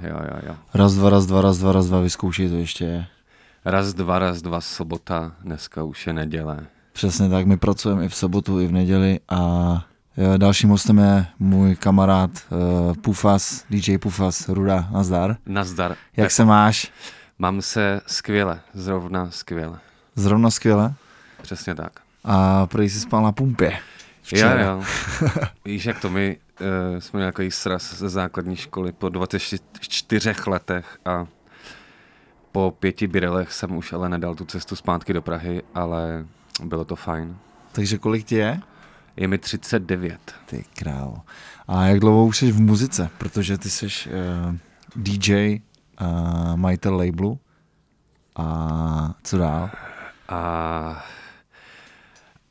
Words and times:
jo, 0.00 0.16
jo, 0.20 0.38
jo. 0.46 0.56
Raz, 0.74 0.94
dva, 0.94 1.10
raz, 1.10 1.26
dva, 1.26 1.42
raz, 1.42 1.58
dva, 1.58 1.72
raz, 1.72 1.86
dva, 1.86 2.00
vyzkoušej 2.00 2.48
to 2.48 2.56
ještě. 2.56 3.06
Raz, 3.64 3.94
dva, 3.94 4.18
raz, 4.18 4.42
dva, 4.42 4.60
sobota, 4.60 5.32
dneska 5.42 5.82
už 5.82 6.06
je 6.06 6.12
neděle. 6.12 6.66
Přesně 6.92 7.28
tak, 7.28 7.46
my 7.46 7.56
pracujeme 7.56 8.04
i 8.04 8.08
v 8.08 8.14
sobotu, 8.14 8.60
i 8.60 8.66
v 8.66 8.72
neděli 8.72 9.20
a 9.28 9.38
dalším 10.36 10.70
hostem 10.70 10.98
je 10.98 11.26
můj 11.38 11.76
kamarád 11.76 12.30
uh, 12.30 12.94
Pufas, 12.94 13.64
DJ 13.70 13.98
Pufas, 13.98 14.48
Ruda, 14.48 14.88
nazdar. 14.92 15.36
Nazdar. 15.46 15.90
Jak 16.16 16.24
Tak 16.24 16.30
se 16.30 16.44
máš? 16.44 16.92
Mám 17.38 17.62
se 17.62 18.00
skvěle, 18.06 18.60
zrovna 18.74 19.30
skvěle. 19.30 19.78
Zrovna 20.16 20.50
skvěle? 20.50 20.94
Přesně 21.42 21.74
tak. 21.74 21.92
A 22.24 22.66
prý 22.66 22.90
jsi 22.90 23.00
spal 23.00 23.22
na 23.22 23.32
pumpě. 23.32 23.78
Jo, 24.32 24.36
Včera. 24.38 24.62
jo. 24.62 24.82
Víš, 25.64 25.84
jak 25.84 26.00
to 26.00 26.10
my 26.10 26.36
uh, 26.60 26.98
jsme 26.98 27.24
takový 27.24 27.50
sraz 27.50 27.94
ze 27.94 28.08
základní 28.08 28.56
školy 28.56 28.92
po 28.92 29.08
24 29.08 30.34
letech 30.46 30.98
a 31.04 31.26
po 32.52 32.74
pěti 32.78 33.06
birelech 33.06 33.52
jsem 33.52 33.76
už 33.76 33.92
ale 33.92 34.08
nedal 34.08 34.34
tu 34.34 34.44
cestu 34.44 34.76
zpátky 34.76 35.12
do 35.12 35.22
Prahy, 35.22 35.62
ale 35.74 36.26
bylo 36.64 36.84
to 36.84 36.96
fajn. 36.96 37.36
Takže 37.72 37.98
kolik 37.98 38.26
ti 38.26 38.34
je? 38.34 38.60
Je 39.16 39.28
mi 39.28 39.38
39. 39.38 40.34
Ty 40.46 40.64
král. 40.74 41.20
A 41.68 41.84
jak 41.84 42.00
dlouho 42.00 42.26
už 42.26 42.38
jsi 42.38 42.52
v 42.52 42.60
muzice? 42.60 43.10
Protože 43.18 43.58
ty 43.58 43.70
jsi 43.70 43.86
uh, 43.86 44.54
DJ, 44.96 45.56
uh, 46.00 46.56
majitel 46.56 46.96
labelu. 46.96 47.38
A 48.36 49.14
co 49.22 49.38
dál? 49.38 49.70
A, 50.28 51.04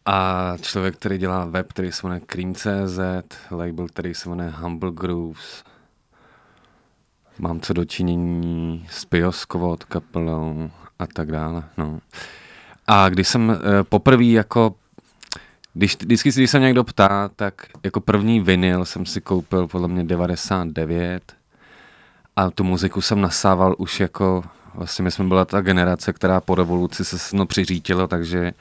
a 0.06 0.54
člověk, 0.62 0.96
který 0.96 1.18
dělá 1.18 1.46
web, 1.46 1.68
který 1.70 1.92
se 1.92 2.08
jmenuje 2.08 2.22
Cream.cz, 2.26 3.00
label, 3.52 3.88
který 3.88 4.14
se 4.14 4.30
jmenuje 4.30 4.50
Humble 4.50 4.92
Grooves. 4.92 5.64
Mám 7.40 7.60
co 7.60 7.74
dočinění 7.74 8.88
s 8.90 9.06
Pioskovod 9.06 9.84
kapelou 9.84 10.70
a 11.00 11.08
tak 11.08 11.32
dále. 11.32 11.64
No. 11.78 12.00
A 12.88 13.10
když 13.10 13.28
jsem 13.28 13.50
uh, 13.50 13.56
poprvé 13.90 14.24
jako 14.24 14.76
když, 15.74 15.96
vždycky, 15.96 16.32
když 16.32 16.52
se 16.52 16.60
někdo 16.60 16.84
ptá, 16.84 17.30
tak 17.36 17.66
jako 17.84 18.02
první 18.02 18.40
vinyl 18.40 18.86
jsem 18.86 19.06
si 19.06 19.22
koupil 19.22 19.68
podle 19.68 19.88
mě 19.88 20.04
99 20.04 21.34
a 22.36 22.50
tu 22.50 22.64
muziku 22.64 23.02
jsem 23.02 23.22
nasával 23.22 23.76
už 23.78 24.00
jako, 24.00 24.44
vlastně 24.74 25.04
my 25.04 25.12
jsme 25.12 25.26
byla 25.26 25.46
ta 25.46 25.62
generace, 25.62 26.14
která 26.14 26.42
po 26.42 26.56
revoluci 26.56 27.06
se 27.06 27.20
sno 27.20 27.46
přiřítila, 27.46 28.08
takže 28.08 28.54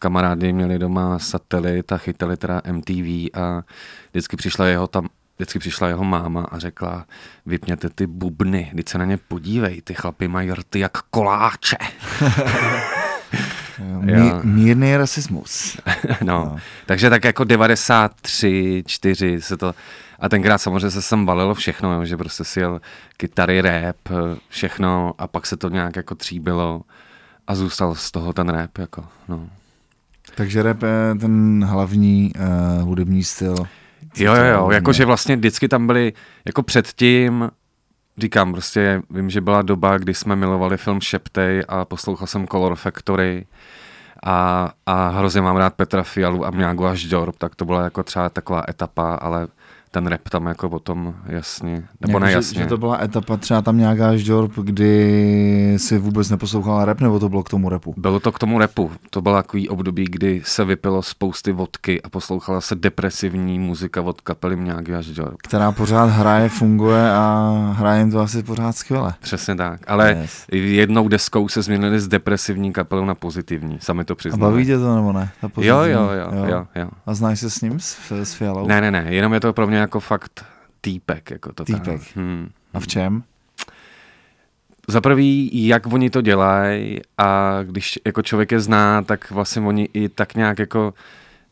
kamarádi 0.00 0.52
měli 0.52 0.78
doma 0.78 1.18
satelit 1.18 1.92
a 1.92 1.98
chytali 1.98 2.36
teda 2.36 2.62
MTV 2.72 3.28
a 3.34 3.62
vždycky 4.10 4.36
přišla 4.36 4.66
jeho 4.66 4.86
tam, 4.86 5.08
vždycky 5.36 5.58
přišla 5.58 5.88
jeho 5.88 6.04
máma 6.04 6.42
a 6.42 6.58
řekla, 6.58 7.06
vypněte 7.46 7.90
ty 7.90 8.06
bubny, 8.06 8.72
teď 8.76 8.88
se 8.88 8.98
na 8.98 9.04
ně 9.04 9.16
podívej, 9.16 9.82
ty 9.82 9.94
chlapy 9.94 10.28
mají 10.28 10.52
rty 10.52 10.78
jak 10.78 11.02
koláče. 11.02 11.76
Mí, 14.00 14.32
mírný 14.42 14.96
rasismus. 14.96 15.76
no. 16.24 16.44
No. 16.44 16.56
Takže 16.86 17.10
tak 17.10 17.24
jako 17.24 17.44
93, 17.44 18.84
4 18.86 19.40
se 19.40 19.56
to... 19.56 19.74
A 20.18 20.28
tenkrát 20.28 20.58
samozřejmě 20.58 20.90
se 20.90 21.02
sem 21.02 21.26
valilo 21.26 21.54
všechno, 21.54 21.92
jo, 21.92 22.04
že 22.04 22.16
prostě 22.16 22.44
si 22.44 22.60
jel 22.60 22.80
kytary, 23.16 23.60
rap, 23.60 23.96
všechno 24.48 25.14
a 25.18 25.26
pak 25.26 25.46
se 25.46 25.56
to 25.56 25.68
nějak 25.68 25.96
jako 25.96 26.14
tříbilo 26.14 26.82
a 27.46 27.54
zůstal 27.54 27.94
z 27.94 28.10
toho 28.10 28.32
ten 28.32 28.48
rap, 28.48 28.78
jako, 28.78 29.04
no. 29.28 29.48
Takže 30.34 30.62
rap 30.62 30.82
je 30.82 31.14
ten 31.20 31.64
hlavní 31.64 32.32
uh, 32.36 32.88
hudební 32.88 33.24
styl. 33.24 33.54
Jo, 34.16 34.34
jo, 34.34 34.44
jo, 34.44 34.70
jakože 34.70 35.04
vlastně 35.04 35.36
vždycky 35.36 35.68
tam 35.68 35.86
byly, 35.86 36.12
jako 36.44 36.62
předtím, 36.62 37.50
říkám, 38.18 38.52
prostě 38.52 39.02
vím, 39.10 39.30
že 39.30 39.40
byla 39.40 39.62
doba, 39.62 39.98
kdy 39.98 40.14
jsme 40.14 40.36
milovali 40.36 40.76
film 40.76 41.00
Šeptej 41.00 41.64
a 41.68 41.84
poslouchal 41.84 42.26
jsem 42.26 42.46
Color 42.46 42.76
Factory 42.76 43.46
a, 44.24 44.70
a 44.86 45.08
hrozně 45.08 45.40
mám 45.40 45.56
rád 45.56 45.74
Petra 45.74 46.02
Fialu 46.02 46.46
a 46.46 46.50
Mňágu 46.50 46.86
až 46.86 47.04
Jorb, 47.04 47.36
tak 47.38 47.54
to 47.54 47.64
byla 47.64 47.84
jako 47.84 48.02
třeba 48.02 48.28
taková 48.28 48.62
etapa, 48.68 49.14
ale 49.14 49.48
ten 49.92 50.06
rap 50.06 50.28
tam 50.28 50.46
jako 50.46 50.68
potom 50.70 51.14
jasně, 51.26 51.70
nebo 52.00 52.08
Jako, 52.08 52.18
ne 52.18 52.32
že, 52.32 52.54
že 52.54 52.66
to 52.66 52.78
byla 52.78 53.02
etapa 53.02 53.36
třeba 53.36 53.62
tam 53.62 53.78
nějaká 53.78 54.16
ždorp, 54.16 54.52
kdy 54.62 55.74
si 55.76 55.98
vůbec 55.98 56.30
neposlouchala 56.30 56.84
rap, 56.84 57.00
nebo 57.00 57.18
to 57.18 57.28
bylo 57.28 57.42
k 57.42 57.48
tomu 57.50 57.68
repu? 57.68 57.94
Bylo 57.96 58.20
to 58.20 58.32
k 58.32 58.38
tomu 58.38 58.58
repu. 58.58 58.90
To 59.10 59.22
bylo 59.22 59.34
takový 59.34 59.68
období, 59.68 60.04
kdy 60.04 60.42
se 60.44 60.64
vypilo 60.64 61.02
spousty 61.02 61.52
vodky 61.52 62.02
a 62.02 62.08
poslouchala 62.08 62.60
se 62.60 62.74
depresivní 62.74 63.58
muzika 63.58 64.02
od 64.02 64.20
kapely 64.20 64.56
Mňágy 64.56 64.94
až 64.94 65.06
Jorb. 65.06 65.36
Která 65.42 65.72
pořád 65.72 66.04
hraje, 66.04 66.48
funguje 66.48 67.10
a 67.12 67.50
hraje 67.76 68.00
jim 68.00 68.10
to 68.10 68.20
asi 68.20 68.42
pořád 68.42 68.72
skvěle. 68.76 69.14
Přesně 69.20 69.54
tak. 69.54 69.80
Ale 69.86 70.16
Yes. 70.20 70.46
jednou 70.52 71.08
deskou 71.08 71.48
se 71.48 71.62
změnili 71.62 72.00
z 72.00 72.08
depresivní 72.08 72.72
kapelou 72.72 73.04
na 73.04 73.14
pozitivní. 73.14 73.78
Sami 73.80 74.04
to 74.04 74.12
A 74.12 74.16
přiznali. 74.16 74.52
baví 74.52 74.66
tě 74.66 74.78
to 74.78 74.94
nebo 74.96 75.12
ne? 75.12 75.30
Ta 75.40 75.46
Jo, 75.46 75.50
pozitivní? 75.54 75.90
jo, 75.92 76.08
jo, 76.12 76.46
jo, 76.48 76.66
jo. 76.74 76.88
A 77.06 77.14
znáš 77.14 77.40
se 77.40 77.50
s 77.50 77.60
ním, 77.60 77.80
s, 77.80 78.10
s 78.10 78.34
Fialou? 78.34 78.66
Ne, 78.66 78.80
ne, 78.80 78.90
ne, 78.90 79.04
jenom 79.08 79.34
je 79.34 79.40
to 79.40 79.52
pro 79.52 79.66
mě 79.66 79.79
jako 79.80 80.00
fakt 80.00 80.44
týpek. 80.80 81.30
Jako 81.30 81.52
to 81.52 81.64
Týpek. 81.64 82.00
Hmm. 82.16 82.48
A 82.74 82.80
v 82.80 82.86
čem? 82.86 83.22
Za 84.88 85.00
prvý, 85.00 85.50
jak 85.66 85.86
oni 85.92 86.10
to 86.10 86.20
dělají 86.20 87.00
a 87.18 87.58
když 87.62 87.98
jako 88.06 88.22
člověk 88.22 88.52
je 88.52 88.60
zná, 88.60 89.02
tak 89.02 89.30
vlastně 89.30 89.62
oni 89.62 89.88
i 89.92 90.08
tak 90.08 90.34
nějak 90.34 90.58
jako 90.58 90.94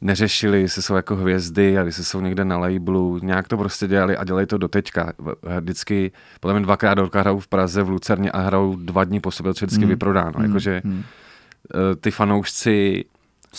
neřešili, 0.01 0.61
jestli 0.61 0.83
jsou 0.83 0.95
jako 0.95 1.17
hvězdy 1.17 1.79
a 1.79 1.83
jestli 1.85 2.05
jsou 2.05 2.21
někde 2.21 2.45
na 2.45 2.59
labelu, 2.59 3.19
nějak 3.23 3.49
to 3.49 3.57
prostě 3.57 3.87
dělali 3.87 4.17
a 4.17 4.25
dělají 4.25 4.47
to 4.47 4.59
do 4.59 4.69
teďka. 4.69 5.13
Vždycky, 5.61 6.13
podle 6.41 6.55
mě 6.55 6.63
dvakrát 6.65 6.95
do 6.95 7.03
roka 7.03 7.21
hrajou 7.21 7.39
v 7.39 7.49
Praze, 7.49 7.83
v 7.83 7.89
Lucerně 7.91 8.31
a 8.31 8.41
hrajou 8.41 8.77
dva 8.77 9.05
dní 9.05 9.21
po 9.21 9.31
sobě, 9.31 9.51
je 9.51 9.53
vždycky 9.53 9.79
Hmm. 9.79 9.89
vyprodáno. 9.89 10.33
Hmm, 10.37 10.45
Jakože 10.45 10.83
eh, 10.85 11.97
ty 12.01 12.11
fanoušci 12.11 13.05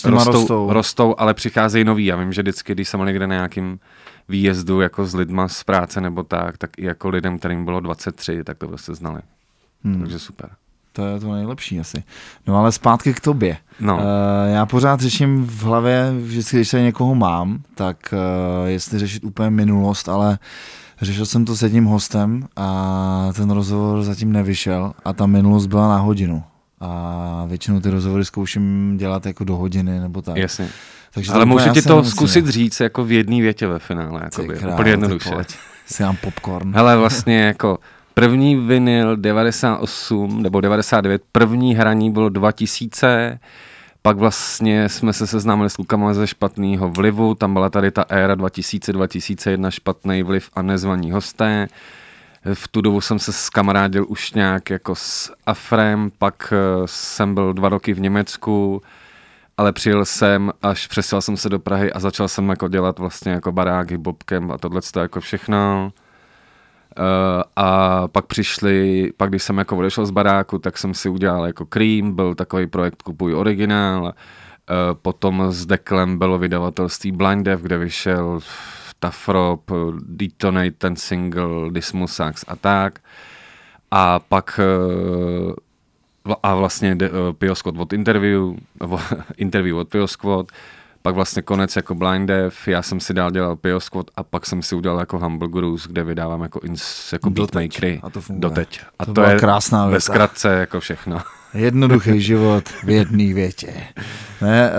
rostou, 0.05 0.31
rostou. 0.31 0.73
rostou, 0.73 1.15
ale 1.17 1.33
přicházejí 1.33 1.83
noví. 1.83 2.05
Já 2.05 2.15
vím, 2.15 2.33
že 2.33 2.41
vždycky, 2.41 2.71
když 2.73 2.89
jsem 2.89 3.05
někde 3.05 3.27
na 3.27 3.35
nějakým 3.35 3.79
výjezdu 4.29 4.81
jako 4.81 5.05
s 5.05 5.15
lidma 5.15 5.47
z 5.47 5.63
práce 5.63 6.01
nebo 6.01 6.23
tak, 6.23 6.57
tak 6.57 6.69
i 6.77 6.85
jako 6.85 7.09
lidem, 7.09 7.39
kterým 7.39 7.65
bylo 7.65 7.79
23, 7.79 8.43
tak 8.43 8.57
to 8.57 8.67
prostě 8.67 8.95
znali. 8.95 9.21
Hmm. 9.83 9.99
Takže 9.99 10.19
super. 10.19 10.49
To 10.93 11.05
je 11.05 11.19
to 11.19 11.33
nejlepší 11.33 11.79
asi. 11.79 12.03
No 12.47 12.57
ale 12.57 12.71
zpátky 12.71 13.13
k 13.13 13.19
tobě. 13.19 13.57
No, 13.79 13.95
Uh, 13.97 14.03
já 14.53 14.65
pořád 14.65 14.99
řeším 14.99 15.45
v 15.45 15.63
hlavě, 15.63 16.13
vždycky, 16.21 16.57
když 16.57 16.69
se 16.69 16.81
někoho 16.81 17.15
mám, 17.15 17.59
tak 17.75 18.13
uh, 18.13 18.67
jestli 18.67 18.99
řešit 18.99 19.23
úplně 19.23 19.49
minulost, 19.49 20.09
ale 20.09 20.39
řešil 21.01 21.25
jsem 21.25 21.45
to 21.45 21.55
s 21.55 21.61
jedním 21.61 21.85
hostem 21.85 22.47
a 22.55 23.29
ten 23.35 23.51
rozhovor 23.51 24.03
zatím 24.03 24.31
nevyšel 24.31 24.93
a 25.05 25.13
ta 25.13 25.25
minulost 25.25 25.65
byla 25.65 25.87
na 25.87 25.97
hodinu. 25.97 26.43
A 26.81 27.43
většinou 27.47 27.79
ty 27.79 27.89
rozhovory 27.89 28.25
zkouším 28.25 28.97
dělat 28.97 29.25
jako 29.25 29.43
do 29.43 29.55
hodiny 29.55 29.99
nebo 29.99 30.21
tak. 30.21 30.37
jasně. 30.37 30.69
Takže 31.13 31.31
Ale 31.31 31.45
můžu 31.45 31.69
ti 31.69 31.81
to 31.81 32.03
zkusit 32.03 32.47
říct 32.47 32.79
jako 32.79 33.03
v 33.03 33.11
jedné 33.11 33.41
větě 33.41 33.67
ve 33.67 33.79
finále. 33.79 34.21
Jakoby, 34.23 34.57
král, 34.57 34.73
úplně 34.73 34.91
jednoduše. 34.91 35.31
Si 35.85 36.03
dám 36.03 36.15
popcorn. 36.15 36.73
Hele, 36.75 36.97
vlastně 36.97 37.41
jako 37.41 37.79
první 38.13 38.55
vinyl 38.55 39.17
98 39.17 40.41
nebo 40.41 40.61
99, 40.61 41.21
první 41.31 41.75
hraní 41.75 42.11
bylo 42.11 42.29
2000, 42.29 43.39
pak 44.01 44.17
vlastně 44.17 44.89
jsme 44.89 45.13
se 45.13 45.27
seznámili 45.27 45.69
s 45.69 45.75
klukama 45.75 46.13
ze 46.13 46.27
špatného 46.27 46.89
vlivu, 46.89 47.35
tam 47.35 47.53
byla 47.53 47.69
tady 47.69 47.91
ta 47.91 48.05
éra 48.09 48.35
2000-2001 48.35 49.69
špatný 49.69 50.23
vliv 50.23 50.49
a 50.53 50.61
nezvaní 50.61 51.11
hosté. 51.11 51.67
V 52.53 52.67
tu 52.67 52.81
dobu 52.81 53.01
jsem 53.01 53.19
se 53.19 53.33
skamarádil 53.33 54.05
už 54.07 54.33
nějak 54.33 54.69
jako 54.69 54.95
s 54.95 55.33
Afrem, 55.45 56.11
pak 56.17 56.53
eh, 56.53 56.57
jsem 56.85 57.33
byl 57.33 57.53
dva 57.53 57.69
roky 57.69 57.93
v 57.93 57.99
Německu, 57.99 58.81
ale 59.59 59.73
přijel 59.73 60.05
jsem, 60.05 60.51
až 60.61 60.87
přesel 60.87 61.21
jsem 61.21 61.37
se 61.37 61.49
do 61.49 61.59
Prahy 61.59 61.93
a 61.93 61.99
začal 61.99 62.27
jsem 62.27 62.49
jako 62.49 62.67
dělat 62.67 62.99
vlastně 62.99 63.31
jako 63.31 63.51
barák, 63.51 63.97
bobkem 63.97 64.51
a 64.51 64.57
tohle 64.57 64.81
jako 64.99 65.19
všechno. 65.19 65.91
Uh, 66.99 67.43
a 67.55 68.07
pak 68.07 68.25
přišli, 68.25 69.11
pak 69.17 69.29
když 69.29 69.43
jsem 69.43 69.57
jako 69.57 69.77
odešel 69.77 70.05
z 70.05 70.11
baráku, 70.11 70.59
tak 70.59 70.77
jsem 70.77 70.93
si 70.93 71.09
udělal 71.09 71.45
jako 71.45 71.65
Cream, 71.65 72.15
byl 72.15 72.35
takový 72.35 72.67
projekt 72.67 73.01
Kupuj 73.01 73.35
originál, 73.35 74.03
uh, 74.03 74.11
potom 75.01 75.51
s 75.51 75.65
Deklem 75.65 76.19
bylo 76.19 76.37
vydavatelství 76.37 77.11
Blind 77.11 77.45
Dev, 77.45 77.61
kde 77.61 77.77
vyšel 77.77 78.39
Tafrop, 78.99 79.71
Detonate, 79.99 80.71
ten 80.71 80.95
single, 80.95 81.69
Dismusax 81.71 82.45
a 82.47 82.55
tak. 82.55 82.99
A 83.91 84.19
pak 84.19 84.59
uh, 84.59 85.53
a 86.43 86.55
vlastně 86.55 86.95
de, 86.95 87.09
uh, 87.09 87.15
Piosquad 87.37 87.75
od 87.77 87.93
interview, 87.93 88.41
interview 89.37 89.77
od 89.77 89.87
Piosquad, 89.89 90.51
pak 91.01 91.15
vlastně 91.15 91.41
konec 91.41 91.75
jako 91.75 91.95
Blind 91.95 92.27
Dev, 92.27 92.67
já 92.67 92.81
jsem 92.81 92.99
si 92.99 93.13
dál 93.13 93.31
dělal 93.31 93.55
Piosquad 93.55 94.05
a 94.15 94.23
pak 94.23 94.45
jsem 94.45 94.61
si 94.61 94.75
udělal 94.75 94.99
jako 94.99 95.19
Humble 95.19 95.47
Gurus, 95.47 95.87
kde 95.87 96.03
vydávám 96.03 96.41
jako, 96.41 96.59
ins, 96.63 97.13
jako 97.13 97.29
Doteď. 97.29 97.53
beatmakery. 97.53 97.99
A 98.03 98.09
to 98.09 98.21
funguje. 98.21 98.41
Doteď. 98.49 98.79
A 98.99 99.05
To 99.05 99.13
to, 99.13 99.21
je 99.23 99.39
krásná 99.39 99.85
ve 99.85 99.89
věta. 99.91 100.01
zkratce 100.01 100.47
jako 100.53 100.79
všechno. 100.79 101.21
Jednoduchý 101.53 102.21
život 102.21 102.69
v 102.69 102.89
jedné 102.89 103.33
větě. 103.33 103.73
Ne, 104.41 104.71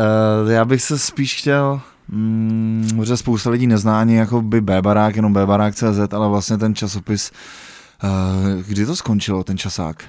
uh, 0.45 0.51
já 0.51 0.65
bych 0.65 0.83
se 0.83 0.99
spíš 0.99 1.37
chtěl, 1.39 1.81
mm, 2.09 3.01
že 3.05 3.17
spousta 3.17 3.51
lidí 3.51 3.67
nezná 3.67 4.01
ani 4.01 4.17
jako 4.17 4.43
by 4.43 4.61
B-barák, 4.61 5.17
jenom 5.17 5.33
B-barák.cz, 5.33 6.13
ale 6.15 6.29
vlastně 6.29 6.59
ten 6.59 6.75
časopis 6.75 7.33
Uh, 8.05 8.63
kdy 8.63 8.87
to 8.87 8.97
skončilo, 8.97 9.45
ten 9.45 9.59
časák? 9.59 10.05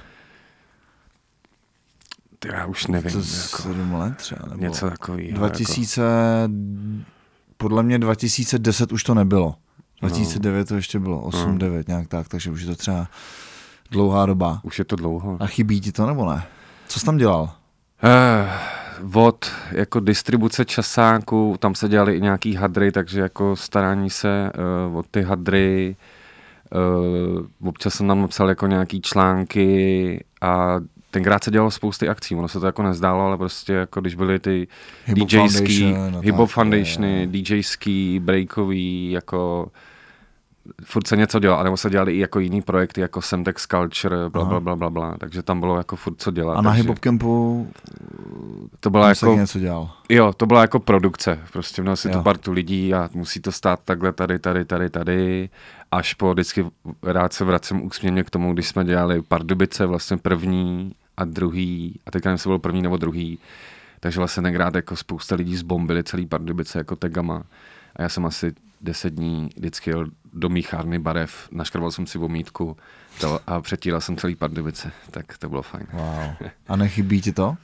Ty, 2.42 2.48
já 2.48 2.66
už 2.66 2.86
nevím. 2.86 3.12
To 3.12 3.18
jako, 3.18 3.26
sedm 3.62 3.94
let 3.94 4.16
třeba, 4.16 4.46
nebo 4.48 4.62
něco 4.62 4.90
takového. 4.90 5.36
2000, 5.38 6.02
podle 7.56 7.82
mě 7.82 7.98
2010 7.98 8.92
už 8.92 9.04
to 9.04 9.14
nebylo. 9.14 9.54
2009 10.00 10.68
to 10.68 10.74
ještě 10.76 10.98
bylo, 10.98 11.20
8, 11.20 11.52
No. 11.52 11.58
9 11.58 11.88
nějak 11.88 12.08
tak, 12.08 12.28
takže 12.28 12.50
už 12.50 12.60
je 12.60 12.66
to 12.66 12.76
třeba 12.76 13.06
dlouhá 13.90 14.26
doba. 14.26 14.60
Už 14.62 14.78
je 14.78 14.84
to 14.84 14.96
dlouho. 14.96 15.36
A 15.40 15.46
chybí 15.46 15.80
ti 15.80 15.92
to 15.92 16.06
nebo 16.06 16.30
ne? 16.32 16.42
Co 16.88 17.00
jsi 17.00 17.06
tam 17.06 17.16
dělal? 17.16 17.50
Eh, 18.02 18.48
od 19.14 19.50
jako 19.70 20.00
distribuce 20.00 20.64
časáků, 20.64 21.56
tam 21.58 21.74
se 21.74 21.88
dělaly 21.88 22.16
i 22.16 22.20
nějaký 22.20 22.54
hadry, 22.54 22.92
takže 22.92 23.20
jako 23.20 23.56
starání 23.56 24.10
se 24.10 24.50
uh, 24.90 24.96
o 24.98 25.02
ty 25.02 25.22
hadry, 25.22 25.96
uh, 27.60 27.68
občas 27.68 27.94
jsem 27.94 28.08
tam 28.08 28.20
napsal 28.20 28.48
jako 28.48 28.66
nějaký 28.66 29.00
články 29.00 30.24
a 30.40 30.76
tenkrát 31.12 31.44
se 31.44 31.50
dělalo 31.50 31.70
spousty 31.70 32.08
akcí, 32.08 32.34
ono 32.34 32.48
se 32.48 32.60
to 32.60 32.66
jako 32.66 32.82
nezdálo, 32.82 33.24
ale 33.24 33.38
prostě 33.38 33.72
jako 33.72 34.00
když 34.00 34.14
byly 34.14 34.38
ty 34.38 34.68
Hip 35.04 35.18
Hop 35.18 35.28
DJský, 35.28 35.92
Foundation 35.92 36.16
a 36.16 36.20
Hip 36.20 36.34
Hop 36.34 36.48
tak, 36.48 36.54
Foundationy, 36.54 37.20
je. 37.20 37.26
DJský, 37.26 38.18
breakový, 38.18 39.10
jako 39.10 39.68
furt 40.84 41.06
se 41.06 41.16
něco 41.16 41.38
dělalo, 41.38 41.60
anebo 41.60 41.76
se 41.76 41.90
dělali 41.90 42.12
i 42.12 42.18
jako 42.18 42.40
jiný 42.40 42.62
projekty, 42.62 43.00
jako 43.00 43.22
Semtex 43.22 43.66
Culture, 43.66 44.28
bla, 44.28 44.44
bla, 44.44 44.60
bla, 44.60 44.76
bla, 44.76 44.90
bla, 44.90 45.16
takže 45.18 45.42
tam 45.42 45.60
bylo 45.60 45.76
jako 45.76 45.96
furt 45.96 46.14
co 46.18 46.30
dělat. 46.30 46.54
A 46.54 46.60
na 46.62 46.70
takže 46.70 46.82
Hip 46.82 46.88
Hop 46.88 46.98
Campu 46.98 47.68
to 48.80 48.90
byla 48.90 49.08
jako, 49.08 49.34
něco 49.36 49.58
dělal. 49.58 49.90
jo, 50.08 50.32
to 50.32 50.46
byla 50.46 50.60
jako 50.60 50.78
produkce, 50.80 51.38
prostě 51.52 51.82
měl 51.82 51.96
si 51.96 52.08
tu 52.08 52.18
Jo. 52.18 52.22
partu 52.22 52.52
lidí 52.52 52.94
a 52.94 53.10
musí 53.14 53.40
to 53.40 53.52
stát 53.52 53.80
takhle 53.84 54.12
tady, 54.12 54.38
tady, 54.38 54.64
tady, 54.64 54.90
tady, 54.90 55.50
až 55.90 56.14
po 56.14 56.32
vždycky 56.32 56.66
rád 57.02 57.32
se 57.32 57.44
vracím 57.44 57.86
úsměvně 57.86 58.24
k 58.24 58.30
tomu, 58.30 58.52
když 58.52 58.68
jsme 58.68 58.84
dělali 58.84 59.22
Pardubice, 59.22 59.86
vlastně 59.86 60.16
první 60.16 60.92
a 61.16 61.24
druhý, 61.24 62.00
a 62.06 62.10
teďka 62.10 62.28
nevím, 62.28 62.34
jestli 62.34 62.48
byl 62.48 62.58
první 62.58 62.82
nebo 62.82 62.96
druhý, 62.96 63.38
takže 64.00 64.18
vlastně 64.18 64.42
tenkrát 64.42 64.74
jako 64.74 64.96
spousta 64.96 65.34
lidí 65.34 65.56
zbombili 65.56 66.04
celý 66.04 66.26
Pardubice 66.26 66.78
jako 66.78 66.96
tegama 66.96 67.42
a 67.96 68.02
já 68.02 68.08
jsem 68.08 68.26
asi 68.26 68.52
deset 68.80 69.14
dní 69.14 69.50
vždycky 69.56 69.90
jel 69.90 70.06
do 70.32 70.48
míchárny 70.48 70.98
barev, 70.98 71.48
naškrval 71.52 71.90
jsem 71.90 72.06
si 72.06 72.18
vomítku 72.18 72.76
to, 73.20 73.40
a 73.46 73.60
přetíral 73.60 74.00
jsem 74.00 74.16
celý 74.16 74.34
Pardubice, 74.34 74.92
tak 75.10 75.38
to 75.38 75.48
bylo 75.48 75.62
fajn. 75.62 75.86
Wow. 75.92 76.48
A 76.68 76.76
nechybí 76.76 77.20
ti 77.20 77.32
to? 77.32 77.56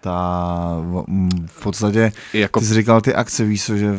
Ta, 0.00 0.76
m, 1.08 1.28
v 1.46 1.62
podstatě, 1.62 2.12
jako 2.32 2.60
ty 2.60 2.66
jsi 2.66 2.74
říkal 2.74 3.00
ty 3.00 3.14
akce, 3.14 3.44
víš 3.44 3.64
co, 3.64 3.76
že 3.76 3.94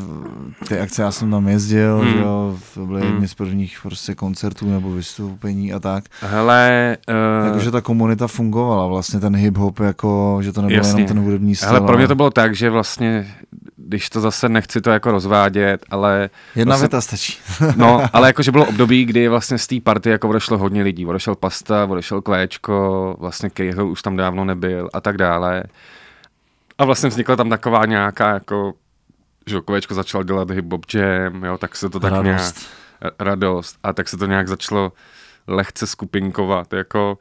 ty 0.67 0.79
akce, 0.79 1.01
já 1.01 1.11
jsem 1.11 1.31
tam 1.31 1.47
jezdil, 1.47 1.99
Hmm. 1.99 2.11
že 2.13 2.19
jo, 2.19 2.57
to 2.73 2.85
byly 2.85 3.01
Hmm. 3.01 3.11
jedny 3.11 3.27
z 3.27 3.33
prvních 3.33 3.79
prostě 3.83 4.15
koncertů 4.15 4.69
nebo 4.71 4.91
vystoupení 4.91 5.73
a 5.73 5.79
tak. 5.79 6.03
Hele, 6.21 6.97
uh, 7.41 7.45
Jakože 7.47 7.71
ta 7.71 7.81
komunita 7.81 8.27
fungovala, 8.27 8.87
vlastně 8.87 9.19
ten 9.19 9.35
hip-hop, 9.35 9.83
jako, 9.83 10.39
že 10.41 10.51
to 10.53 10.61
nebyl 10.61 10.77
Jasně. 10.77 11.01
jenom 11.01 11.07
ten 11.07 11.19
hudební 11.23 11.55
styl. 11.55 11.67
hele, 11.67 11.81
pro 11.81 11.97
mě 11.97 12.07
to 12.07 12.15
bylo 12.15 12.29
tak, 12.31 12.55
že 12.55 12.69
vlastně, 12.69 13.27
když 13.89 14.09
to 14.09 14.21
zase 14.21 14.49
nechci 14.49 14.81
to 14.81 14.89
jako 14.89 15.11
rozvádět, 15.11 15.85
ale 15.89 16.29
Jedna 16.55 16.71
vlastně- 16.71 16.83
věta 16.85 17.01
stačí. 17.01 17.37
No, 17.75 18.01
ale 18.13 18.27
jakože 18.27 18.51
bylo 18.51 18.65
období, 18.65 19.05
kdy 19.05 19.27
vlastně 19.27 19.57
z 19.57 19.67
té 19.67 19.75
party 19.83 20.09
jako 20.09 20.29
odešlo 20.29 20.57
hodně 20.57 20.83
lidí. 20.83 21.05
Odešel 21.05 21.35
Pasta, 21.35 21.85
odešel 21.85 22.21
Kvéčko, 22.21 23.15
vlastně 23.19 23.49
Cahill 23.49 23.87
už 23.91 24.01
tam 24.01 24.15
dávno 24.15 24.45
nebyl 24.45 24.89
a 24.93 25.01
tak 25.01 25.17
dále. 25.17 25.63
A 26.77 26.85
vlastně 26.85 27.09
vznikla 27.09 27.35
tam 27.35 27.49
taková 27.49 27.85
nějaká 27.85 28.33
jako, 28.33 28.73
že 29.47 29.55
jo, 29.55 29.61
Kvéčko 29.61 29.93
začal 29.93 30.23
dělat 30.23 30.49
hip-hop 30.51 30.81
jam, 30.99 31.43
jo, 31.43 31.57
tak 31.57 31.75
se 31.75 31.89
to 31.89 31.99
tak 31.99 32.11
nějak, 32.11 32.25
Radost. 32.25 32.67
radost 33.19 33.77
a 33.83 33.93
tak 33.93 34.09
se 34.09 34.17
to 34.17 34.25
nějak 34.25 34.47
začalo 34.47 34.91
lehce 35.47 35.87
skupinkovat, 35.87 36.73
jako 36.73 37.17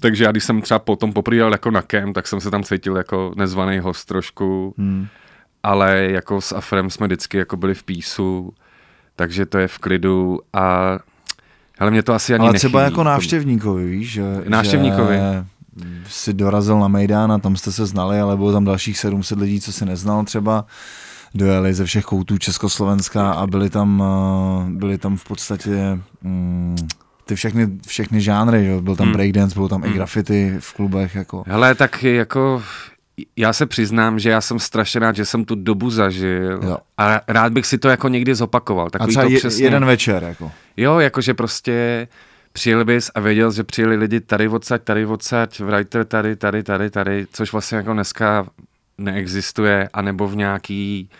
takže 0.00 0.24
já 0.24 0.30
když 0.30 0.44
jsem 0.44 0.62
třeba 0.62 0.78
potom 0.78 1.12
poprvé 1.12 1.36
jel 1.36 1.52
jako 1.52 1.70
na 1.70 1.82
kem, 1.82 2.12
tak 2.12 2.26
jsem 2.26 2.40
se 2.40 2.50
tam 2.50 2.62
cítil 2.62 2.96
jako 2.96 3.32
nezvaný 3.36 3.78
host 3.78 4.08
trošku, 4.08 4.74
Hmm. 4.78 5.06
Ale 5.62 6.02
jako 6.10 6.40
s 6.40 6.52
Afrem 6.52 6.90
jsme 6.90 7.06
vždycky 7.06 7.38
jako 7.38 7.56
byli 7.56 7.74
v 7.74 7.82
písu, 7.82 8.52
takže 9.16 9.46
to 9.46 9.58
je 9.58 9.68
v 9.68 9.78
klidu 9.78 10.38
a 10.52 10.98
hele, 11.78 11.90
mě 11.90 12.02
to 12.02 12.14
asi 12.14 12.34
ani 12.34 12.44
Ale 12.48 12.52
třeba 12.58 12.78
nechybí. 12.80 12.92
jako 12.92 13.02
návštěvníkovi, 13.04 13.86
víš, 13.86 14.10
že, 14.12 14.22
Návštěvníkovi. 14.48 15.14
že 15.16 15.44
si 16.08 16.32
dorazil 16.34 16.78
na 16.80 16.88
Mejdán 16.88 17.32
a 17.32 17.38
tam 17.38 17.56
jste 17.56 17.72
se 17.72 17.86
znali, 17.86 18.20
ale 18.20 18.36
bylo 18.36 18.52
tam 18.52 18.64
dalších 18.64 18.98
700 18.98 19.38
lidí, 19.38 19.60
co 19.60 19.72
si 19.72 19.84
neznal 19.84 20.24
třeba, 20.24 20.64
dojeli 21.34 21.74
ze 21.74 21.84
všech 21.84 22.04
koutů 22.04 22.38
Československa 22.38 23.30
a 23.32 23.46
byli 23.46 23.70
tam, 23.70 24.02
eh, 24.66 24.70
byli 24.70 24.98
tam 24.98 25.16
v 25.16 25.24
podstatě 25.24 25.98
mm, 26.22 26.76
ty 27.24 27.34
všechny, 27.34 27.68
všechny 27.86 28.20
žánry, 28.20 28.64
že? 28.64 28.80
byl 28.80 28.96
tam 28.96 29.06
Hmm. 29.06 29.12
breakdance, 29.12 29.54
bylo 29.54 29.68
tam 29.68 29.82
i 29.84 29.86
Hmm. 29.86 29.96
graffiti 29.96 30.56
v 30.60 30.72
klubech, 30.72 31.14
jako. 31.14 31.44
Hele, 31.46 31.74
tak 31.74 32.02
jako 32.02 32.62
já 33.36 33.52
se 33.52 33.66
přiznám, 33.66 34.18
že 34.18 34.30
já 34.30 34.40
jsem 34.40 34.58
strašně 34.58 35.00
rád, 35.00 35.16
že 35.16 35.24
jsem 35.24 35.44
tu 35.44 35.54
dobu 35.54 35.90
zažil 35.90 36.60
Jo. 36.64 36.76
a 36.98 37.20
rád 37.28 37.52
bych 37.52 37.66
si 37.66 37.78
to 37.78 37.88
jako 37.88 38.08
někdy 38.08 38.34
zopakoval. 38.34 38.86
A 38.86 38.90
Takový 38.90 39.10
třeba 39.12 39.24
to 39.24 39.30
je, 39.30 39.38
přesně. 39.38 39.64
jeden 39.66 39.84
večer, 39.84 40.22
jako. 40.24 40.52
Jo, 40.76 40.98
jakože 40.98 41.34
prostě 41.34 42.08
přijeli 42.52 42.84
bys 42.84 43.10
a 43.14 43.20
věděl, 43.20 43.52
že 43.52 43.64
přijeli 43.64 43.96
lidi 43.96 44.20
tady 44.20 44.48
odsaď, 44.48 44.82
tady 44.82 45.06
odsaď, 45.06 45.60
writer 45.60 46.04
tady, 46.04 46.36
tady, 46.36 46.62
tady, 46.62 46.90
tady, 46.90 47.26
což 47.32 47.52
vlastně 47.52 47.76
jako 47.76 47.92
dneska 47.92 48.46
neexistuje, 48.98 49.88
anebo 49.92 50.28
v 50.28 50.36
nějaký, 50.36 51.10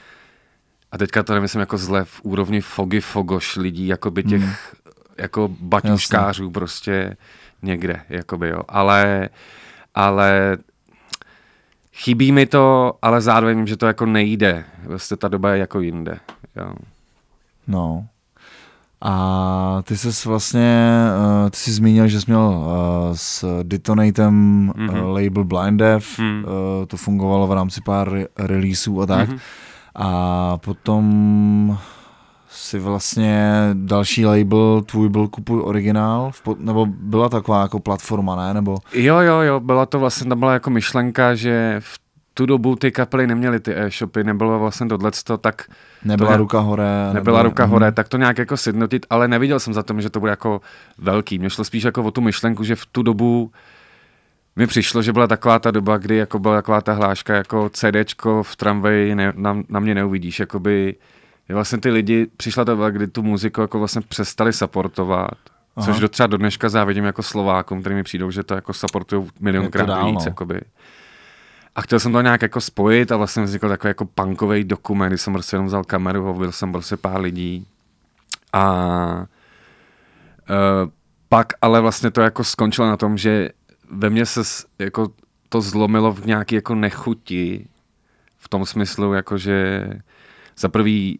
a 0.92 0.98
teďka 0.98 1.22
to 1.22 1.34
nemyslím 1.34 1.60
jako 1.60 1.78
zle, 1.78 2.04
v 2.04 2.20
úrovni 2.22 2.60
fogy 2.60 3.00
fogoš 3.00 3.56
lidí, 3.56 3.86
jako 3.86 4.10
by 4.10 4.22
těch, 4.22 4.42
Hmm. 4.42 4.52
jako 5.18 5.48
baťuškářů 5.60 6.50
prostě 6.50 7.16
někde, 7.62 8.00
jakoby 8.08 8.48
jo, 8.48 8.60
ale, 8.68 9.28
ale 9.94 10.56
chybí 11.94 12.32
mi 12.32 12.46
to, 12.46 12.92
ale 13.02 13.20
zároveň 13.20 13.56
vím, 13.56 13.66
že 13.66 13.76
to 13.76 13.86
jako 13.86 14.06
nejde, 14.06 14.64
vlastně 14.84 15.16
ta 15.16 15.28
doba 15.28 15.50
je 15.52 15.58
jako 15.58 15.80
jinde, 15.80 16.18
jo. 16.56 16.74
No. 17.68 18.06
A 19.04 19.82
ty 19.84 19.96
jsi 19.96 20.28
vlastně, 20.28 21.06
uh, 21.44 21.50
ty 21.50 21.56
jsi 21.56 21.72
zmínil, 21.72 22.08
že 22.08 22.20
jsi 22.20 22.24
měl 22.28 22.40
uh, 22.40 22.64
s 23.14 23.62
Detonatem 23.62 24.68
mm-hmm. 24.76 25.02
Uh, 25.02 25.14
label 25.14 25.44
Blind 25.44 25.78
Dev, 25.78 26.18
Hmm. 26.18 26.44
uh, 26.44 26.86
to 26.86 26.96
fungovalo 26.96 27.46
v 27.46 27.52
rámci 27.52 27.80
pár 27.80 28.10
re- 28.12 28.26
releaseů 28.38 29.00
a 29.00 29.06
tak. 29.06 29.28
Mhm. 29.28 29.38
A 29.94 30.58
potom 30.58 31.78
si 32.62 32.78
vlastně 32.78 33.50
další 33.72 34.26
label, 34.26 34.82
tvůj 34.86 35.08
byl 35.08 35.28
Kupuj 35.28 35.60
originál, 35.64 36.30
nebo 36.58 36.86
byla 36.86 37.28
taková 37.28 37.62
jako 37.62 37.80
platforma, 37.80 38.36
ne? 38.36 38.54
Nebo 38.54 38.76
Jo, 38.92 39.19
jo, 39.19 39.40
jo, 39.40 39.60
byla 39.60 39.86
to 39.86 39.98
vlastně, 39.98 40.28
tam 40.28 40.38
byla 40.38 40.52
jako 40.52 40.70
myšlenka, 40.70 41.34
že 41.34 41.76
v 41.81 41.98
tu 42.34 42.46
dobu 42.46 42.76
ty 42.76 42.92
kapely 42.92 43.26
neměly 43.26 43.60
ty 43.60 43.74
e-shopy, 43.76 44.24
nebylo 44.24 44.58
vlastně 44.58 44.86
tohleto, 44.86 45.38
tak 45.38 45.62
nebyla 46.04 46.31
ne- 46.31 46.36
ruka 46.36 46.58
hore? 46.58 46.84
nebyla 47.12 47.38
nebo, 47.38 47.48
ruka 47.48 47.62
mhm. 47.62 47.72
hore, 47.72 47.92
tak 47.92 48.08
to 48.08 48.16
nějak 48.16 48.38
jako 48.38 48.56
sjednotit, 48.56 49.06
ale 49.10 49.28
neviděl 49.28 49.60
jsem 49.60 49.74
za 49.74 49.82
tom, 49.82 50.00
že 50.00 50.10
to 50.10 50.20
bude 50.20 50.31
jako 50.31 50.60
velký. 50.98 51.38
Mně 51.38 51.50
šlo 51.50 51.64
spíš 51.64 51.82
jako 51.82 52.02
o 52.02 52.10
tu 52.10 52.20
myšlenku, 52.20 52.64
že 52.64 52.76
v 52.76 52.86
tu 52.86 53.02
dobu 53.02 53.52
mi 54.56 54.66
přišlo, 54.66 55.02
že 55.02 55.12
byla 55.12 55.26
taková 55.26 55.58
ta 55.58 55.70
doba, 55.70 55.96
kdy 55.96 56.16
jako 56.16 56.38
byla 56.38 56.54
taková 56.54 56.81
ta 56.81 56.92
hláška, 56.92 57.34
jako 57.34 57.70
CDčko 57.72 58.42
v 58.42 58.56
tramvaji 58.56 59.14
ne, 59.14 59.32
na, 59.36 59.62
na, 59.69 59.81
mě 59.81 59.94
neuvidíš, 59.94 60.40
jakoby 60.40 60.94
že 61.52 61.54
vlastně 61.54 61.78
ty 61.78 61.90
lidi, 61.90 62.26
přišla 62.36 62.64
ta 62.64 62.72
doba, 62.72 62.90
kdy 62.90 63.06
tu 63.06 63.22
muziku 63.22 63.60
jako 63.60 63.78
vlastně 63.78 64.00
přestali 64.00 64.52
supportovat, 64.52 65.38
Aha. 65.76 65.86
což 65.86 66.00
do 66.00 66.08
třeba 66.08 66.26
do 66.26 66.36
dneška 66.36 66.68
závidím 66.68 67.04
jako 67.04 67.22
Slovákům, 67.22 67.80
který 67.80 67.94
mi 67.94 68.02
přijdou, 68.02 68.30
že 68.30 68.42
to 68.42 68.54
jako 68.54 68.72
supportují 68.72 69.28
milionkrát 69.40 69.86
dál, 69.86 70.06
víc, 70.06 70.24
no. 70.24 70.30
jakoby. 70.30 70.60
A 71.74 71.82
chtěl 71.82 72.00
jsem 72.00 72.12
to 72.12 72.20
nějak 72.20 72.42
jako 72.42 72.60
spojit 72.60 73.12
a 73.12 73.16
vlastně 73.16 73.42
vznikl 73.42 73.68
takový 73.68 73.88
jako 73.90 74.04
punkový 74.04 74.64
dokument, 74.64 75.08
kdy 75.08 75.18
jsem 75.18 75.32
prostě 75.32 75.54
jenom 75.56 75.66
vzal 75.66 75.84
kameru, 75.84 76.24
hovil 76.24 76.52
jsem 76.52 76.72
prostě 76.72 76.96
pár 76.96 77.20
lidí. 77.20 77.66
A 78.52 79.26
uh, 80.50 80.90
pak 81.28 81.52
ale 81.62 81.80
vlastně 81.80 82.10
to 82.10 82.20
jako 82.20 82.44
skončilo 82.44 82.88
na 82.88 82.96
tom, 82.96 83.18
že 83.18 83.50
ve 83.90 84.10
mně 84.10 84.26
se 84.26 84.40
jako 84.78 85.08
to 85.48 85.60
zlomilo 85.60 86.12
v 86.12 86.26
nějaký 86.26 86.54
jako 86.54 86.74
nechuti, 86.74 87.66
v 88.38 88.48
tom 88.48 88.66
smyslu, 88.66 89.12
jako 89.12 89.38
že 89.38 89.86
za 90.58 90.68
prvý 90.68 91.18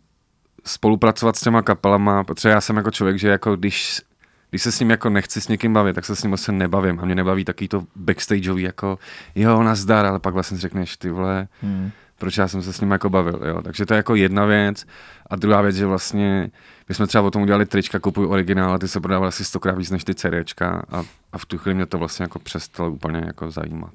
spolupracovat 0.65 1.37
s 1.37 1.41
těma 1.41 1.63
kapelama, 1.63 2.25
protože 2.25 2.49
já 2.49 2.61
jsem 2.61 2.77
jako 2.77 2.91
člověk, 2.91 3.19
že 3.19 3.29
jako 3.29 3.57
když, 3.57 4.03
když 4.51 4.63
se 4.63 4.73
s 4.73 4.81
ním 4.81 4.91
jako 4.91 5.11
nechci 5.11 5.41
s 5.41 5.49
někým 5.49 5.73
bavit, 5.73 5.93
tak 5.95 6.05
se 6.05 6.17
s 6.17 6.23
ním 6.23 6.31
vlastně 6.31 6.55
nebavím. 6.55 7.01
A 7.01 7.05
mě 7.05 7.15
nebaví 7.15 7.45
taky 7.45 7.69
to 7.69 7.85
backstageový 7.97 8.63
jako 8.63 8.99
jo, 9.35 9.63
nazdar, 9.63 10.07
ale 10.07 10.19
pak 10.19 10.35
vlastně 10.35 10.59
řekneš, 10.59 10.97
ty 10.97 11.11
vole, 11.11 11.49
Hmm. 11.63 11.91
proč 12.19 12.39
já 12.39 12.49
jsem 12.49 12.63
se 12.63 12.73
s 12.73 12.81
ním 12.81 12.91
jako 12.91 13.11
bavil, 13.11 13.41
jo. 13.49 13.63
Takže 13.63 13.87
to 13.87 13.95
je 13.95 13.97
jako 13.97 14.15
jedna 14.15 14.45
věc. 14.45 14.87
A 15.31 15.37
druhá 15.37 15.61
věc, 15.63 15.77
že 15.77 15.87
vlastně 15.87 16.51
my 16.89 16.95
jsme 16.95 17.07
třeba 17.07 17.25
o 17.25 17.31
tom 17.31 17.43
udělali 17.43 17.67
trička, 17.67 17.99
kupuj 17.99 18.27
originál, 18.27 18.75
a 18.75 18.79
ty 18.79 18.89
se 18.89 19.01
prodávaly 19.01 19.29
asi 19.29 19.45
stokrát 19.45 19.79
víc 19.79 19.91
než 19.91 20.05
ty 20.05 20.15
CDčka 20.15 20.83
a, 20.91 21.05
a 21.33 21.39
v 21.39 21.47
tu 21.47 21.59
chvíli 21.59 21.75
mě 21.75 21.87
to 21.87 21.99
vlastně 21.99 22.23
jako 22.23 22.39
přestalo 22.39 22.91
úplně 22.91 23.23
jako 23.27 23.51
zajímat. 23.51 23.93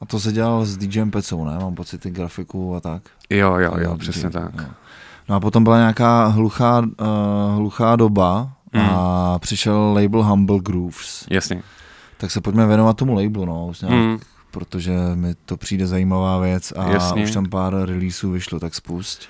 A 0.00 0.06
to 0.06 0.20
se 0.20 0.32
dělal 0.32 0.64
s 0.64 0.76
DJem 0.76 1.10
Pecou, 1.10 1.44
ne? 1.44 1.58
Mám 1.58 1.74
pocit 1.74 1.98
ty 1.98 2.10
grafiku 2.10 2.74
a 2.76 2.80
tak. 2.80 3.02
Jo, 3.30 3.56
jo, 3.56 3.72
jo, 3.78 3.96
přesně 3.96 4.30
tak. 4.30 4.50
jo. 4.58 4.66
No 5.28 5.36
a 5.36 5.40
potom 5.40 5.64
byla 5.64 5.76
nějaká 5.78 6.26
hluchá, 6.26 6.78
uh, 6.78 6.86
hluchá 7.56 7.96
doba, 7.96 8.50
hmm. 8.72 8.90
a 8.90 9.38
přišel 9.38 9.92
label 9.94 10.22
Humble 10.22 10.58
Grooves. 10.60 11.26
Jasně. 11.30 11.62
Tak 12.16 12.30
se 12.30 12.40
pojďme 12.40 12.66
věnovat 12.66 12.96
tomu 12.96 13.14
labelu, 13.14 13.44
no, 13.44 13.66
už 13.66 13.80
nějak, 13.80 13.94
hmm. 13.94 14.18
protože 14.50 14.92
mi 15.14 15.34
to 15.34 15.56
přijde 15.56 15.86
zajímavá 15.86 16.38
věc 16.38 16.72
a 16.76 16.88
Jasně. 16.88 17.24
už 17.24 17.30
tam 17.30 17.46
pár 17.46 17.74
releaseů 17.74 18.30
vyšlo, 18.30 18.60
tak 18.60 18.74
spust. 18.74 19.22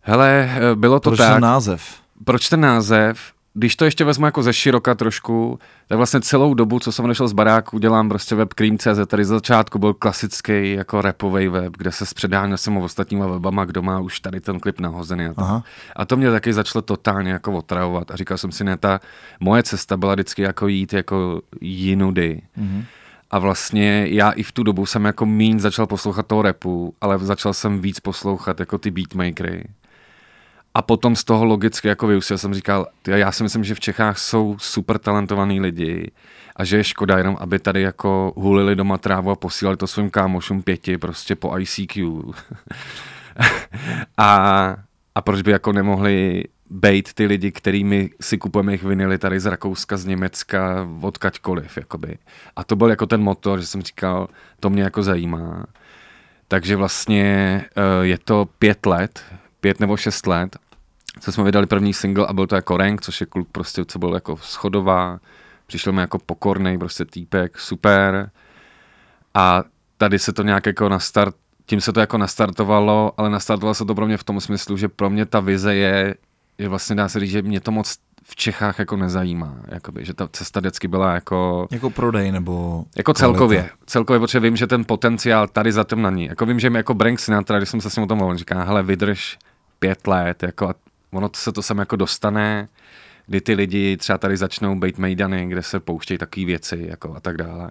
Hele, 0.00 0.50
eh, 0.56 0.74
bylo 0.74 1.00
to 1.00 1.10
Proč 1.10 1.18
tak. 1.18 1.26
Proč 1.26 1.34
ten 1.34 1.42
název? 1.42 1.82
Proč 2.24 2.48
ten 2.48 2.60
název? 2.60 3.33
Když 3.54 3.76
to 3.76 3.84
ještě 3.84 4.04
vezmu 4.04 4.26
jako 4.26 4.42
ze 4.42 4.52
široka 4.52 4.94
trošku, 4.94 5.58
tak 5.88 5.96
vlastně 5.96 6.20
celou 6.20 6.54
dobu, 6.54 6.80
co 6.80 6.92
jsem 6.92 7.04
odešel 7.04 7.28
z 7.28 7.32
baráku, 7.32 7.78
dělám 7.78 8.08
prostě 8.08 8.34
web 8.34 8.54
Cream.cz, 8.54 9.06
tady 9.06 9.24
z 9.24 9.28
začátku 9.28 9.78
byl 9.78 9.94
klasický 9.94 10.72
jako 10.72 11.00
repový 11.00 11.48
web, 11.48 11.76
kde 11.76 11.92
se 11.92 12.04
předáněl 12.14 12.56
jsem 12.56 12.76
ostatníma 12.76 13.26
webama, 13.26 13.64
kdo 13.64 13.82
má 13.82 14.00
už 14.00 14.20
tady 14.20 14.40
ten 14.40 14.60
klip 14.60 14.80
nahozený. 14.80 15.26
A 15.26 15.34
to, 15.34 15.40
Aha. 15.40 15.64
a 15.96 16.04
to 16.04 16.16
mě 16.16 16.30
taky 16.30 16.52
začalo 16.52 16.82
totálně 16.82 17.30
jako 17.32 17.52
otravovat 17.52 18.10
a 18.10 18.16
říkal 18.16 18.38
jsem 18.38 18.52
si, 18.52 18.64
ne, 18.64 18.76
ta 18.76 19.00
moje 19.40 19.62
cesta 19.62 19.96
byla 19.96 20.14
vždycky 20.14 20.42
jako 20.42 20.68
jít 20.68 20.92
jako 20.92 21.42
jinudy. 21.60 22.42
Mm-hmm. 22.58 22.84
A 23.30 23.38
vlastně 23.38 24.06
já 24.08 24.30
i 24.30 24.42
v 24.42 24.52
tu 24.52 24.62
dobu 24.62 24.86
jsem 24.86 25.04
jako 25.04 25.26
míň 25.26 25.58
začal 25.58 25.86
poslouchat 25.86 26.26
toho 26.26 26.42
repu, 26.42 26.94
ale 27.00 27.18
začal 27.18 27.52
jsem 27.52 27.80
víc 27.80 28.00
poslouchat 28.00 28.60
jako 28.60 28.78
ty 28.78 28.90
beatmakery. 28.90 29.64
A 30.74 30.82
potom 30.82 31.16
z 31.16 31.24
toho 31.24 31.44
logicky 31.44 31.88
jako 31.88 32.06
vyusil 32.06 32.38
jsem 32.38 32.54
říkal, 32.54 32.86
já 33.06 33.32
si 33.32 33.42
myslím, 33.42 33.64
že 33.64 33.74
v 33.74 33.80
Čechách 33.80 34.18
jsou 34.18 34.56
super 34.58 34.98
talentovaný 34.98 35.60
lidi 35.60 36.10
a 36.56 36.64
že 36.64 36.76
je 36.76 36.84
škoda 36.84 37.18
jenom, 37.18 37.36
aby 37.40 37.58
tady 37.58 37.82
jako 37.82 38.32
hulili 38.36 38.76
doma 38.76 38.98
trávu 38.98 39.30
a 39.30 39.36
posílali 39.36 39.76
to 39.76 39.86
svým 39.86 40.10
kámošům 40.10 40.62
pěti 40.62 40.98
prostě 40.98 41.36
po 41.36 41.58
ICQ. 41.58 42.02
a, 44.18 44.76
a 45.14 45.20
proč 45.20 45.42
by 45.42 45.50
jako 45.50 45.72
nemohli 45.72 46.44
bejt 46.70 47.12
ty 47.12 47.26
lidi, 47.26 47.52
kterými 47.52 48.10
si 48.20 48.38
kupujeme 48.38 48.72
jejich 48.72 48.84
vinily 48.84 49.18
tady 49.18 49.40
z 49.40 49.46
Rakouska, 49.46 49.96
z 49.96 50.04
Německa, 50.04 50.88
odkaďkoliv, 51.00 51.76
jakoby. 51.76 52.18
A 52.56 52.64
to 52.64 52.76
byl 52.76 52.90
jako 52.90 53.06
ten 53.06 53.22
motor, 53.22 53.60
že 53.60 53.66
jsem 53.66 53.82
říkal, 53.82 54.28
to 54.60 54.70
mě 54.70 54.82
jako 54.82 55.02
zajímá. 55.02 55.66
Takže 56.48 56.76
vlastně 56.76 57.64
uh, 57.76 58.04
je 58.04 58.18
to 58.18 58.48
pět 58.58 58.86
let, 58.86 59.24
pět 59.60 59.80
nebo 59.80 59.96
šest 59.96 60.26
let 60.26 60.56
co 61.20 61.32
jsme 61.32 61.44
vydali 61.44 61.66
první 61.66 61.94
single 61.94 62.26
a 62.26 62.32
byl 62.32 62.46
to 62.46 62.54
jako 62.54 62.76
Rank, 62.76 63.00
což 63.00 63.20
je 63.20 63.26
kluk 63.26 63.48
prostě, 63.52 63.84
co 63.84 63.98
byl 63.98 64.14
jako 64.14 64.36
schodová, 64.36 65.20
přišel 65.66 65.92
mi 65.92 66.00
jako 66.00 66.18
pokorný 66.18 66.78
prostě 66.78 67.04
týpek, 67.04 67.58
super. 67.58 68.30
A 69.34 69.62
tady 69.98 70.18
se 70.18 70.32
to 70.32 70.42
nějak 70.42 70.66
jako 70.66 70.88
nastart, 70.88 71.34
tím 71.66 71.80
se 71.80 71.92
to 71.92 72.00
jako 72.00 72.18
nastartovalo, 72.18 73.12
ale 73.16 73.30
nastartovalo 73.30 73.74
se 73.74 73.84
to 73.84 73.94
pro 73.94 74.06
mě 74.06 74.16
v 74.16 74.24
tom 74.24 74.40
smyslu, 74.40 74.76
že 74.76 74.88
pro 74.88 75.10
mě 75.10 75.26
ta 75.26 75.40
vize 75.40 75.74
je, 75.74 76.14
je 76.58 76.68
vlastně 76.68 76.96
dá 76.96 77.08
se 77.08 77.20
říct, 77.20 77.30
že 77.30 77.42
mě 77.42 77.60
to 77.60 77.70
moc 77.70 77.96
v 78.26 78.36
Čechách 78.36 78.78
jako 78.78 78.96
nezajímá, 78.96 79.56
jakoby, 79.68 80.04
že 80.04 80.14
ta 80.14 80.28
cesta 80.28 80.60
vždycky 80.60 80.88
byla 80.88 81.14
jako... 81.14 81.68
Jako 81.70 81.90
prodej 81.90 82.32
nebo... 82.32 82.84
Jako 82.96 83.14
celkově, 83.14 83.58
kvalita. 83.58 83.76
celkově, 83.86 84.20
protože 84.20 84.40
vím, 84.40 84.56
že 84.56 84.66
ten 84.66 84.84
potenciál 84.84 85.48
tady 85.48 85.72
za 85.72 85.84
tím 85.84 86.02
na 86.02 86.10
ní, 86.10 86.24
jako 86.24 86.46
vím, 86.46 86.60
že 86.60 86.70
mi 86.70 86.78
jako 86.78 86.94
Brank 86.94 87.20
Sinatra, 87.20 87.58
když 87.58 87.68
jsem 87.68 87.80
se 87.80 87.90
s 87.90 87.96
ním 87.96 88.04
o 88.04 88.06
tom 88.06 88.18
mluvil, 88.18 88.36
říká, 88.36 88.62
hele, 88.62 88.82
vydrž 88.82 89.38
pět 89.78 90.06
let, 90.06 90.42
jako 90.42 90.68
a 90.68 90.74
ono 91.14 91.30
se 91.36 91.52
to 91.52 91.62
sem 91.62 91.78
jako 91.78 91.96
dostane, 91.96 92.68
kdy 93.26 93.40
ty 93.40 93.54
lidi 93.54 93.96
třeba 93.96 94.18
tady 94.18 94.36
začnou 94.36 94.78
být 94.78 94.98
mejdany, 94.98 95.46
kde 95.46 95.62
se 95.62 95.80
pouštějí 95.80 96.18
takové 96.18 96.46
věci 96.46 96.84
jako 96.88 97.14
a 97.16 97.20
tak 97.20 97.36
dále. 97.36 97.70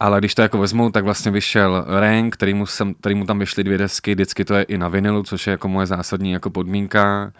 Ale 0.00 0.18
když 0.18 0.34
to 0.34 0.42
jako 0.42 0.58
vezmu, 0.58 0.90
tak 0.90 1.04
vlastně 1.04 1.30
vyšel 1.30 1.84
Rank, 2.00 2.34
kterýmu, 2.34 2.66
jsem, 2.66 2.94
kterýmu 2.94 3.26
tam 3.26 3.38
vyšly 3.38 3.64
dvě 3.64 3.78
desky, 3.78 4.14
vždycky 4.14 4.44
to 4.44 4.54
je 4.54 4.62
i 4.62 4.78
na 4.78 4.88
vinilu, 4.88 5.22
což 5.22 5.46
je 5.46 5.50
jako 5.50 5.68
moje 5.68 5.86
zásadní 5.86 6.32
jako 6.32 6.50
podmínka. 6.50 7.32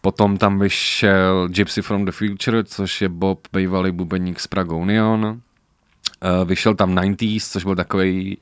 Potom 0.00 0.36
tam 0.36 0.58
vyšel 0.58 1.48
Gypsy 1.48 1.82
from 1.82 2.04
the 2.04 2.10
Future, 2.10 2.64
což 2.64 3.02
je 3.02 3.08
Bob, 3.08 3.40
bývalý 3.52 3.92
bubeník 3.92 4.40
z 4.40 4.46
Pragonion. 4.46 5.24
Uh, 5.24 6.48
vyšel 6.48 6.74
tam 6.74 6.94
90s, 6.94 7.50
což 7.52 7.64
byl 7.64 7.76
takový 7.76 8.38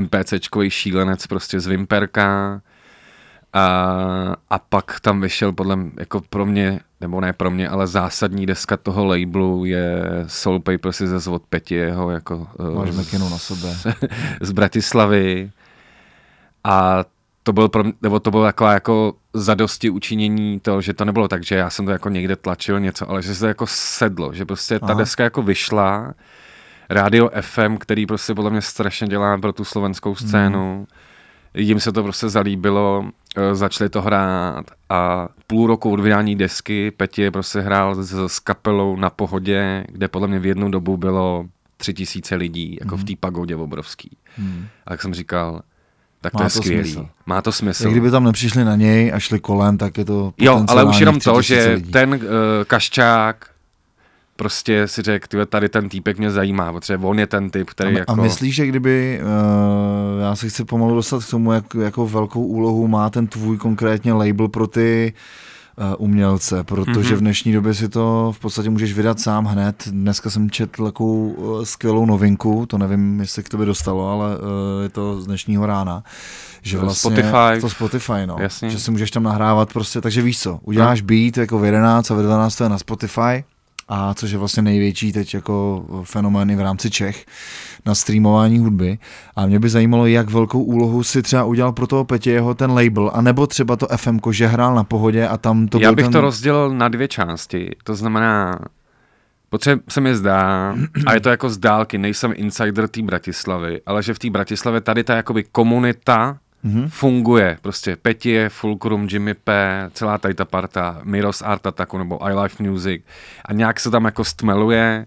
MPCčkový 0.00 0.70
šílenec 0.70 1.26
prostě 1.26 1.60
z 1.60 1.66
Vimperka. 1.66 2.60
A, 3.52 4.36
a 4.50 4.58
pak 4.58 5.00
tam 5.00 5.20
vyšel 5.20 5.52
podle 5.52 5.78
jako 5.98 6.20
pro 6.30 6.46
mě, 6.46 6.80
nebo 7.00 7.20
ne 7.20 7.32
pro 7.32 7.50
mě, 7.50 7.68
ale 7.68 7.86
zásadní 7.86 8.46
deska 8.46 8.76
toho 8.76 9.04
labelu 9.04 9.64
je 9.64 10.02
Soul 10.26 10.60
Papers 10.60 10.98
ze 10.98 11.30
od 11.30 11.42
Peti 11.42 11.74
jeho 11.74 12.10
jako 12.10 12.48
Máš 12.74 12.90
z, 12.90 13.30
na 13.30 13.38
sobě. 13.38 13.76
z 14.40 14.52
Bratislavy. 14.52 15.50
A 16.64 17.04
to 17.42 17.52
byl 17.52 17.68
pro 17.68 17.84
mě, 17.84 17.92
nebo 18.02 18.20
to 18.20 18.30
bylo 18.30 18.44
taková 18.44 18.72
jako 18.72 19.14
zadosti 19.34 19.90
učinění 19.90 20.60
to, 20.60 20.80
že 20.80 20.94
to 20.94 21.04
nebylo 21.04 21.28
tak, 21.28 21.44
že 21.44 21.54
já 21.54 21.70
jsem 21.70 21.84
to 21.84 21.90
jako 21.90 22.08
někde 22.08 22.36
tlačil 22.36 22.80
něco, 22.80 23.10
ale 23.10 23.22
že 23.22 23.34
se 23.34 23.40
to 23.40 23.46
jako 23.46 23.66
sedlo, 23.66 24.32
že 24.34 24.44
prostě 24.44 24.78
ta 24.78 24.86
Aha. 24.86 24.94
deska 24.94 25.24
jako 25.24 25.42
vyšla, 25.42 26.14
Radio 26.90 27.30
FM, 27.40 27.76
který 27.76 28.06
prostě 28.06 28.34
podle 28.34 28.50
mě 28.50 28.62
strašně 28.62 29.06
dělá 29.06 29.38
pro 29.38 29.52
tu 29.52 29.64
slovenskou 29.64 30.14
scénu, 30.14 30.76
hmm 30.76 30.86
jim 31.54 31.80
se 31.80 31.92
to 31.92 32.02
prostě 32.02 32.28
zalíbilo, 32.28 33.04
eh, 33.36 33.54
začali 33.54 33.90
to 33.90 34.02
hrát 34.02 34.64
a 34.88 35.28
půl 35.46 35.66
roku 35.66 35.92
od 35.92 36.00
vydání 36.00 36.36
desky 36.36 36.90
Petě 36.90 37.30
prostě 37.30 37.60
hrál 37.60 37.94
s, 37.94 38.26
s 38.26 38.38
kapelou 38.38 38.96
na 38.96 39.10
pohodě, 39.10 39.84
kde 39.88 40.08
podle 40.08 40.28
mě 40.28 40.38
v 40.38 40.46
jednu 40.46 40.70
dobu 40.70 40.96
bylo 40.96 41.44
tři 41.76 41.94
tisíce 41.94 42.34
lidí, 42.34 42.76
jako 42.80 42.94
mm. 42.94 42.98
v 42.98 43.04
mhm. 43.04 43.06
té 43.06 43.20
pagodě 43.20 43.56
obrovský. 43.56 44.16
Mm. 44.38 44.66
A 44.86 44.92
jak 44.92 45.02
jsem 45.02 45.14
říkal, 45.14 45.62
tak 46.20 46.32
to 46.32 46.38
Má 46.38 46.44
je 46.44 46.50
to 46.50 46.62
skvělý. 46.62 46.92
Smysl. 46.92 47.08
Má 47.26 47.42
to 47.42 47.52
smysl. 47.52 47.88
I 47.88 47.90
kdyby 47.90 48.10
tam 48.10 48.24
nepřišli 48.24 48.64
na 48.64 48.76
něj 48.76 49.12
a 49.14 49.18
šli 49.18 49.40
kolem, 49.40 49.78
tak 49.78 49.98
je 49.98 50.04
to 50.04 50.32
Jo, 50.38 50.64
ale 50.68 50.84
už 50.84 51.00
jenom 51.00 51.20
to, 51.20 51.42
že 51.42 51.72
lidí. 51.74 51.90
ten 51.90 52.14
uh, 52.14 52.20
Kaščák 52.66 53.50
prostě 54.40 54.88
si 54.88 55.02
řekl, 55.02 55.46
tady 55.46 55.68
ten 55.68 55.88
týpek 55.88 56.18
mě 56.18 56.30
zajímá, 56.30 56.72
protože 56.72 56.96
on 56.96 57.18
je 57.18 57.26
ten 57.26 57.50
typ, 57.50 57.70
který 57.70 57.96
a, 57.96 57.98
jako... 57.98 58.12
A 58.12 58.14
myslíš, 58.14 58.54
že 58.54 58.66
kdyby, 58.66 59.20
uh, 59.22 60.22
já 60.22 60.36
se 60.36 60.48
chci 60.48 60.64
pomalu 60.64 60.94
dostat 60.94 61.24
k 61.24 61.30
tomu, 61.30 61.52
jak, 61.52 61.64
jako 61.74 62.06
velkou 62.06 62.44
úlohu 62.44 62.88
má 62.88 63.10
ten 63.10 63.26
tvůj 63.26 63.58
konkrétně 63.58 64.12
label 64.12 64.48
pro 64.48 64.66
ty 64.66 65.12
uh, 65.76 65.94
umělce, 65.98 66.64
protože 66.64 67.14
mm-hmm. 67.14 67.18
v 67.18 67.20
dnešní 67.20 67.52
době 67.52 67.74
si 67.74 67.88
to 67.88 68.32
v 68.36 68.40
podstatě 68.40 68.70
můžeš 68.70 68.92
vydat 68.92 69.20
sám 69.20 69.44
hned. 69.44 69.88
Dneska 69.90 70.30
jsem 70.30 70.50
četl 70.50 70.84
takovou 70.84 71.28
uh, 71.28 71.64
skvělou 71.64 72.06
novinku, 72.06 72.66
to 72.66 72.78
nevím, 72.78 73.20
jestli 73.20 73.42
k 73.42 73.48
tobě 73.48 73.66
dostalo, 73.66 74.08
ale 74.08 74.36
uh, 74.36 74.42
je 74.82 74.88
to 74.88 75.20
z 75.20 75.26
dnešního 75.26 75.66
rána. 75.66 76.02
Že 76.62 76.78
vlastně 76.78 77.10
Spotify. 77.10 77.60
To 77.60 77.70
Spotify, 77.70 78.26
no. 78.26 78.36
Jasně. 78.40 78.70
Že 78.70 78.80
si 78.80 78.90
můžeš 78.90 79.10
tam 79.10 79.22
nahrávat 79.22 79.72
prostě, 79.72 80.00
takže 80.00 80.22
víš 80.22 80.40
co, 80.40 80.60
uděláš 80.62 81.02
no. 81.02 81.06
beat 81.06 81.36
jako 81.36 81.58
v 81.58 81.64
11 81.64 82.10
a 82.10 82.14
v 82.14 82.22
12 82.22 82.56
to 82.56 82.64
je 82.64 82.70
na 82.70 82.78
Spotify, 82.78 83.44
a 83.92 84.14
což 84.14 84.30
je 84.30 84.38
vlastně 84.38 84.62
největší 84.62 85.12
teď 85.12 85.34
jako 85.34 85.84
fenomény 86.04 86.56
v 86.56 86.60
rámci 86.60 86.90
Čech 86.90 87.26
na 87.86 87.94
streamování 87.94 88.58
hudby. 88.58 88.98
A 89.36 89.46
mě 89.46 89.58
by 89.58 89.68
zajímalo, 89.68 90.06
jak 90.06 90.30
velkou 90.30 90.62
úlohu 90.62 91.02
si 91.02 91.22
třeba 91.22 91.44
udělal 91.44 91.72
pro 91.72 91.86
toho 91.86 92.04
Petě 92.04 92.30
jeho 92.30 92.54
ten 92.54 92.70
label, 92.70 93.10
anebo 93.14 93.46
třeba 93.46 93.76
to 93.76 93.86
FM, 93.96 94.18
že 94.30 94.46
hrál 94.46 94.74
na 94.74 94.84
pohodě 94.84 95.28
a 95.28 95.36
tam 95.36 95.68
to 95.68 95.78
Já 95.78 95.92
bych 95.92 96.04
ten... 96.04 96.12
to 96.12 96.20
rozdělil 96.20 96.70
na 96.70 96.88
dvě 96.88 97.08
části. 97.08 97.70
To 97.84 97.94
znamená, 97.94 98.58
Protože 99.50 99.78
se 99.88 100.00
mi 100.00 100.16
zdá, 100.16 100.74
a 101.06 101.14
je 101.14 101.20
to 101.20 101.28
jako 101.28 101.50
z 101.50 101.58
dálky, 101.58 101.98
nejsem 101.98 102.32
insider 102.36 102.88
té 102.88 103.02
Bratislavy, 103.02 103.80
ale 103.86 104.02
že 104.02 104.14
v 104.14 104.18
té 104.18 104.30
Bratislavě 104.30 104.80
tady 104.80 105.04
ta 105.04 105.16
jakoby 105.16 105.44
komunita 105.52 106.38
mm-hmm. 106.64 106.88
funguje. 106.88 107.58
Prostě 107.62 107.96
Petie, 107.96 108.48
Fulcrum, 108.48 109.08
Jimmy 109.10 109.34
P, 109.34 109.90
celá 109.92 110.18
tady 110.18 110.34
ta 110.34 110.44
parta, 110.44 111.00
Miros 111.04 111.42
Art 111.42 111.66
Attacku 111.66 111.98
nebo 111.98 112.26
I 112.26 112.34
Life 112.42 112.62
Music 112.62 113.02
a 113.44 113.52
nějak 113.52 113.80
se 113.80 113.90
tam 113.90 114.04
jako 114.04 114.24
stmeluje. 114.24 115.06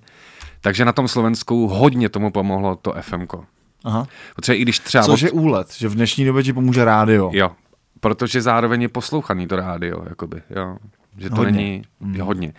Takže 0.61 0.85
na 0.85 0.91
tom 0.91 1.07
Slovensku 1.07 1.67
hodně 1.67 2.09
tomu 2.09 2.31
pomohlo 2.31 2.75
to 2.75 2.93
FMko. 3.01 3.45
Aha. 3.83 4.07
Protože 4.35 4.55
i 4.55 4.61
když 4.61 4.79
třeba... 4.79 5.03
Což 5.03 5.23
od... 5.23 5.25
je 5.25 5.31
úlet, 5.31 5.73
že 5.73 5.87
v 5.87 5.95
dnešní 5.95 6.25
době 6.25 6.43
ti 6.43 6.53
pomůže 6.53 6.85
rádio. 6.85 7.31
Jo, 7.33 7.51
protože 7.99 8.41
zároveň 8.41 8.81
je 8.81 8.89
poslouchaný 8.89 9.47
to 9.47 9.55
rádio, 9.55 10.03
jakoby, 10.09 10.41
jo. 10.49 10.77
Že 11.17 11.29
to 11.29 11.35
hodně. 11.35 11.51
není 11.51 11.81
mm. 11.99 12.19
hodně. 12.19 12.53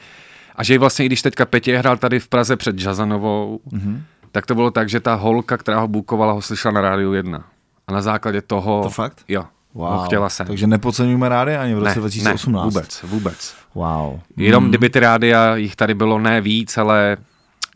A 0.56 0.64
že 0.64 0.78
vlastně, 0.78 1.04
i 1.04 1.06
když 1.08 1.22
teďka 1.22 1.46
Petě 1.46 1.78
hrál 1.78 1.96
tady 1.96 2.20
v 2.20 2.28
Praze 2.28 2.56
před 2.56 2.80
Jazanovou, 2.80 3.60
mm-hmm. 3.72 4.00
tak 4.32 4.46
to 4.46 4.54
bylo 4.54 4.70
tak, 4.70 4.88
že 4.88 5.00
ta 5.00 5.14
holka, 5.14 5.56
která 5.56 5.80
ho 5.80 5.88
bukovala, 5.88 6.32
ho 6.32 6.42
slyšela 6.42 6.74
na 6.74 6.80
rádiu 6.80 7.12
jedna. 7.12 7.44
A 7.86 7.92
na 7.92 8.02
základě 8.02 8.42
toho... 8.42 8.82
To 8.82 8.90
fakt? 8.90 9.24
Jo. 9.28 9.44
Wow. 9.74 9.92
No, 9.92 9.98
chtěla 9.98 10.28
jsem. 10.28 10.46
Takže 10.46 10.66
nepodceňujeme 10.66 11.28
rády 11.28 11.56
ani 11.56 11.74
v 11.74 11.78
roce 11.78 11.88
ne, 11.88 11.94
2018. 11.94 12.46
Ne, 12.46 12.70
vůbec, 12.70 13.02
vůbec. 13.02 13.54
Wow. 13.74 14.20
Jenom 14.36 14.64
hmm. 14.64 14.70
kdyby 14.70 14.90
ty 14.90 15.00
rádia, 15.00 15.56
jich 15.56 15.76
tady 15.76 15.94
bylo 15.94 16.18
ne 16.18 16.40
víc, 16.40 16.78
ale 16.78 17.16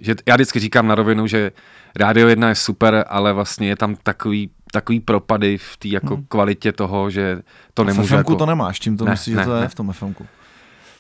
že 0.01 0.15
já 0.27 0.35
vždycky 0.35 0.61
říkám 0.61 0.87
na 0.87 0.95
rovinu, 0.95 1.27
že 1.27 1.53
Rádio 1.97 2.29
1 2.29 2.49
je 2.49 2.55
super, 2.55 3.05
ale 3.09 3.33
vlastně 3.33 3.69
je 3.69 3.77
tam 3.77 3.97
takový, 4.03 4.51
takový 4.73 5.01
propady 5.01 5.59
v 5.59 5.77
té 5.77 5.89
jako 5.89 6.15
hmm. 6.15 6.25
kvalitě 6.29 6.73
toho, 6.73 7.11
že 7.11 7.43
to 7.75 7.85
nemůže... 7.85 8.15
V 8.15 8.19
jako... 8.19 8.37
to 8.37 8.47
nemáš, 8.47 8.81
čím 8.81 8.97
to 8.97 9.05
ne, 9.05 9.11
myslíš, 9.11 9.37
ne, 9.37 9.43
že 9.43 9.47
to 9.47 9.55
ne. 9.55 9.63
je 9.63 9.69
v 9.69 9.75
tom 9.75 9.93
FMku? 9.93 10.27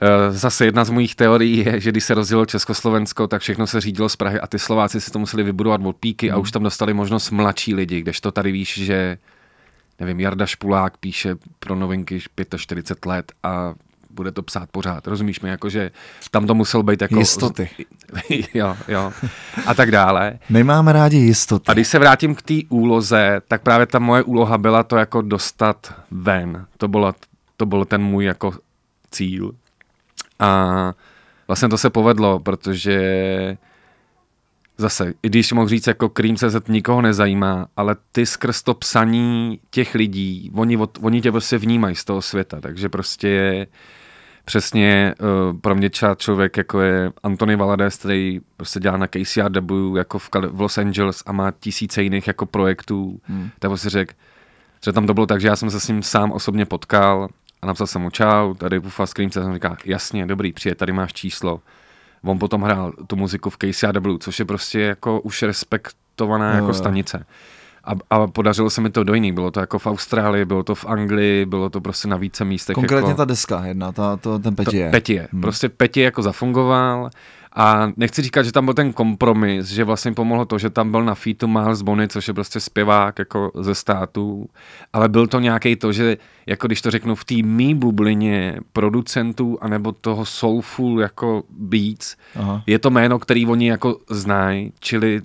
Eh, 0.00 0.33
zase 0.33 0.64
jedna 0.64 0.85
z 0.85 0.90
mojich 0.90 1.14
teorií 1.14 1.57
je, 1.57 1.81
že 1.81 1.90
když 1.90 2.05
se 2.05 2.14
rozdělilo 2.14 2.47
Československo, 2.47 3.26
tak 3.26 3.43
všechno 3.43 3.67
se 3.67 3.81
řídilo 3.81 4.09
z 4.09 4.17
Prahy 4.17 4.40
a 4.40 4.47
ty 4.47 4.59
Slováci 4.59 5.00
si 5.00 5.11
to 5.11 5.19
museli 5.19 5.43
vybudovat 5.43 5.81
od 5.85 5.97
píky 5.97 6.31
a 6.31 6.35
hmm. 6.35 6.43
už 6.43 6.50
tam 6.50 6.62
dostali 6.62 6.95
možnost 6.95 7.31
mladší 7.31 7.75
lidi, 7.75 8.00
kdežto 8.00 8.33
tady 8.33 8.52
víš, 8.52 8.78
že 8.85 9.19
nevím, 10.00 10.21
Jarda 10.21 10.47
Špulák 10.47 10.97
píše 10.97 11.37
pro 11.59 11.75
novinky 11.75 12.21
45 12.57 13.07
let 13.07 13.33
a 13.43 13.75
bude 14.11 14.33
to 14.33 14.43
psát 14.43 14.69
pořád, 14.71 15.07
rozumíš 15.07 15.40
mi, 15.40 15.49
jako 15.49 15.69
že 15.69 15.90
tam 16.31 16.47
to 16.47 16.55
musel 16.55 16.83
být 16.83 17.02
jako... 17.02 17.19
Jistoty. 17.19 17.71
jo, 18.55 18.76
jo. 18.88 19.12
A 19.67 19.75
tak 19.75 19.90
dále. 19.90 20.38
My 20.50 20.64
máme 20.64 20.93
rádi 20.93 21.17
jistoty. 21.17 21.64
A 21.67 21.75
když 21.75 21.88
se 21.88 21.99
vrátím 21.99 22.35
k 22.35 22.43
té 22.43 22.55
úloze, 22.69 23.40
tak 23.49 23.62
právě 23.62 23.87
ta 23.87 23.99
moje 23.99 24.23
úloha 24.23 24.59
byla 24.59 24.83
to 24.83 24.97
jako 24.97 25.23
dostat 25.23 25.95
ven. 26.11 26.67
To 26.76 26.88
bylo, 26.88 27.14
to 27.57 27.67
byl 27.67 27.85
ten 27.85 28.02
můj 28.02 28.25
jako 28.25 28.52
cíl. 29.11 29.52
A 30.38 30.95
vlastně 31.49 31.68
to 31.68 31.78
se 31.78 31.90
povedlo, 31.90 32.38
protože 32.38 32.99
zase, 34.78 35.14
i 35.23 35.28
když 35.28 35.52
mohl 35.52 35.68
říct, 35.68 35.87
jako 35.87 36.09
Cream.cz 36.09 36.68
nikoho 36.68 37.02
nezajímá, 37.02 37.66
ale 37.76 37.97
ty 38.12 38.26
skrz 38.26 38.62
to 38.62 38.75
psaní 38.75 39.61
těch 39.71 39.95
lidí, 39.95 40.50
oni, 40.54 40.78
oni 41.00 41.21
tě 41.21 41.30
prostě 41.33 41.59
vnímají 41.59 41.97
z 41.97 42.04
toho 42.04 42.23
světa, 42.23 42.61
takže 42.61 42.88
prostě 42.88 43.28
je 43.28 43.66
přesně 44.45 45.14
uh, 45.21 45.59
pro 45.61 45.75
mě 45.75 45.90
třeba 45.90 46.14
člověk, 46.14 46.57
jako 46.57 46.80
je 46.80 47.12
Anthony 47.23 47.57
Valadez, 47.57 47.97
který 47.97 48.40
prostě 48.57 48.80
dělá 48.80 48.97
na 48.97 49.07
KCRW 49.07 49.97
jako 49.97 50.18
v, 50.18 50.30
v 50.50 50.61
Los 50.61 50.78
Angeles 50.78 51.23
a 51.26 51.33
má 51.33 51.50
tisíce 51.50 52.02
jiných 52.02 52.26
jako 52.26 52.47
projektů, 52.47 53.21
hmm. 53.25 53.50
tak 53.59 53.71
prostě 53.71 53.90
řekl, 53.90 54.14
že 54.85 54.92
tam 54.92 55.07
to 55.07 55.14
bylo 55.14 55.26
tak, 55.26 55.40
že 55.40 55.49
já 55.49 55.57
jsem 55.57 55.71
se 55.71 55.80
s 55.80 55.88
ním 55.88 56.02
sám 56.02 56.33
osobně 56.33 56.64
potkal 56.64 57.28
a 57.62 57.67
napsal 57.67 57.87
jsem 57.87 58.03
mu 58.03 58.11
čau, 58.11 58.55
tady 58.55 58.81
Bufa 58.81 59.07
Scream, 59.07 59.31
jsem 59.31 59.55
říká, 59.55 59.77
jasně, 59.85 60.27
dobrý, 60.27 60.53
přijet, 60.53 60.79
tady 60.79 60.93
máš 60.93 61.12
číslo. 61.12 61.61
On 62.25 62.38
potom 62.38 62.62
hrál 62.62 62.93
tu 63.07 63.17
muziku 63.17 63.50
v 63.50 63.57
KCRW, 63.57 64.19
což 64.21 64.38
je 64.38 64.45
prostě 64.45 64.81
jako 64.81 65.21
už 65.21 65.43
respektovaná 65.43 66.50
no, 66.50 66.57
jako 66.57 66.75
stanice. 66.75 67.27
A, 67.85 67.93
a 68.11 68.27
podařilo 68.27 68.71
se 68.71 68.81
mi 68.81 68.91
to 68.91 69.05
do 69.05 69.15
jiný. 69.15 69.33
Bylo 69.33 69.50
to 69.50 69.61
jako 69.61 69.79
v 69.79 69.87
Austrálii, 69.87 70.45
bylo 70.45 70.62
to 70.62 70.75
v 70.75 70.87
Anglii, 70.87 71.47
bylo 71.47 71.71
to 71.71 71.81
prostě 71.81 72.09
na 72.09 72.17
více 72.17 72.45
místech. 72.45 72.75
Konkrétně 72.75 73.09
jako, 73.09 73.17
ta 73.17 73.25
deska 73.25 73.65
jedna, 73.65 73.93
ta, 73.93 74.17
to, 74.17 74.38
ten 74.38 74.57
Peti 74.57 74.77
je. 74.77 74.91
Peti 74.91 75.15
je. 75.15 75.29
Hmm. 75.33 75.41
Prostě 75.41 75.69
Peti 75.69 76.00
jako 76.00 76.23
zafungoval 76.23 77.11
a 77.52 77.93
nechci 77.97 78.23
říkat, 78.23 78.43
že 78.43 78.52
tam 78.52 78.64
byl 78.64 78.75
ten 78.75 78.93
kompromis, 78.93 79.67
že 79.67 79.85
vlastně 79.85 80.12
pomohlo 80.12 80.45
to, 80.45 80.59
že 80.59 80.71
tam 80.71 80.90
byl 80.90 81.05
na 81.05 81.14
featu 81.14 81.49
Miles 81.49 81.83
Bonny, 81.83 82.09
což 82.09 82.28
je 82.28 82.35
prostě 82.35 82.61
zpěvák 82.61 83.19
jako 83.19 83.52
ze 83.61 83.75
států, 83.75 84.47
ale 84.93 85.09
byl 85.09 85.26
to 85.26 85.40
nějaký 85.40 85.76
to, 85.76 85.93
že 85.93 86.17
jako 86.47 86.67
když 86.67 86.83
to 86.83 86.90
řeknu 86.90 87.14
v 87.14 87.25
té 87.25 87.35
mý 87.43 87.75
bublině 87.75 88.61
producentů 88.73 89.59
anebo 89.61 89.93
toho 89.93 90.25
soulful 90.25 91.00
jako 91.00 91.43
beats, 91.50 92.17
Aha. 92.37 92.62
je 92.67 92.78
to 92.78 92.90
jméno, 92.90 93.19
který 93.19 93.47
oni 93.47 93.69
jako 93.69 93.99
znají, 94.11 94.73
čili 94.81 95.23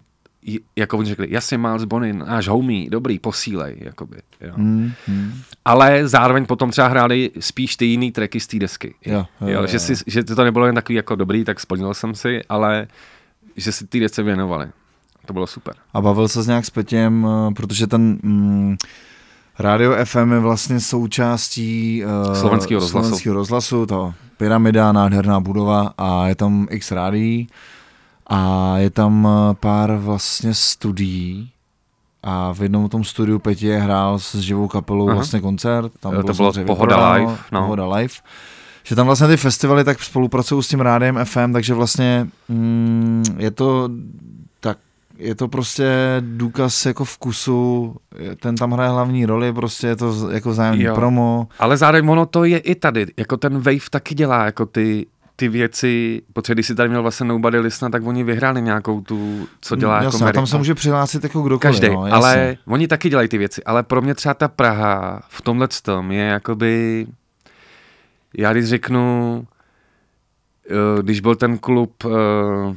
jako 0.76 0.98
oni 0.98 1.10
řekli, 1.10 1.28
jasně 1.30 1.58
Miles 1.58 1.84
Bonny, 1.84 2.14
náš 2.14 2.48
homie, 2.48 2.90
dobrý, 2.90 3.20
posílej, 3.20 3.76
jakoby, 3.80 4.18
jo. 4.42 4.54
Hmm, 4.56 4.92
hmm. 5.08 5.34
Ale 5.66 6.08
zároveň 6.08 6.46
potom 6.46 6.72
třeba 6.72 6.88
hráli 6.88 7.32
spíš 7.40 7.76
ty 7.76 7.86
jiný 7.86 8.12
tracky 8.12 8.40
z 8.40 8.48
té 8.48 8.60
desky. 8.60 8.96
Jo, 9.06 9.26
jo, 9.42 9.48
jo, 9.48 9.62
jo. 9.62 9.68
Že, 9.68 9.80
si, 9.80 9.94
že 10.08 10.24
to 10.24 10.44
nebylo 10.44 10.66
jen 10.66 10.76
takový 10.76 10.96
jako 10.96 11.16
dobrý, 11.16 11.44
tak 11.44 11.60
splnil 11.60 11.94
jsem 11.94 12.16
si, 12.16 12.42
ale 12.50 12.88
že 13.56 13.72
si 13.72 13.88
ty 13.88 14.00
desce 14.00 14.24
věnovali. 14.24 14.68
To 15.26 15.34
bylo 15.34 15.48
super. 15.48 15.76
A 15.94 16.02
bavil 16.02 16.28
se 16.28 16.42
s 16.42 16.48
nějak 16.48 16.66
s 16.66 16.70
Petěm, 16.70 17.28
eh, 17.28 17.54
protože 17.54 17.88
ten... 17.88 18.20
Mm, 18.24 18.78
Radio 19.60 20.06
FM 20.06 20.32
je 20.32 20.40
vlastně 20.40 20.80
součástí 20.80 22.04
uh, 22.06 22.34
slovenského 22.34 22.80
rozhlasu. 22.80 23.08
slovenského 23.08 23.36
rozhlasu, 23.36 23.86
to 23.86 24.14
pyramida, 24.38 24.92
nádherná 24.92 25.40
budova 25.40 25.94
a 25.98 26.28
je 26.28 26.36
tam 26.36 26.68
x 26.70 26.92
rádií 26.92 27.50
a 28.28 28.74
je 28.78 28.90
tam 28.90 29.28
eh, 29.28 29.54
pár 29.54 29.96
vlastně 29.96 30.54
studií 30.54 31.50
a 32.24 32.54
v 32.54 32.62
jednom 32.62 32.90
tom 32.90 33.04
studiu 33.04 33.40
Petě 33.40 33.78
hrál 33.78 34.20
s 34.20 34.36
živou 34.36 34.68
kapelou 34.68 35.08
Aha. 35.08 35.16
vlastně 35.16 35.42
koncert. 35.42 35.92
Tam 36.00 36.24
to 36.24 36.34
bylo 36.34 36.54
Pohoda 36.66 37.14
Live. 37.14 37.38
No. 37.52 37.62
Pohoda 37.62 37.86
Live. 37.96 38.14
Že 38.84 38.96
tam 38.96 39.06
vlastně 39.06 39.28
ty 39.28 39.38
festivaly 39.38 39.84
tak 39.84 40.04
spolupracují 40.04 40.64
s 40.64 40.68
tím 40.68 40.80
rádiem 40.80 41.20
FM, 41.24 41.54
takže 41.54 41.74
vlastně 41.74 42.28
mm, 42.50 43.24
je 43.38 43.52
to 43.52 43.90
tak 44.60 44.78
je 45.18 45.36
to 45.36 45.48
prostě 45.48 45.92
důkaz 46.20 46.86
jako 46.86 47.06
vkusu, 47.06 47.96
ten 48.40 48.56
tam 48.56 48.72
hraje 48.72 48.90
hlavní 48.90 49.26
roli, 49.26 49.54
prostě 49.54 49.88
je 49.88 49.96
to 49.96 50.32
jako 50.32 50.50
vzájemný 50.50 50.86
promo. 50.96 51.48
Ale 51.60 51.78
zároveň 51.78 52.10
ono 52.10 52.26
to 52.26 52.44
je 52.44 52.58
i 52.58 52.76
tady, 52.76 53.06
jako 53.18 53.38
ten 53.38 53.54
Wave 53.54 53.90
taky 53.92 54.16
dělá 54.16 54.46
jako 54.46 54.66
ty 54.66 55.06
ty 55.36 55.48
věci, 55.48 56.22
protože 56.34 56.54
když 56.54 56.68
si 56.68 56.76
tady 56.76 56.90
měl 56.90 57.02
vlastně 57.02 57.26
Nobody 57.26 57.60
Listna, 57.60 57.90
tak 57.90 58.06
oni 58.06 58.24
vyhráli 58.24 58.62
nějakou 58.62 59.02
tu, 59.02 59.48
co 59.62 59.76
dělá 59.76 59.96
jasně, 59.96 60.08
jako 60.08 60.18
Amerika. 60.18 60.40
tam 60.40 60.48
se 60.48 60.58
může 60.58 60.76
přihlásit 60.76 61.24
jako 61.24 61.42
kdokoliv. 61.42 61.80
Každý, 61.80 61.96
no, 61.96 62.04
ale 62.12 62.58
oni 62.66 62.88
taky 62.88 63.10
dělají 63.10 63.28
ty 63.28 63.38
věci, 63.38 63.64
ale 63.64 63.84
pro 63.84 64.02
mě 64.02 64.16
třeba 64.16 64.34
ta 64.34 64.48
Praha 64.48 65.22
v 65.30 65.42
tomhle 65.42 65.68
tom 65.82 66.12
je 66.12 66.24
jakoby, 66.24 67.06
já 68.38 68.54
když 68.54 68.66
řeknu, 68.66 69.48
eh, 70.70 71.02
když 71.02 71.20
byl 71.20 71.36
ten 71.36 71.58
klub 71.58 72.04
uh, 72.06 72.12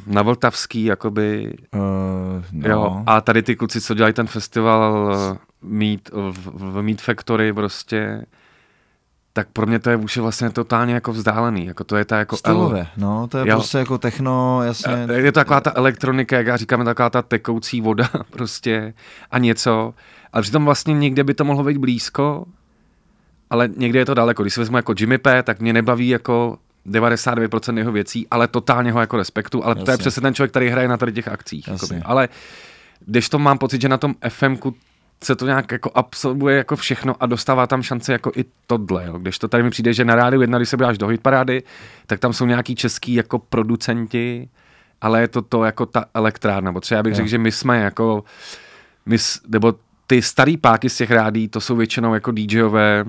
na 0.06 0.22
Vltavský, 0.22 0.84
jakoby, 0.84 1.54
uh, 1.74 1.80
no. 2.52 2.68
jo, 2.68 3.02
a 3.06 3.20
tady 3.20 3.42
ty 3.42 3.56
kluci, 3.56 3.80
co 3.80 3.94
dělají 3.94 4.14
ten 4.14 4.26
festival 4.26 5.14
uh, 5.32 5.36
Meat, 5.62 6.00
v, 6.12 6.78
v 6.78 6.82
Meat 6.82 7.00
Factory 7.00 7.52
prostě, 7.52 8.22
tak 9.36 9.48
pro 9.52 9.66
mě 9.66 9.78
to 9.78 9.90
je 9.90 9.96
už 9.96 10.16
vlastně 10.16 10.50
totálně 10.50 10.94
jako 10.94 11.12
vzdálený, 11.12 11.66
jako 11.66 11.84
to 11.84 11.96
je 11.96 12.04
ta 12.04 12.18
jako... 12.18 12.36
Stylové, 12.36 12.80
L... 12.80 12.86
no, 12.96 13.26
to 13.26 13.38
je 13.38 13.48
jo. 13.48 13.56
prostě 13.56 13.78
jako 13.78 13.98
techno, 13.98 14.62
jasně. 14.62 15.06
Je 15.12 15.32
to 15.32 15.40
taková 15.40 15.60
ta 15.60 15.72
elektronika, 15.74 16.36
jak 16.36 16.46
já 16.46 16.56
říkáme, 16.56 16.84
taková 16.84 17.10
ta 17.10 17.22
tekoucí 17.22 17.80
voda 17.80 18.08
prostě 18.30 18.94
a 19.30 19.38
něco, 19.38 19.94
ale 20.32 20.42
přitom 20.42 20.64
vlastně 20.64 20.94
někde 20.94 21.24
by 21.24 21.34
to 21.34 21.44
mohlo 21.44 21.64
být 21.64 21.78
blízko, 21.78 22.46
ale 23.50 23.68
někde 23.76 23.98
je 23.98 24.06
to 24.06 24.14
daleko. 24.14 24.42
Když 24.42 24.54
si 24.54 24.60
vezmu 24.60 24.76
jako 24.76 24.94
Jimmy 24.98 25.18
P, 25.18 25.42
tak 25.42 25.60
mě 25.60 25.72
nebaví 25.72 26.08
jako 26.08 26.58
99% 26.86 27.78
jeho 27.78 27.92
věcí, 27.92 28.26
ale 28.30 28.48
totálně 28.48 28.92
ho 28.92 29.00
jako 29.00 29.16
respektu, 29.16 29.64
ale 29.64 29.72
Jasně. 29.72 29.84
to 29.84 29.90
je 29.90 29.98
přesně 29.98 30.22
ten 30.22 30.34
člověk, 30.34 30.50
který 30.50 30.68
hraje 30.68 30.88
na 30.88 30.96
tady 30.96 31.12
těch 31.12 31.28
akcích. 31.28 31.68
Ale 32.04 32.28
když 33.06 33.28
to 33.28 33.38
mám 33.38 33.58
pocit, 33.58 33.80
že 33.80 33.88
na 33.88 33.98
tom 33.98 34.14
FMku 34.28 34.74
se 35.24 35.36
to 35.36 35.46
nějak 35.46 35.72
jako 35.72 35.90
absorbuje 35.94 36.56
jako 36.56 36.76
všechno 36.76 37.22
a 37.22 37.26
dostává 37.26 37.66
tam 37.66 37.82
šance 37.82 38.12
jako 38.12 38.32
i 38.36 38.44
tohle, 38.66 39.06
jo. 39.06 39.18
Když 39.18 39.38
to 39.38 39.48
tady 39.48 39.62
mi 39.62 39.70
přijde, 39.70 39.92
že 39.92 40.04
na 40.04 40.14
rádiu 40.14 40.40
jedna, 40.40 40.58
když 40.58 40.68
se 40.68 40.76
běháš 40.76 40.98
do 40.98 41.08
hitparády, 41.08 41.62
tak 42.06 42.20
tam 42.20 42.32
jsou 42.32 42.46
nějaký 42.46 42.74
český 42.74 43.14
jako 43.14 43.38
producenti, 43.38 44.48
ale 45.00 45.20
je 45.20 45.28
to 45.28 45.42
to 45.42 45.64
jako 45.64 45.86
ta 45.86 46.04
elektrárna, 46.14 46.72
protože 46.72 46.94
já 46.94 47.02
bych 47.02 47.14
řekl, 47.14 47.28
že 47.28 47.38
my 47.38 47.52
jsme 47.52 47.80
jako, 47.80 48.24
my, 49.06 49.16
nebo 49.48 49.74
ty 50.06 50.22
starý 50.22 50.56
páky 50.56 50.90
z 50.90 50.96
těch 50.96 51.10
rádí, 51.10 51.48
to 51.48 51.60
jsou 51.60 51.76
většinou 51.76 52.14
jako 52.14 52.32
DJové, 52.32 53.04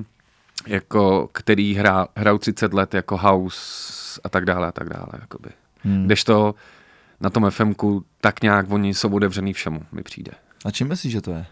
jako, 0.68 1.30
který 1.32 1.76
hrá, 1.76 2.08
hrajou 2.16 2.38
30 2.38 2.74
let 2.74 2.94
jako 2.94 3.18
house 3.18 4.22
a 4.24 4.30
tak 4.30 4.46
dále 4.46 4.68
a 4.68 4.72
tak 4.72 4.90
dále, 4.90 5.08
jakoby. 5.22 5.50
Hmm. 5.84 6.06
Když 6.06 6.24
to 6.24 6.56
na 7.22 7.30
tom 7.30 7.50
FMku 7.50 8.06
tak 8.22 8.42
nějak 8.42 8.72
oni 8.72 8.94
jsou 8.94 9.16
otevřený 9.16 9.54
všemu, 9.54 9.82
mi 9.92 10.04
přijde. 10.04 10.32
A 10.66 10.72
čím 10.72 10.88
myslíš, 10.88 11.12
že 11.12 11.22
to 11.22 11.32
je? 11.32 11.46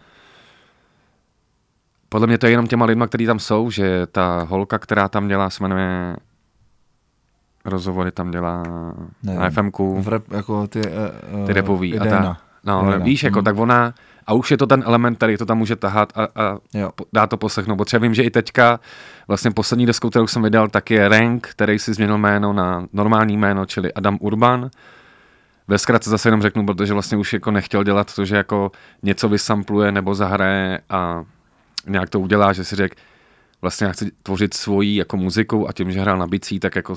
Podle 2.16 2.26
mě 2.26 2.38
to 2.38 2.46
je 2.46 2.52
jenom 2.52 2.66
těma 2.66 2.84
lidma, 2.84 3.06
kteří 3.06 3.26
tam 3.26 3.38
jsou, 3.38 3.70
že 3.70 4.06
ta 4.06 4.46
holka, 4.48 4.78
která 4.78 5.08
tam 5.08 5.28
dělá, 5.28 5.50
se 5.50 5.64
jmenuje 5.64 6.16
rozhovory 7.64 8.12
tam 8.12 8.30
dělá 8.30 8.62
Nevím. 9.22 9.40
na 9.40 9.50
FMku. 9.50 10.02
V 10.02 10.08
rap, 10.08 10.32
jako 10.32 10.66
ty, 10.66 10.80
uh, 10.80 11.46
ty 11.46 11.52
repový. 11.52 11.98
A 11.98 12.04
ta, 12.04 12.36
no, 12.64 12.88
Idena. 12.88 13.04
víš, 13.04 13.22
jako, 13.22 13.38
hmm. 13.38 13.44
tak 13.44 13.58
ona, 13.58 13.94
a 14.26 14.32
už 14.32 14.50
je 14.50 14.56
to 14.56 14.66
ten 14.66 14.82
element, 14.86 15.16
který 15.16 15.36
to 15.36 15.46
tam 15.46 15.58
může 15.58 15.76
tahat 15.76 16.12
a, 16.18 16.22
a 16.24 16.58
dá 17.12 17.26
to 17.26 17.36
poslechnout. 17.36 17.76
Protože 17.76 17.98
vím, 17.98 18.14
že 18.14 18.22
i 18.22 18.30
teďka 18.30 18.80
vlastně 19.28 19.50
poslední 19.50 19.86
deskou, 19.86 20.10
kterou 20.10 20.26
jsem 20.26 20.42
vydal, 20.42 20.68
tak 20.68 20.90
je 20.90 21.08
Rank, 21.08 21.46
který 21.46 21.78
si 21.78 21.94
změnil 21.94 22.18
jméno 22.18 22.52
na 22.52 22.86
normální 22.92 23.36
jméno, 23.36 23.66
čili 23.66 23.92
Adam 23.92 24.18
Urban. 24.20 24.70
Ve 25.68 25.78
zkratce 25.78 26.10
zase 26.10 26.28
jenom 26.28 26.42
řeknu, 26.42 26.66
protože 26.66 26.92
vlastně 26.92 27.18
už 27.18 27.32
jako 27.32 27.50
nechtěl 27.50 27.84
dělat 27.84 28.14
to, 28.14 28.24
že 28.24 28.36
jako 28.36 28.70
něco 29.02 29.28
vysampluje 29.28 29.92
nebo 29.92 30.14
zahraje 30.14 30.80
a 30.90 31.24
nějak 31.86 32.10
to 32.10 32.20
udělá, 32.20 32.52
že 32.52 32.64
si 32.64 32.76
řekl, 32.76 32.94
vlastně 33.62 33.86
já 33.86 33.92
chci 33.92 34.10
tvořit 34.22 34.54
svoji 34.54 34.96
jako 34.96 35.16
muziku 35.16 35.68
a 35.68 35.72
tím, 35.72 35.92
že 35.92 36.00
hrál 36.00 36.18
na 36.18 36.26
bicí, 36.26 36.60
tak 36.60 36.76
jako 36.76 36.94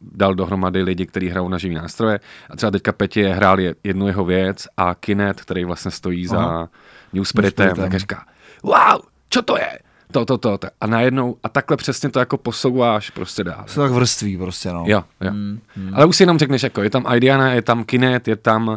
dal 0.00 0.34
dohromady 0.34 0.82
lidi, 0.82 1.06
kteří 1.06 1.28
hrajou 1.28 1.48
na 1.48 1.58
živý 1.58 1.74
nástroje. 1.74 2.20
A 2.50 2.56
třeba 2.56 2.70
teďka 2.70 2.92
Petě 2.92 3.28
hrál 3.28 3.58
jednu 3.84 4.06
jeho 4.06 4.24
věc 4.24 4.66
a 4.76 4.94
Kinet, 4.94 5.40
který 5.40 5.64
vlastně 5.64 5.90
stojí 5.90 6.28
Aha. 6.28 6.38
za 6.38 6.68
New 7.12 7.24
Spiritem, 7.24 7.76
tak 7.76 7.94
říká, 7.94 8.24
wow, 8.62 9.00
co 9.30 9.42
to 9.42 9.56
je? 9.56 9.78
To, 10.12 10.24
to, 10.24 10.38
to, 10.38 10.58
to. 10.58 10.68
A 10.80 10.86
najednou, 10.86 11.36
a 11.42 11.48
takhle 11.48 11.76
přesně 11.76 12.08
to 12.10 12.18
jako 12.18 12.36
posouváš 12.36 13.10
prostě 13.10 13.44
dál. 13.44 13.64
Se 13.66 13.80
tak 13.80 13.90
vrství 13.90 14.36
prostě, 14.36 14.72
no. 14.72 14.84
Jo, 14.86 15.04
jo. 15.20 15.30
Hmm, 15.30 15.60
hmm. 15.76 15.94
Ale 15.94 16.06
už 16.06 16.16
si 16.16 16.22
jenom 16.22 16.38
řekneš, 16.38 16.62
jako 16.62 16.82
je 16.82 16.90
tam 16.90 17.06
Idiana, 17.14 17.52
je 17.52 17.62
tam 17.62 17.84
Kinet, 17.84 18.28
je 18.28 18.36
tam 18.36 18.68
uh, 18.68 18.76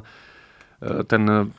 ten 1.04 1.52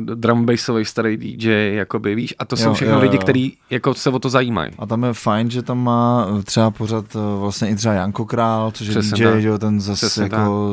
drum 0.00 0.46
bassový 0.46 0.84
starý 0.84 1.16
DJ, 1.16 1.74
jakoby, 1.74 2.14
víš, 2.14 2.34
a 2.38 2.44
to 2.44 2.56
jsou 2.56 2.68
Jo, 2.68 2.74
všechno 2.74 2.94
jo, 2.94 3.00
lidi, 3.00 3.16
jo. 3.16 3.20
kteří 3.20 3.56
jako 3.70 3.94
se 3.94 4.10
o 4.10 4.18
to 4.18 4.30
zajímají. 4.30 4.72
A 4.78 4.86
tam 4.86 5.04
je 5.04 5.12
fajn, 5.12 5.50
že 5.50 5.62
tam 5.62 5.78
má 5.84 6.26
třeba 6.44 6.70
pořád 6.70 7.04
eh, 7.16 7.40
vlastně 7.40 7.68
i 7.68 7.74
třeba 7.76 7.94
Janko 7.94 8.24
Král, 8.24 8.70
což 8.70 8.86
je 8.86 8.90
Přesně 8.92 9.16
DJ, 9.16 9.24
tak. 9.32 9.40
že 9.42 9.48
jo, 9.48 9.58
ten 9.58 9.80
zase 9.80 10.06
Přesně 10.06 10.22
jako 10.22 10.68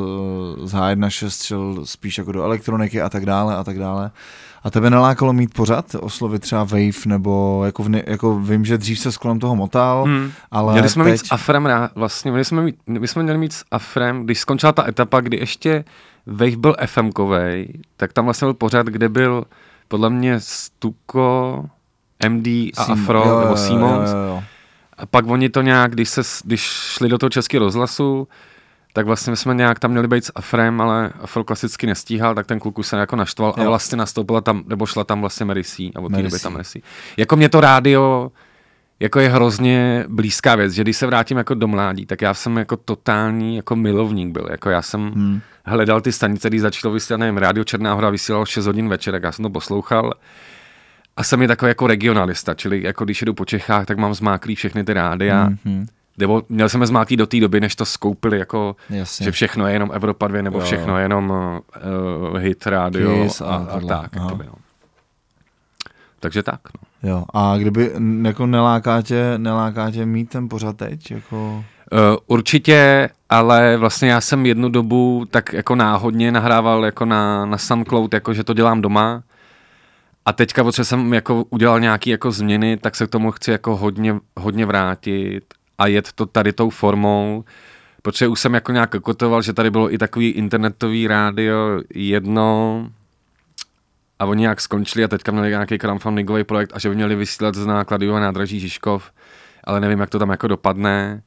eh, 0.64 0.68
z 0.68 0.74
H1.6 0.74 1.46
šel 1.46 1.76
spíš 1.84 2.18
jako 2.18 2.32
do 2.32 2.44
elektroniky 2.44 3.02
a 3.02 3.10
tak 3.10 3.26
dále 3.26 3.56
a 3.56 3.64
tak 3.64 3.80
dále. 3.80 4.12
A 4.64 4.72
tebe 4.72 4.90
nelákalo 4.90 5.34
mít 5.34 5.54
pořád, 5.54 5.96
oslovit 6.00 6.42
třeba 6.42 6.64
Wave, 6.64 7.06
nebo 7.06 7.62
jako, 7.66 7.84
v, 7.84 7.90
jako 8.08 8.40
vím, 8.40 8.66
že 8.66 8.78
dřív 8.78 9.00
se 9.00 9.10
kolem 9.20 9.40
toho 9.40 9.56
motal, 9.56 10.04
Hmm. 10.04 10.32
ale 10.52 10.74
Měli 10.74 10.90
jsme 10.90 11.04
teď... 11.04 11.12
mít 11.14 11.18
s 11.28 11.32
Afrem 11.32 11.70
vlastně, 11.96 12.32
měli 12.32 12.46
jsme, 12.46 12.62
mít, 12.62 12.76
my 12.88 13.08
jsme 13.08 13.24
měli 13.24 13.38
mít 13.38 13.54
s 13.54 13.64
Afrem, 13.72 14.24
když 14.24 14.40
skončila 14.40 14.72
ta 14.72 14.88
etapa, 14.88 15.20
kdy 15.22 15.38
ještě 15.38 15.86
Wave 16.28 16.58
byl 16.58 16.76
FM-kovej, 16.86 17.68
tak 17.98 18.14
tam 18.14 18.26
vlastně 18.26 18.46
byl 18.46 18.54
pořád, 18.54 18.86
kde 18.88 19.10
byl 19.10 19.44
podle 19.88 20.10
mě 20.10 20.40
Stuko, 20.40 21.66
MD 22.30 22.48
a 22.48 22.72
Sim- 22.86 22.92
Afro, 22.94 23.24
jo, 23.28 23.40
nebo 23.40 23.58
Simons. 23.58 24.12
Jo, 24.12 24.18
jo, 24.18 24.24
jo. 24.28 24.44
A 24.98 25.06
pak 25.06 25.28
oni 25.28 25.50
to 25.50 25.62
nějak, 25.62 25.92
když, 25.92 26.10
se, 26.10 26.22
když 26.44 26.62
šli 26.62 27.10
do 27.10 27.18
toho 27.18 27.30
českého 27.30 27.64
rozhlasu, 27.66 28.28
tak 28.94 29.06
vlastně 29.06 29.36
jsme 29.36 29.54
nějak 29.56 29.80
tam 29.80 29.92
měli 29.92 30.08
být 30.08 30.26
s 30.26 30.32
Afrem, 30.36 30.82
ale 30.82 31.12
Afro 31.22 31.44
klasicky 31.44 31.88
nestíhal, 31.88 32.36
tak 32.36 32.46
ten 32.48 32.60
kluk 32.60 32.80
už 32.80 32.88
se 32.88 32.98
jako 32.98 33.16
naštval 33.16 33.54
a 33.58 33.62
Jo. 33.64 33.70
vlastně 33.70 33.98
nastoupila 33.98 34.42
tam, 34.42 34.64
nebo 34.68 34.86
šla 34.86 35.04
tam 35.04 35.22
vlastně 35.22 35.46
Mary 35.46 35.64
C. 35.64 35.92
A 35.96 36.00
od 36.00 36.14
té 36.16 36.22
doby 36.22 36.40
tam 36.40 36.54
Mary 36.54 36.66
C. 36.66 36.80
Jako 37.18 37.36
mě 37.36 37.50
to 37.50 37.62
rádio, 37.62 38.32
jako 39.00 39.20
je 39.20 39.30
hrozně 39.30 40.06
blízká 40.08 40.56
věc, 40.56 40.74
že 40.74 40.82
když 40.82 40.98
se 40.98 41.06
vrátím 41.06 41.38
jako 41.38 41.54
do 41.54 41.68
mládí, 41.68 42.06
tak 42.06 42.22
já 42.22 42.34
jsem 42.34 42.58
jako 42.58 42.78
totální 42.78 43.56
jako 43.56 43.76
milovník 43.76 44.32
byl, 44.32 44.48
jako 44.52 44.70
já 44.70 44.82
jsem 44.82 45.12
Hmm. 45.12 45.42
hledal 45.66 46.02
ty 46.02 46.12
stanice, 46.12 46.48
když 46.50 46.62
začalo 46.62 46.94
vysílat, 46.94 47.20
nevím, 47.20 47.38
rádio 47.38 47.64
Černá 47.64 47.94
hora 47.94 48.10
vysílalo 48.10 48.46
6 48.46 48.66
hodin 48.66 48.90
večer, 48.90 49.12
tak 49.14 49.24
já 49.24 49.32
jsem 49.32 49.44
to 49.44 49.50
poslouchal. 49.50 50.14
A 51.18 51.24
jsem 51.24 51.42
je 51.42 51.48
takový 51.48 51.70
jako 51.70 51.88
regionalista, 51.88 52.54
čili 52.54 52.84
jako 52.84 53.06
když 53.06 53.22
jedu 53.22 53.34
po 53.34 53.46
Čechách, 53.46 53.86
tak 53.86 53.98
mám 53.98 54.14
zmáklý 54.14 54.56
všechny 54.56 54.84
ty 54.84 54.94
rádia. 54.94 55.44
Hmm, 55.44 55.58
hmm. 55.66 55.86
Nebo 56.18 56.44
měl 56.50 56.70
jsem 56.70 56.82
je 56.82 56.88
zmáklý 56.88 57.18
do 57.18 57.28
té 57.28 57.40
doby, 57.40 57.62
než 57.62 57.76
to 57.76 57.86
skoupili, 57.86 58.40
jako, 58.40 58.76
Jasně. 58.90 59.24
že 59.24 59.32
všechno 59.32 59.68
je 59.68 59.74
jenom 59.74 59.90
Evropa 59.94 60.28
2, 60.28 60.42
nebo 60.42 60.58
Jo. 60.60 60.66
všechno 60.66 60.98
je 60.98 61.04
jenom 61.04 61.30
uh, 61.30 62.38
hit 62.38 62.68
rádio 62.68 63.24
Kiss 63.24 63.42
a, 63.42 63.46
a 63.46 63.56
a, 63.56 63.80
tak. 63.80 64.16
Jakoby, 64.16 64.44
no. 64.46 64.54
Takže 66.20 66.44
tak, 66.44 66.60
no. 66.82 66.85
Jo, 67.04 67.24
a 67.34 67.58
kdyby 67.58 67.92
jako 68.22 68.46
neláká 68.46 69.02
tě, 69.02 69.34
neláká 69.38 69.92
tě 69.92 70.06
mít 70.06 70.30
ten 70.30 70.50
pořad 70.50 70.78
teď, 70.78 71.12
jako... 71.12 71.64
Uh, 71.92 72.00
určitě, 72.28 73.10
ale 73.30 73.78
vlastně 73.78 74.10
já 74.10 74.22
jsem 74.22 74.46
jednu 74.46 74.70
dobu 74.70 75.26
tak 75.32 75.54
jako 75.54 75.76
náhodně 75.76 76.32
nahrával 76.32 76.86
jako 76.86 77.06
na, 77.06 77.46
na 77.46 77.58
SoundCloud, 77.58 78.14
jako 78.14 78.34
že 78.34 78.44
to 78.44 78.54
dělám 78.54 78.82
doma. 78.82 79.24
A 80.26 80.34
teďka, 80.34 80.64
protože 80.64 80.84
jsem 80.84 81.14
jako 81.14 81.44
udělal 81.50 81.80
nějaké 81.80 82.10
jako 82.10 82.32
změny, 82.32 82.78
tak 82.78 82.96
se 82.96 83.08
k 83.08 83.10
tomu 83.10 83.32
chci 83.32 83.52
jako 83.52 83.76
hodně, 83.76 84.16
hodně 84.38 84.66
vrátit 84.66 85.44
a 85.78 85.88
jet 85.88 86.12
to 86.16 86.26
tady 86.26 86.54
tou 86.54 86.70
formou, 86.70 87.44
protože 88.02 88.28
už 88.28 88.40
jsem 88.40 88.54
jako 88.54 88.72
nějak 88.72 88.92
kokotoval, 88.92 89.42
že 89.42 89.54
tady 89.54 89.72
bylo 89.72 89.94
i 89.94 89.98
takový 89.98 90.30
internetový 90.30 91.08
rádio 91.08 91.82
jedno 91.96 92.90
a 94.20 94.26
oni 94.26 94.42
nějak 94.42 94.62
skončili 94.62 95.04
a 95.04 95.08
teďka 95.08 95.32
měli 95.32 95.50
nějaký 95.50 95.78
crowdfundingový 95.78 96.44
projekt 96.44 96.72
a 96.74 96.80
že 96.80 96.90
by 96.90 96.96
měli 96.96 97.16
vysílat 97.16 97.56
z 97.56 97.66
nákladového 97.66 98.20
nádraží 98.20 98.60
Žižkov, 98.60 99.12
ale 99.64 99.80
nevím, 99.80 100.00
jak 100.00 100.10
to 100.10 100.20
tam 100.20 100.30
jako 100.30 100.48
dopadne. 100.48 101.24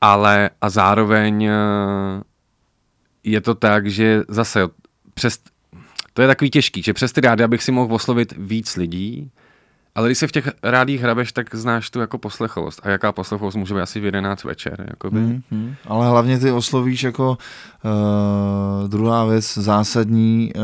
Ale 0.00 0.50
a 0.60 0.70
zároveň 0.70 1.44
eh, 1.44 1.52
je 3.24 3.40
to 3.40 3.54
tak, 3.54 3.86
že 3.86 4.22
zase 4.28 4.60
přes, 5.14 5.38
to 6.12 6.22
je 6.22 6.28
takový 6.28 6.50
těžký, 6.50 6.82
že 6.82 6.92
přes 6.92 7.12
ty 7.12 7.20
rádia 7.20 7.48
bych 7.48 7.62
si 7.62 7.72
mohl 7.72 7.94
oslovit 7.94 8.34
víc 8.36 8.76
lidí, 8.76 9.30
ale 9.96 10.08
když 10.08 10.18
se 10.18 10.26
v 10.26 10.32
těch 10.32 10.50
rádích 10.62 11.00
hrabeš, 11.00 11.32
tak 11.32 11.54
znáš 11.54 11.90
tu 11.90 12.00
jako 12.00 12.18
poslechovost. 12.18 12.80
A 12.82 12.88
jaká 12.90 13.12
poslechovost 13.12 13.56
může 13.56 13.74
být 13.74 13.80
asi 13.80 14.00
v 14.00 14.04
11 14.04 14.44
večer, 14.44 14.86
jakoby. 14.90 15.18
Hmm, 15.20 15.42
hmm. 15.50 15.74
Ale 15.86 16.08
hlavně 16.08 16.38
ty 16.38 16.52
oslovíš 16.52 17.02
jako 17.02 17.38
uh, 17.84 18.88
druhá 18.88 19.24
věc 19.24 19.54
zásadní, 19.58 20.52
uh, 20.56 20.62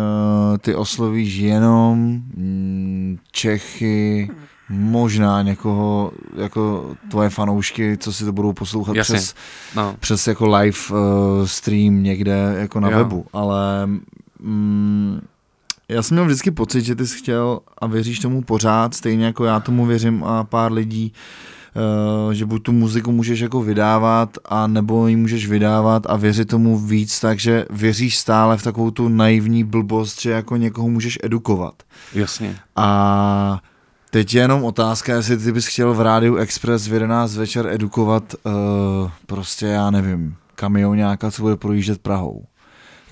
ty 0.59 0.75
oslovíš 0.75 1.35
jenom 1.35 1.99
mm, 2.37 3.19
Čechy, 3.31 4.31
možná 4.69 5.43
někoho, 5.43 6.13
jako 6.37 6.91
tvoje 7.11 7.29
fanoušky, 7.31 7.97
co 7.99 8.13
si 8.13 8.25
to 8.25 8.33
budou 8.33 8.53
poslouchat 8.53 8.97
Jasně. 8.97 9.15
přes, 9.15 9.35
No. 9.77 9.97
přes 10.01 10.27
jako 10.27 10.47
live 10.57 10.79
uh, 10.91 10.97
stream 11.47 12.03
někde 12.03 12.55
jako 12.59 12.81
na 12.81 12.91
Jo. 12.91 12.99
webu, 12.99 13.27
ale 13.33 13.87
mm, 14.41 15.21
já 15.93 16.03
jsem 16.03 16.15
měl 16.15 16.25
vždycky 16.25 16.51
pocit, 16.51 16.81
že 16.81 16.95
ty 16.95 17.07
jsi 17.07 17.19
chtěl 17.19 17.61
a 17.79 17.87
věříš 17.87 18.19
tomu 18.19 18.43
pořád, 18.43 18.95
stejně 18.95 19.25
jako 19.27 19.45
já 19.45 19.61
tomu 19.61 19.87
věřím 19.87 20.25
a 20.25 20.45
pár 20.45 20.73
lidí, 20.73 21.13
uh, 22.27 22.33
že 22.33 22.47
buď 22.47 22.63
tu 22.63 22.73
muziku 22.73 23.13
můžeš 23.13 23.41
jako 23.41 23.63
vydávat, 23.63 24.39
a 24.45 24.67
nebo 24.67 25.07
ji 25.07 25.17
můžeš 25.17 25.47
vydávat 25.47 26.03
a 26.07 26.17
věřit 26.17 26.49
tomu 26.49 26.79
víc, 26.79 27.21
takže 27.21 27.67
věříš 27.71 28.19
stále 28.19 28.57
v 28.57 28.63
takovou 28.63 28.91
tu 28.91 29.09
naivní 29.09 29.65
blbost, 29.65 30.21
že 30.21 30.31
jako 30.31 30.57
někoho 30.57 30.89
můžeš 30.89 31.19
edukovat. 31.23 31.75
Jasně. 32.15 32.57
A 32.77 33.61
teď 34.11 34.35
je 34.35 34.41
jenom 34.41 34.65
otázka, 34.65 35.15
jestli 35.15 35.37
ty 35.37 35.53
bys 35.53 35.67
chtěl 35.67 35.95
v 35.95 36.01
Rádiu 36.01 36.37
Express 36.37 36.87
v 36.87 36.93
11 36.93 37.37
večer 37.37 37.67
edukovat 37.67 38.35
uh, 38.45 38.53
prostě, 39.27 39.67
já 39.67 39.91
nevím, 39.91 40.35
kamionáka, 40.55 41.31
co 41.31 41.43
bude 41.43 41.57
projíždět 41.57 41.99
Prahou. 41.99 42.45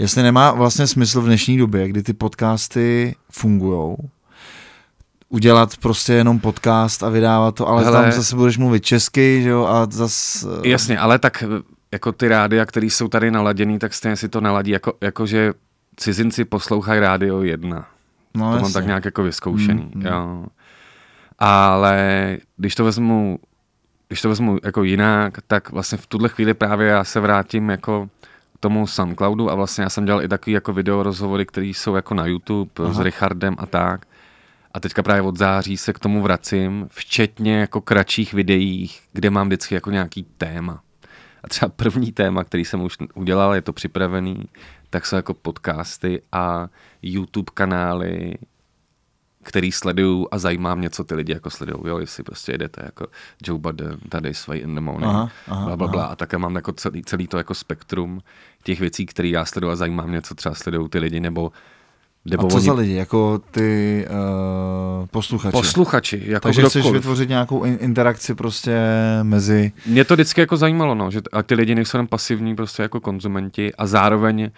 Jestli 0.00 0.22
nemá 0.22 0.52
vlastně 0.52 0.86
smysl 0.86 1.20
v 1.20 1.24
dnešní 1.24 1.58
době, 1.58 1.88
kdy 1.88 2.02
ty 2.02 2.12
podcasty 2.12 3.14
fungujou, 3.30 3.96
udělat 5.28 5.76
prostě 5.76 6.12
jenom 6.12 6.38
podcast 6.38 7.02
a 7.02 7.08
vydávat 7.08 7.54
to, 7.54 7.68
ale 7.68 7.84
Hele. 7.84 8.02
tam 8.02 8.12
zase 8.12 8.36
budeš 8.36 8.58
mluvit 8.58 8.84
česky, 8.84 9.40
že 9.42 9.48
jo, 9.48 9.64
a 9.66 9.86
zase... 9.90 10.48
Jasně, 10.64 10.98
ale 10.98 11.18
tak 11.18 11.42
eh, 11.42 11.62
jako 11.92 12.12
ty 12.12 12.28
rádia, 12.28 12.66
které 12.66 12.86
jsou 12.86 13.08
tady 13.08 13.30
naladěný, 13.30 13.78
tak 13.78 13.94
stejně 13.94 14.16
si 14.16 14.28
to 14.28 14.40
naladí, 14.40 14.70
jako, 14.70 14.92
jako 15.00 15.26
že 15.26 15.52
cizinci 15.96 16.44
poslouchají 16.44 17.00
rádio 17.00 17.42
jedna. 17.42 17.86
no, 18.34 18.44
to 18.44 18.50
mám 18.50 18.58
jasně. 18.58 18.74
tak 18.74 18.86
nějak 18.86 19.04
jako 19.04 19.22
vyzkoušený, 19.22 19.90
Mm, 19.94 20.00
mm. 20.00 20.06
jo. 20.06 20.46
Ale 21.38 22.36
když 22.56 22.74
to 22.74 22.84
vezmu, 22.84 23.38
když 24.08 24.20
to 24.22 24.28
vezmu 24.28 24.58
jako 24.64 24.82
jinak, 24.82 25.38
tak 25.46 25.70
vlastně 25.70 25.98
v 25.98 26.06
tuhle 26.06 26.28
chvíli 26.28 26.54
právě 26.54 26.88
já 26.88 27.04
se 27.04 27.20
vrátím 27.20 27.70
jako 27.70 28.08
tomu 28.60 28.86
SoundCloudu 28.86 29.50
a 29.50 29.54
vlastně 29.54 29.84
já 29.84 29.90
jsem 29.90 30.04
dělal 30.04 30.22
i 30.22 30.28
takový 30.28 30.52
jako 30.52 30.72
video 30.72 31.02
rozhovory, 31.02 31.46
které 31.46 31.66
jsou 31.66 31.94
jako 31.94 32.14
na 32.14 32.26
YouTube 32.26 32.70
Aha. 32.78 32.92
s. 32.92 33.00
Richardem 33.00 33.56
a 33.58 33.66
tak. 33.66 34.06
A 34.74 34.80
teďka 34.80 35.02
právě 35.02 35.22
od 35.22 35.36
září 35.36 35.76
se 35.76 35.92
k 35.92 35.98
tomu 35.98 36.22
vracím, 36.22 36.88
včetně 36.90 37.58
jako 37.58 37.80
kratších 37.80 38.32
videích, 38.34 39.00
kde 39.12 39.30
mám 39.30 39.46
vždycky 39.46 39.74
jako 39.74 39.90
nějaký 39.90 40.26
téma. 40.38 40.80
A 41.44 41.48
třeba 41.48 41.68
první 41.68 42.12
téma, 42.12 42.44
který 42.44 42.64
jsem 42.64 42.82
už 42.82 42.96
udělal, 43.14 43.54
je 43.54 43.62
to 43.62 43.72
připravený, 43.72 44.44
tak 44.90 45.06
jsou 45.06 45.16
jako 45.16 45.34
podcasty 45.34 46.22
a 46.32 46.68
YouTube 47.02 47.50
kanály, 47.54 48.34
který 49.42 49.72
sleduju 49.72 50.28
a 50.30 50.38
zajímá 50.38 50.74
mě, 50.74 50.90
co 50.90 51.04
ty 51.04 51.14
lidi 51.14 51.32
jako 51.32 51.50
sledují, 51.50 51.82
jo, 51.84 51.98
jestli 51.98 52.22
prostě 52.22 52.52
jedete 52.52 52.82
jako 52.84 53.06
Joe 53.46 53.60
Budden, 53.60 53.98
tady 54.08 54.34
Sway 54.34 54.58
in 54.58 54.74
the 54.74 54.80
morning, 54.80 55.12
Aha, 55.12 55.30
aha, 55.48 55.66
bla, 55.66 55.76
bla, 55.76 55.88
bla, 55.88 56.02
aha. 56.02 56.12
a 56.12 56.16
také 56.16 56.38
mám 56.38 56.56
jako 56.56 56.72
celý, 56.72 57.02
celý 57.02 57.26
to 57.26 57.38
jako 57.38 57.54
spektrum 57.54 58.20
těch 58.62 58.80
věcí, 58.80 59.06
které 59.06 59.28
já 59.28 59.44
sleduju 59.44 59.72
a 59.72 59.76
zajímá 59.76 60.06
mě, 60.06 60.22
co 60.22 60.34
třeba 60.34 60.54
sledují 60.54 60.88
ty 60.88 60.98
lidi, 60.98 61.20
nebo, 61.20 61.52
nebo 62.24 62.46
A 62.46 62.50
co 62.50 62.56
oni, 62.56 62.66
za 62.66 62.72
lidi, 62.72 62.94
jako 62.94 63.40
ty 63.50 64.06
uh, 65.00 65.06
posluchači? 65.06 65.52
posluchači, 65.52 66.22
jako 66.26 66.48
Takže 66.48 66.62
chceš 66.62 66.82
kdokoliv. 66.82 67.02
vytvořit 67.02 67.28
nějakou 67.28 67.64
in- 67.64 67.78
interakci 67.80 68.34
prostě 68.34 68.78
mezi... 69.22 69.72
Mě 69.86 70.04
to 70.04 70.14
vždycky 70.14 70.40
jako 70.40 70.56
zajímalo, 70.56 70.94
no, 70.94 71.10
že 71.10 71.20
a 71.32 71.42
ty 71.42 71.54
lidi 71.54 71.74
nejsou 71.74 71.96
jen 71.98 72.06
pasivní 72.06 72.56
prostě 72.56 72.82
jako 72.82 73.00
konzumenti 73.00 73.74
a 73.74 73.86
zároveň 73.86 74.50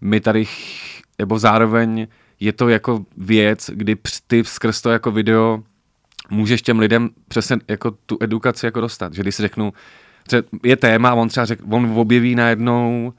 my 0.00 0.20
tady, 0.20 0.44
ch- 0.44 1.00
nebo 1.18 1.38
zároveň 1.38 2.06
je 2.40 2.52
to 2.52 2.68
jako 2.68 3.04
věc, 3.16 3.70
kdy 3.74 3.96
ty 4.26 4.44
skrz 4.44 4.80
to 4.82 4.90
jako 4.90 5.10
video 5.10 5.62
můžeš 6.30 6.62
těm 6.62 6.78
lidem 6.78 7.10
přesně 7.28 7.56
jako 7.68 7.90
tu 7.90 8.18
edukaci 8.20 8.66
jako 8.66 8.80
dostat, 8.80 9.14
že 9.14 9.22
když 9.22 9.34
si 9.34 9.42
řeknu, 9.42 9.72
že 10.30 10.42
je 10.64 10.76
téma 10.76 11.10
a 11.10 11.14
on 11.14 11.28
třeba 11.28 11.46
řek, 11.46 11.58
on 11.70 11.92
objeví 11.96 12.34
najednou 12.34 13.12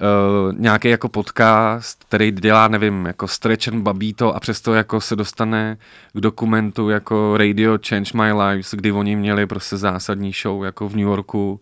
uh, 0.00 0.58
nějaký 0.58 0.88
jako 0.88 1.08
podcast, 1.08 2.04
který 2.04 2.30
dělá, 2.30 2.68
nevím, 2.68 3.06
jako 3.06 3.28
Stretch 3.28 3.68
and 3.68 3.82
Babito 3.82 4.34
a 4.34 4.40
přesto 4.40 4.74
jako 4.74 5.00
se 5.00 5.16
dostane 5.16 5.76
k 6.12 6.20
dokumentu 6.20 6.88
jako 6.90 7.36
Radio 7.36 7.78
Change 7.88 8.10
My 8.14 8.32
Lives, 8.32 8.74
kdy 8.74 8.92
oni 8.92 9.16
měli 9.16 9.46
prostě 9.46 9.76
zásadní 9.76 10.32
show 10.42 10.64
jako 10.64 10.88
v 10.88 10.96
New 10.96 11.06
Yorku 11.06 11.60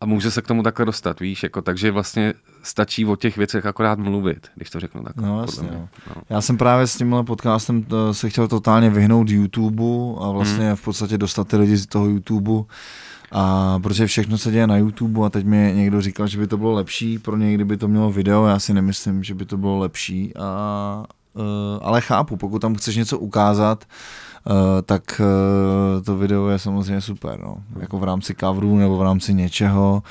a 0.00 0.06
může 0.06 0.30
se 0.30 0.42
k 0.42 0.46
tomu 0.46 0.62
takhle 0.62 0.86
dostat, 0.86 1.20
víš, 1.20 1.42
jako, 1.42 1.62
takže 1.62 1.90
vlastně 1.90 2.34
stačí 2.62 3.06
o 3.06 3.16
těch 3.16 3.36
věcech 3.36 3.66
akorát 3.66 3.98
mluvit, 3.98 4.48
když 4.54 4.70
to 4.70 4.80
řeknu 4.80 5.02
takhle. 5.02 5.28
No, 5.28 5.40
jasně, 5.40 5.68
mě. 5.68 5.88
no. 6.16 6.22
Já 6.30 6.40
jsem 6.40 6.58
právě 6.58 6.86
s 6.86 6.96
tímhle 6.96 7.24
podcastem 7.24 7.82
to, 7.82 8.14
se 8.14 8.30
chtěl 8.30 8.48
totálně 8.48 8.90
vyhnout 8.90 9.30
YouTube 9.30 9.84
a 10.20 10.30
vlastně 10.30 10.74
v 10.74 10.82
podstatě 10.82 11.18
dostat 11.18 11.48
ty 11.48 11.56
lidi 11.56 11.76
z 11.76 11.86
toho 11.86 12.06
YouTube. 12.06 12.64
A 13.32 13.78
protože 13.82 14.06
všechno 14.06 14.38
se 14.38 14.50
děje 14.50 14.66
na 14.66 14.76
YouTube 14.76 15.26
a 15.26 15.30
teď 15.30 15.46
mi 15.46 15.72
někdo 15.76 16.00
říkal, 16.00 16.26
že 16.26 16.38
by 16.38 16.46
to 16.46 16.56
bylo 16.56 16.72
lepší 16.72 17.18
pro 17.18 17.36
něj, 17.36 17.54
kdyby 17.54 17.76
to 17.76 17.88
mělo 17.88 18.12
video, 18.12 18.46
já 18.46 18.58
si 18.58 18.74
nemyslím, 18.74 19.22
že 19.22 19.34
by 19.34 19.44
to 19.44 19.56
bylo 19.56 19.78
lepší 19.78 20.36
a 20.36 21.04
ale 21.80 22.00
chápu, 22.00 22.36
pokud 22.36 22.58
tam 22.58 22.74
chceš 22.74 22.96
něco 22.96 23.18
ukázat, 23.18 23.84
Uh, 24.50 24.82
tak 24.82 25.20
uh, 25.20 26.04
to 26.04 26.16
video 26.16 26.48
je 26.48 26.58
samozřejmě 26.58 27.00
super, 27.00 27.40
no. 27.40 27.56
jako 27.80 27.98
v 27.98 28.04
rámci 28.04 28.34
coveru 28.40 28.76
nebo 28.76 28.96
v 28.96 29.02
rámci 29.02 29.34
něčeho. 29.34 30.02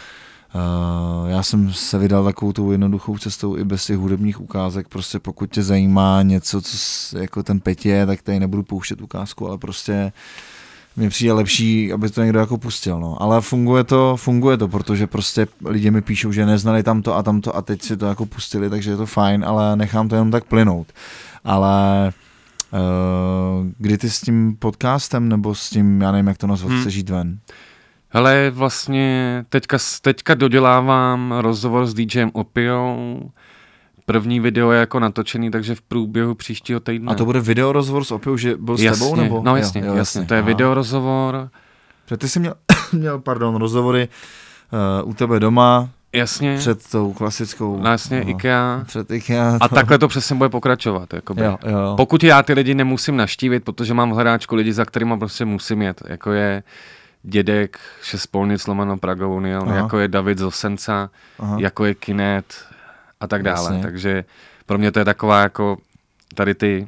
Uh, 0.55 1.29
já 1.29 1.43
jsem 1.43 1.73
se 1.73 1.97
vydal 1.97 2.23
takovou 2.23 2.51
tou 2.51 2.71
jednoduchou 2.71 3.17
cestou 3.17 3.57
i 3.57 3.63
bez 3.63 3.85
těch 3.85 3.97
hudebních 3.97 4.41
ukázek, 4.41 4.87
prostě 4.87 5.19
pokud 5.19 5.51
tě 5.51 5.63
zajímá 5.63 6.21
něco, 6.21 6.61
co 6.61 6.77
jako 7.17 7.43
ten 7.43 7.59
pet 7.59 7.85
je, 7.85 8.05
tak 8.05 8.21
tady 8.21 8.39
nebudu 8.39 8.63
pouštět 8.63 9.01
ukázku, 9.01 9.47
ale 9.47 9.57
prostě 9.57 10.11
mně 10.95 11.09
přijde 11.09 11.33
lepší, 11.33 11.93
aby 11.93 12.09
to 12.09 12.23
někdo 12.23 12.39
jako 12.39 12.57
pustil, 12.57 12.99
no. 12.99 13.21
Ale 13.21 13.41
funguje 13.41 13.83
to, 13.83 14.17
funguje 14.17 14.57
to, 14.57 14.67
protože 14.67 15.07
prostě 15.07 15.47
lidi 15.65 15.91
mi 15.91 16.01
píšou, 16.01 16.31
že 16.31 16.45
neznali 16.45 16.83
tamto 16.83 17.15
a 17.15 17.23
tamto 17.23 17.55
a 17.55 17.61
teď 17.61 17.81
si 17.81 17.97
to 17.97 18.05
jako 18.05 18.25
pustili, 18.25 18.69
takže 18.69 18.91
je 18.91 18.97
to 18.97 19.05
fajn, 19.05 19.45
ale 19.45 19.75
nechám 19.75 20.09
to 20.09 20.15
jenom 20.15 20.31
tak 20.31 20.43
plynout. 20.43 20.87
Ale 21.43 22.13
uh, 22.71 23.67
kdy 23.77 23.97
ty 23.97 24.09
s 24.09 24.21
tím 24.21 24.55
podcastem 24.59 25.29
nebo 25.29 25.55
s 25.55 25.69
tím, 25.69 26.01
já 26.01 26.11
nevím, 26.11 26.27
jak 26.27 26.37
to 26.37 26.47
nazvat, 26.47 26.71
hmm. 26.71 26.81
chceš 26.81 26.95
jít 26.95 27.09
ven? 27.09 27.39
Hele, 28.09 28.49
vlastně 28.49 29.45
teďka, 29.49 29.77
teďka 30.01 30.33
dodělávám 30.33 31.33
rozhovor 31.39 31.85
s 31.85 31.93
DJem 31.93 32.29
Opiou, 32.33 33.19
První 34.05 34.39
video 34.39 34.71
je 34.71 34.79
jako 34.79 34.99
natočený, 34.99 35.51
takže 35.51 35.75
v 35.75 35.81
průběhu 35.81 36.35
příštího 36.35 36.79
týdne. 36.79 37.11
A 37.11 37.15
to 37.15 37.25
bude 37.25 37.39
video 37.39 37.71
rozhovor 37.71 38.03
s 38.03 38.11
Opiou, 38.11 38.37
že 38.37 38.57
byl 38.57 38.77
s 38.77 38.81
jasně, 38.81 39.05
tebou? 39.05 39.15
Nebo? 39.15 39.41
No 39.43 39.55
jasně, 39.55 39.81
jo, 39.81 39.87
jo, 39.87 39.95
jasně, 39.95 40.19
jasně. 40.19 40.27
to 40.27 40.33
je 40.33 40.41
video 40.41 40.73
rozhovor. 40.73 41.49
Že 42.09 42.17
ty 42.17 42.29
jsi 42.29 42.39
měl, 42.39 42.53
měl 42.93 43.19
pardon, 43.19 43.55
rozhovory 43.55 44.07
uh, 45.03 45.09
u 45.09 45.13
tebe 45.13 45.39
doma, 45.39 45.89
Jasně. 46.15 46.57
Před 46.57 46.89
tou 46.89 47.13
klasickou. 47.13 47.79
No, 47.79 47.91
jasně, 47.91 48.23
no, 48.23 48.29
IKEA. 48.29 48.83
Před 48.85 49.11
IKEA. 49.11 49.57
To... 49.59 49.63
A 49.63 49.67
takhle 49.67 49.97
to 49.97 50.07
přesně 50.07 50.35
bude 50.35 50.49
pokračovat. 50.49 51.13
Jakoby. 51.13 51.43
Jo, 51.43 51.57
jo. 51.65 51.93
Pokud 51.97 52.23
já 52.23 52.43
ty 52.43 52.53
lidi 52.53 52.75
nemusím 52.75 53.17
naštívit, 53.17 53.63
protože 53.63 53.93
mám 53.93 54.11
v 54.11 54.13
hledáčku 54.13 54.55
lidi, 54.55 54.73
za 54.73 54.85
kterými 54.85 55.17
prostě 55.19 55.45
musím 55.45 55.81
jet, 55.81 56.01
jako 56.07 56.31
je 56.31 56.63
dědek 57.23 57.79
Šespolnic 58.01 58.67
lomeno 58.67 58.97
Praga 58.97 59.27
Union, 59.27 59.67
jako 59.67 59.99
je 59.99 60.07
David 60.07 60.37
Zosenca, 60.37 61.09
Aha. 61.39 61.57
jako 61.59 61.85
je 61.85 61.95
Kinet, 61.95 62.65
a 63.19 63.27
tak 63.27 63.43
dále. 63.43 63.69
Jasně. 63.69 63.81
Takže 63.81 64.25
pro 64.65 64.77
mě 64.77 64.91
to 64.91 64.99
je 64.99 65.05
taková 65.05 65.41
jako 65.41 65.77
tady 66.35 66.55
ty 66.55 66.87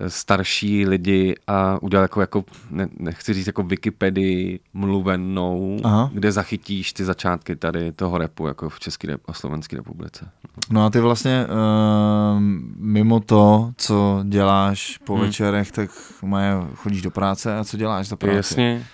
eh, 0.00 0.10
starší 0.10 0.86
lidi 0.86 1.34
a 1.46 1.82
udělat 1.82 2.02
jako, 2.02 2.20
jako 2.20 2.44
ne, 2.70 2.88
nechci 2.98 3.34
říct 3.34 3.46
jako 3.46 3.62
Wikipedii 3.62 4.60
mluvenou, 4.74 5.80
Aha. 5.84 6.10
kde 6.12 6.32
zachytíš 6.32 6.92
ty 6.92 7.04
začátky 7.04 7.56
tady 7.56 7.92
toho 7.92 8.18
repu 8.18 8.46
jako 8.46 8.68
v 8.68 8.80
České 8.80 9.16
a 9.28 9.32
Slovenské 9.32 9.76
republice. 9.76 10.28
No 10.70 10.84
a 10.84 10.90
ty 10.90 11.00
vlastně 11.00 11.46
uh, 11.46 12.40
mimo 12.76 13.20
to, 13.20 13.72
co 13.76 14.24
děláš 14.28 14.98
po 15.04 15.14
hmm. 15.14 15.24
večerech, 15.24 15.72
tak 15.72 15.90
maje, 16.22 16.54
chodíš 16.74 17.02
do 17.02 17.10
práce 17.10 17.58
a 17.58 17.64
co 17.64 17.76
děláš 17.76 18.08
za 18.08 18.16
práci? 18.16 18.36
Jasně. 18.36 18.86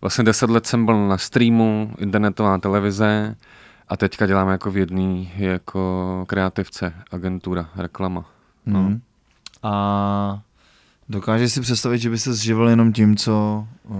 Vlastně 0.00 0.24
deset 0.24 0.50
let 0.50 0.66
jsem 0.66 0.84
byl 0.84 1.08
na 1.08 1.18
streamu, 1.18 1.92
internetová 1.98 2.58
televize, 2.58 3.36
a 3.88 3.96
teďka 3.96 4.26
děláme 4.26 4.52
jako 4.52 4.70
v 4.70 4.76
jedný 4.76 5.32
jako 5.36 6.24
kreativce, 6.28 6.92
agentura, 7.10 7.68
reklama. 7.76 8.24
No. 8.66 8.80
Hmm. 8.80 9.00
A 9.62 10.40
dokážeš 11.08 11.52
si 11.52 11.60
představit, 11.60 11.98
že 11.98 12.10
by 12.10 12.18
se 12.18 12.34
zživil 12.34 12.68
jenom 12.68 12.92
tím, 12.92 13.16
co, 13.16 13.66
uh, 13.84 13.96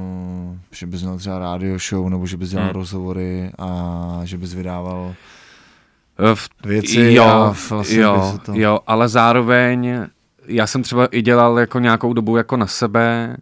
že 0.71 0.87
bys 0.87 1.03
měl 1.03 1.19
třeba 1.19 1.39
radio 1.39 1.79
show, 1.79 2.09
nebo 2.09 2.27
že 2.27 2.37
bys 2.37 2.51
dělal 2.51 2.67
hmm. 2.67 2.75
rozhovory 2.75 3.53
a 3.59 4.21
že 4.25 4.39
bys 4.39 4.55
vydával 4.55 5.15
eh, 6.19 6.35
v, 6.35 6.49
věci 6.65 7.13
jo, 7.13 7.25
a 7.25 7.55
vlastně 7.71 7.99
jo, 7.99 8.39
to... 8.45 8.53
jo, 8.55 8.81
ale 8.87 9.09
zároveň 9.09 10.07
já 10.47 10.67
jsem 10.67 10.83
třeba 10.83 11.07
i 11.07 11.23
dělal 11.23 11.59
jako 11.59 11.79
nějakou 11.79 12.13
dobu 12.13 12.37
jako 12.37 12.57
na 12.57 12.67
sebe, 12.67 13.37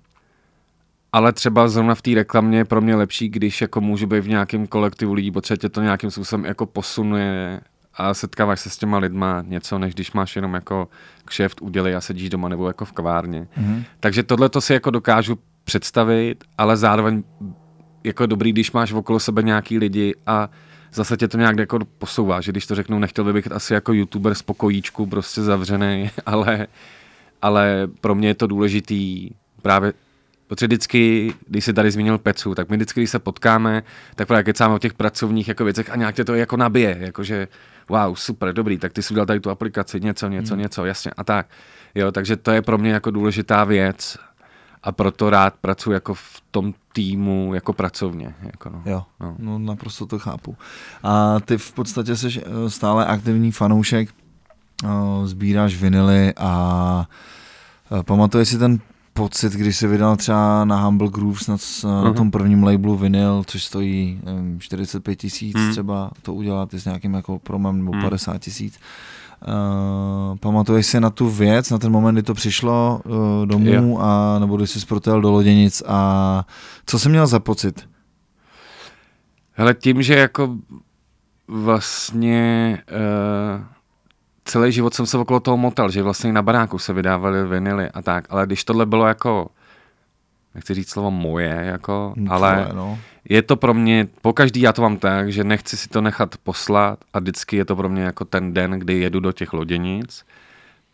ale 1.14 1.32
třeba 1.32 1.68
zrovna 1.68 1.94
v 1.94 2.02
té 2.02 2.14
reklamě 2.14 2.58
je 2.58 2.64
pro 2.64 2.80
mě 2.80 2.96
lepší, 2.96 3.28
když 3.28 3.60
jako 3.60 3.80
můžu 3.80 4.06
být 4.06 4.20
v 4.20 4.28
nějakém 4.28 4.66
kolektivu 4.66 5.12
lidí, 5.12 5.30
protože 5.30 5.56
tě 5.56 5.68
to 5.68 5.82
nějakým 5.82 6.10
způsobem 6.10 6.44
jako 6.44 6.66
posunuje 6.66 7.60
a 7.94 8.14
setkáváš 8.14 8.60
se 8.60 8.70
s 8.70 8.76
těma 8.76 8.98
lidma 8.98 9.44
něco, 9.46 9.78
než 9.78 9.94
když 9.94 10.12
máš 10.12 10.36
jenom 10.36 10.54
jako 10.54 10.88
kšeft 11.24 11.62
udělej 11.62 11.96
a 11.96 12.00
sedíš 12.00 12.30
doma 12.30 12.48
nebo 12.48 12.68
jako 12.68 12.84
v 12.84 12.92
kavárně. 12.92 13.46
Mm-hmm. 13.58 13.84
Takže 14.00 14.22
tohle 14.22 14.48
to 14.48 14.60
si 14.60 14.72
jako 14.72 14.90
dokážu 14.90 15.38
představit, 15.64 16.44
ale 16.58 16.76
zároveň 16.76 17.22
jako 18.04 18.26
dobrý, 18.26 18.52
když 18.52 18.72
máš 18.72 18.92
okolo 18.92 19.20
sebe 19.20 19.42
nějaký 19.42 19.78
lidi 19.78 20.14
a 20.26 20.50
zase 20.92 21.16
tě 21.16 21.28
to 21.28 21.38
nějak 21.38 21.58
jako 21.58 21.78
posouvá, 21.98 22.40
že 22.40 22.52
když 22.52 22.66
to 22.66 22.74
řeknu, 22.74 22.98
nechtěl 22.98 23.32
bych 23.32 23.52
asi 23.52 23.74
jako 23.74 23.92
youtuber 23.92 24.34
z 24.34 24.42
pokojíčku 24.42 25.06
prostě 25.06 25.42
zavřený, 25.42 26.10
ale, 26.26 26.66
ale 27.42 27.88
pro 28.00 28.14
mě 28.14 28.28
je 28.28 28.34
to 28.34 28.46
důležitý 28.46 29.30
právě 29.62 29.92
Protože 30.54 30.66
vždycky, 30.66 31.34
když 31.46 31.64
jsi 31.64 31.72
tady 31.72 31.90
zmínil 31.90 32.18
Pecu, 32.18 32.54
tak 32.54 32.68
my 32.68 32.76
vždycky, 32.76 33.00
když 33.00 33.10
se 33.10 33.18
potkáme, 33.18 33.82
tak 34.14 34.28
právě 34.28 34.44
kecáme 34.44 34.74
o 34.74 34.78
těch 34.78 34.94
pracovních 34.94 35.48
jako 35.48 35.64
věcech 35.64 35.90
a 35.90 35.96
nějak 35.96 36.14
tě 36.14 36.24
to 36.24 36.34
jako 36.34 36.56
nabije, 36.56 36.96
jakože 37.00 37.48
wow, 37.88 38.14
super, 38.14 38.52
dobrý, 38.52 38.78
tak 38.78 38.92
ty 38.92 39.02
jsi 39.02 39.14
udělal 39.14 39.26
tady 39.26 39.40
tu 39.40 39.50
aplikaci, 39.50 40.00
něco, 40.00 40.28
něco, 40.28 40.54
hmm. 40.54 40.62
něco, 40.62 40.84
jasně 40.84 41.10
a 41.16 41.24
tak. 41.24 41.46
Jo, 41.94 42.12
takže 42.12 42.36
to 42.36 42.50
je 42.50 42.62
pro 42.62 42.78
mě 42.78 42.92
jako 42.92 43.10
důležitá 43.10 43.64
věc 43.64 44.18
a 44.82 44.92
proto 44.92 45.30
rád 45.30 45.54
pracuji 45.60 45.90
jako 45.90 46.14
v 46.14 46.42
tom 46.50 46.74
týmu 46.92 47.54
jako 47.54 47.72
pracovně. 47.72 48.34
Jako 48.42 48.70
no. 48.70 48.82
Jo, 48.86 49.02
no. 49.20 49.36
no 49.38 49.58
naprosto 49.58 50.06
to 50.06 50.18
chápu. 50.18 50.56
A 51.02 51.40
ty 51.40 51.58
v 51.58 51.72
podstatě 51.72 52.16
jsi 52.16 52.28
eh, 52.40 52.70
stále 52.70 53.06
aktivní 53.06 53.52
fanoušek, 53.52 54.08
eh, 54.84 54.88
sbíráš 55.24 55.76
vinily 55.76 56.32
a 56.36 57.08
eh, 57.98 58.02
pamatuješ 58.02 58.48
si 58.48 58.58
ten 58.58 58.80
pocit, 59.14 59.52
když 59.52 59.76
se 59.76 59.88
vydal 59.88 60.16
třeba 60.16 60.64
na 60.64 60.80
Humble 60.84 61.08
Grooves 61.08 61.46
na, 61.46 61.56
uh-huh. 61.56 62.04
na 62.04 62.12
tom 62.12 62.30
prvním 62.30 62.62
labelu 62.62 62.96
vinyl, 62.96 63.42
což 63.46 63.64
stojí 63.64 64.20
nevím, 64.24 64.60
45 64.60 65.16
tisíc 65.16 65.56
hmm. 65.56 65.72
třeba 65.72 66.10
to 66.22 66.34
udělat 66.34 66.74
s 66.74 66.84
nějakým 66.84 67.14
jako 67.14 67.38
promem 67.38 67.78
nebo 67.78 67.92
hmm. 67.92 68.02
50 68.02 68.38
tisíc. 68.38 68.78
Uh, 69.48 70.36
pamatuješ 70.38 70.86
si 70.86 71.00
na 71.00 71.10
tu 71.10 71.28
věc, 71.30 71.70
na 71.70 71.78
ten 71.78 71.92
moment, 71.92 72.14
kdy 72.14 72.22
to 72.22 72.34
přišlo 72.34 73.00
uh, 73.04 73.46
domů, 73.46 73.72
jo. 73.72 73.98
a, 74.00 74.38
nebo 74.38 74.56
když 74.56 74.70
jsi 74.70 74.86
protel 74.86 75.20
do 75.20 75.30
loděnic 75.30 75.82
a 75.86 76.46
co 76.86 76.98
jsi 76.98 77.08
měl 77.08 77.26
za 77.26 77.40
pocit? 77.40 77.88
Hele, 79.52 79.74
tím, 79.74 80.02
že 80.02 80.14
jako 80.14 80.56
vlastně 81.48 82.78
uh, 82.90 83.64
celý 84.44 84.72
život 84.72 84.94
jsem 84.94 85.06
se 85.06 85.18
okolo 85.18 85.40
toho 85.40 85.56
motal, 85.56 85.90
že 85.90 86.02
vlastně 86.02 86.32
na 86.32 86.42
baráku 86.42 86.78
se 86.78 86.92
vydávaly 86.92 87.46
vinily 87.46 87.88
a 87.90 88.02
tak, 88.02 88.24
ale 88.30 88.46
když 88.46 88.64
tohle 88.64 88.86
bylo 88.86 89.06
jako, 89.06 89.48
nechci 90.54 90.74
říct 90.74 90.90
slovo 90.90 91.10
moje, 91.10 91.60
jako, 91.64 92.12
no, 92.16 92.32
ale 92.32 92.68
no. 92.74 92.98
je 93.28 93.42
to 93.42 93.56
pro 93.56 93.74
mě, 93.74 94.08
po 94.22 94.32
každý 94.32 94.60
já 94.60 94.72
to 94.72 94.82
mám 94.82 94.96
tak, 94.96 95.32
že 95.32 95.44
nechci 95.44 95.76
si 95.76 95.88
to 95.88 96.00
nechat 96.00 96.36
poslat 96.42 96.98
a 97.12 97.18
vždycky 97.18 97.56
je 97.56 97.64
to 97.64 97.76
pro 97.76 97.88
mě 97.88 98.02
jako 98.02 98.24
ten 98.24 98.54
den, 98.54 98.70
kdy 98.70 98.98
jedu 98.98 99.20
do 99.20 99.32
těch 99.32 99.52
loděnic, 99.52 100.24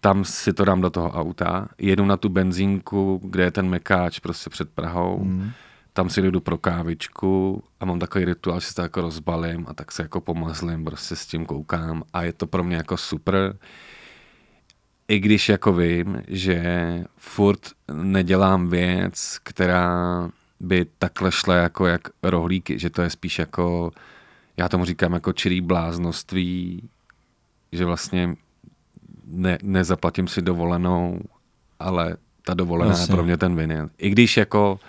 tam 0.00 0.24
si 0.24 0.52
to 0.52 0.64
dám 0.64 0.80
do 0.80 0.90
toho 0.90 1.10
auta, 1.10 1.68
jedu 1.78 2.06
na 2.06 2.16
tu 2.16 2.28
benzínku, 2.28 3.20
kde 3.24 3.44
je 3.44 3.50
ten 3.50 3.68
mekáč 3.68 4.18
prostě 4.18 4.50
před 4.50 4.70
Prahou, 4.70 5.24
mm 5.24 5.50
tam 5.92 6.10
si 6.10 6.22
jdu 6.22 6.40
pro 6.40 6.58
kávičku 6.58 7.62
a 7.80 7.84
mám 7.84 7.98
takový 7.98 8.24
rituál, 8.24 8.60
že 8.60 8.66
se 8.66 8.74
to 8.74 8.82
jako 8.82 9.00
rozbalím 9.00 9.66
a 9.68 9.74
tak 9.74 9.92
se 9.92 10.02
jako 10.02 10.20
pomazlím, 10.20 10.84
prostě 10.84 11.16
s 11.16 11.26
tím 11.26 11.46
koukám 11.46 12.02
a 12.12 12.22
je 12.22 12.32
to 12.32 12.46
pro 12.46 12.64
mě 12.64 12.76
jako 12.76 12.96
super. 12.96 13.56
I 15.08 15.18
když 15.18 15.48
jako 15.48 15.72
vím, 15.72 16.22
že 16.28 16.64
furt 17.16 17.60
nedělám 17.92 18.68
věc, 18.68 19.38
která 19.42 20.28
by 20.60 20.86
takhle 20.98 21.32
šla 21.32 21.54
jako 21.54 21.86
jak 21.86 22.08
rohlíky, 22.22 22.78
že 22.78 22.90
to 22.90 23.02
je 23.02 23.10
spíš 23.10 23.38
jako, 23.38 23.90
já 24.56 24.68
tomu 24.68 24.84
říkám 24.84 25.12
jako 25.12 25.32
čirý 25.32 25.60
bláznoství, 25.60 26.88
že 27.72 27.84
vlastně 27.84 28.34
ne, 29.26 29.58
nezaplatím 29.62 30.28
si 30.28 30.42
dovolenou, 30.42 31.20
ale 31.78 32.16
ta 32.44 32.54
dovolená 32.54 32.90
Jasně. 32.90 33.12
je 33.12 33.16
pro 33.16 33.24
mě 33.24 33.36
ten 33.36 33.56
vinyl. 33.56 33.90
I 33.98 34.10
když 34.10 34.36
jako 34.36 34.80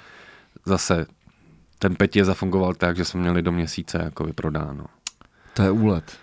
zase 0.66 1.06
ten 1.80 1.96
je 2.16 2.26
zafungoval 2.26 2.74
tak, 2.74 2.98
že 2.98 3.06
jsme 3.06 3.22
měli 3.22 3.42
do 3.42 3.52
měsíce 3.52 4.02
jako 4.04 4.24
vyprodáno. 4.24 4.86
To 5.54 5.64
je 5.64 5.72
úlet. 5.72 6.18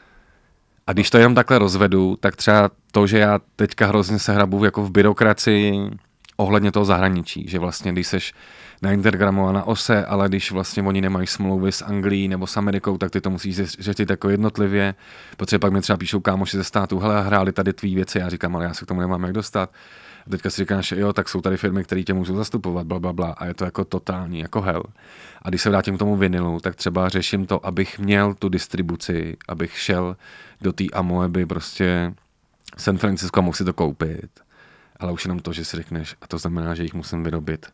A 0.87 0.92
když 0.92 1.11
to 1.11 1.18
jenom 1.18 1.35
takhle 1.35 1.59
rozvedu, 1.59 2.16
tak 2.20 2.37
třeba 2.37 2.70
to, 2.92 3.07
že 3.07 3.18
já 3.18 3.40
teďka 3.57 3.87
hrozně 3.87 4.18
se 4.18 4.33
hrabu 4.33 4.64
jako 4.64 4.83
v 4.83 4.90
byrokracii 4.90 5.90
ohledně 6.37 6.72
toho 6.72 6.85
zahraničí, 6.85 7.48
že 7.48 7.59
vlastně 7.59 7.92
když 7.92 8.07
seš 8.07 8.35
na 8.83 8.92
Intergramu 8.92 9.48
a 9.48 9.53
na 9.53 9.64
OSE, 9.64 10.05
ale 10.05 10.29
když 10.29 10.53
vlastně 10.53 10.83
oni 10.83 11.01
nemají 11.01 11.27
smlouvy 11.27 11.72
s 11.72 11.83
Anglií 11.83 12.29
nebo 12.29 12.46
s 12.46 12.57
Amerikou, 12.57 12.98
tak 12.98 13.11
ty 13.11 13.20
to 13.20 13.31
musíš 13.31 13.57
řešit 13.57 14.11
jako 14.11 14.29
jednotlivě, 14.29 14.94
protože 15.37 15.59
pak 15.59 15.72
mi 15.72 15.81
třeba 15.81 15.96
píšou 15.96 16.20
kámoši 16.20 16.57
ze 16.57 16.64
státu, 16.64 16.98
hele, 16.98 17.22
hráli 17.22 17.53
tady 17.53 17.72
tvý 17.72 17.94
věci, 17.94 18.18
já 18.18 18.29
říkám, 18.29 18.57
ale 18.57 18.64
já 18.64 18.74
se 18.74 18.85
k 18.85 18.88
tomu 18.88 19.01
nemám 19.01 19.22
jak 19.22 19.33
dostat. 19.33 19.70
A 20.29 20.31
teďka 20.31 20.51
si 20.51 20.62
říkáš, 20.62 20.93
jo, 20.93 21.12
tak 21.12 21.29
jsou 21.29 21.41
tady 21.41 21.57
firmy, 21.57 21.85
které 21.85 22.03
tě 22.03 22.14
můžou 22.14 22.37
zastupovat, 22.37 22.87
bla, 22.87 22.99
bla, 23.01 23.12
bla, 23.12 23.31
a 23.31 23.47
je 23.47 23.55
to 23.55 23.64
jako 23.64 23.85
totální, 23.85 24.38
jako 24.41 24.61
hell. 24.61 24.83
A 25.43 25.49
když 25.49 25.62
se 25.62 25.71
vrátím 25.71 25.97
k 25.97 25.99
tomu 25.99 26.17
vinilu, 26.17 26.61
tak 26.61 26.77
třeba 26.77 27.09
řeším 27.09 27.47
to, 27.47 27.67
abych 27.67 27.99
měl 27.99 28.35
tu 28.35 28.49
distribuci, 28.49 29.37
abych 29.49 29.79
šel 29.79 30.17
do 30.61 30.73
té 30.73 30.85
Amoeby 30.93 31.47
prostě 31.47 32.14
San 32.77 32.99
Francisco 32.99 33.38
a 33.38 33.43
mohl 33.43 33.57
si 33.57 33.64
to 33.64 33.73
koupit. 33.73 34.31
Ale 35.01 35.12
už 35.12 35.25
jenom 35.25 35.38
to, 35.38 35.53
že 35.53 35.64
si 35.64 35.77
řekneš, 35.77 36.17
a 36.23 36.27
to 36.27 36.38
znamená, 36.38 36.75
že 36.75 36.83
jich 36.83 36.95
musím 36.95 37.25
vyrobit 37.25 37.67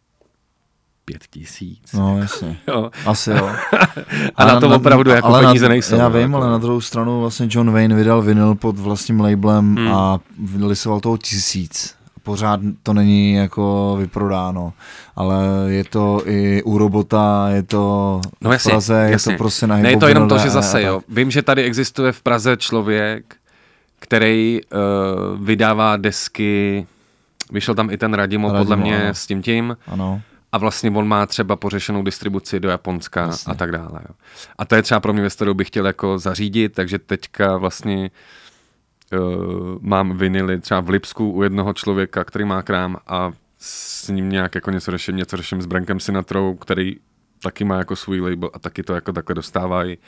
pět 1.04 1.22
tisíc. 1.30 1.92
No, 1.92 2.18
jasně. 2.18 2.56
Jo. 2.68 2.90
Asi 3.06 3.30
jo. 3.30 3.50
A 4.36 4.44
na 4.44 4.60
to 4.60 4.70
opravdu 4.76 5.10
jako 5.10 5.26
ale 5.28 5.42
peníze 5.46 5.64
na, 5.64 5.68
nejsou. 5.68 5.96
Já 5.96 6.08
no, 6.08 6.10
vím, 6.10 6.22
jako. 6.32 6.36
ale 6.36 6.50
na 6.50 6.58
druhou 6.58 6.80
stranu 6.80 7.20
vlastně 7.20 7.48
John 7.50 7.70
Wayne 7.70 7.94
vydal 7.94 8.22
vinyl 8.22 8.54
pod 8.54 8.78
vlastním 8.78 9.20
labelem 9.20 9.76
Hmm. 9.76 9.88
a 9.94 10.20
lisoval 10.60 11.00
toho 11.00 11.16
tisíc. 11.18 11.94
Pořád 12.24 12.60
to 12.82 12.92
není 12.92 13.34
jako 13.34 13.96
vyprodáno, 14.00 14.72
ale 15.16 15.36
je 15.68 15.84
to 15.84 16.22
i 16.26 16.62
u 16.62 16.78
robota, 16.78 17.48
je 17.48 17.62
to 17.62 18.20
No 18.40 18.50
v 18.50 18.52
jasně, 18.52 18.70
Praze, 18.70 19.08
jasně. 19.10 19.32
je 19.32 19.36
to 19.36 19.42
prostě 19.42 19.66
na 19.66 19.76
Ne, 19.76 19.96
to 19.96 20.08
jenom 20.08 20.28
to, 20.28 20.38
že 20.38 20.50
zase, 20.50 20.82
jo. 20.82 21.00
Vím, 21.08 21.30
že 21.30 21.42
tady 21.42 21.62
existuje 21.62 22.12
v 22.12 22.22
Praze 22.22 22.56
člověk, 22.56 23.36
který 23.98 24.60
uh, 24.72 25.46
vydává 25.46 25.96
desky, 25.96 26.86
vyšel 27.52 27.74
tam 27.74 27.90
i 27.90 27.96
ten 27.96 28.14
Radimo, 28.14 28.48
Radimo, 28.48 28.64
podle 28.64 28.76
mě 28.76 29.02
ano. 29.04 29.14
s 29.14 29.26
tím 29.26 29.42
tím, 29.42 29.76
Ano. 29.86 30.20
a 30.52 30.58
vlastně 30.58 30.90
on 30.90 31.08
má 31.08 31.26
třeba 31.26 31.56
pořešenou 31.56 32.02
distribuci 32.02 32.60
do 32.60 32.68
Japonska 32.68 33.20
Jasně. 33.20 33.50
a 33.52 33.54
tak 33.54 33.70
dále. 33.72 34.00
Jo. 34.08 34.14
A 34.58 34.64
to 34.64 34.74
je 34.74 34.82
třeba 34.82 35.00
pro 35.00 35.12
mě 35.12 35.20
věc, 35.22 35.34
kterou 35.34 35.54
bych 35.54 35.68
chtěl 35.68 35.86
jako 35.86 36.18
zařídit, 36.18 36.72
takže 36.74 36.98
teďka 36.98 37.56
vlastně 37.56 38.10
mám 39.80 40.18
vinily 40.18 40.60
třeba 40.60 40.80
v 40.80 40.88
Lipsku 40.88 41.30
u 41.30 41.42
jednoho 41.42 41.72
člověka, 41.72 42.24
který 42.24 42.44
má 42.44 42.62
krám 42.62 42.96
a 43.06 43.32
s 43.58 44.08
ním 44.08 44.28
nějak 44.30 44.54
jako 44.54 44.70
něco 44.70 44.90
řeším, 44.90 45.16
něco 45.16 45.36
řeším 45.36 45.62
s 45.62 45.66
Brankem 45.66 46.00
Sinatrou, 46.00 46.54
který 46.54 46.96
taky 47.42 47.64
má 47.64 47.78
jako 47.78 47.96
svůj 47.96 48.20
label 48.20 48.50
a 48.52 48.58
taky 48.58 48.82
to 48.82 48.94
jako 48.94 49.12
takhle 49.12 49.34
dostávají. 49.34 49.98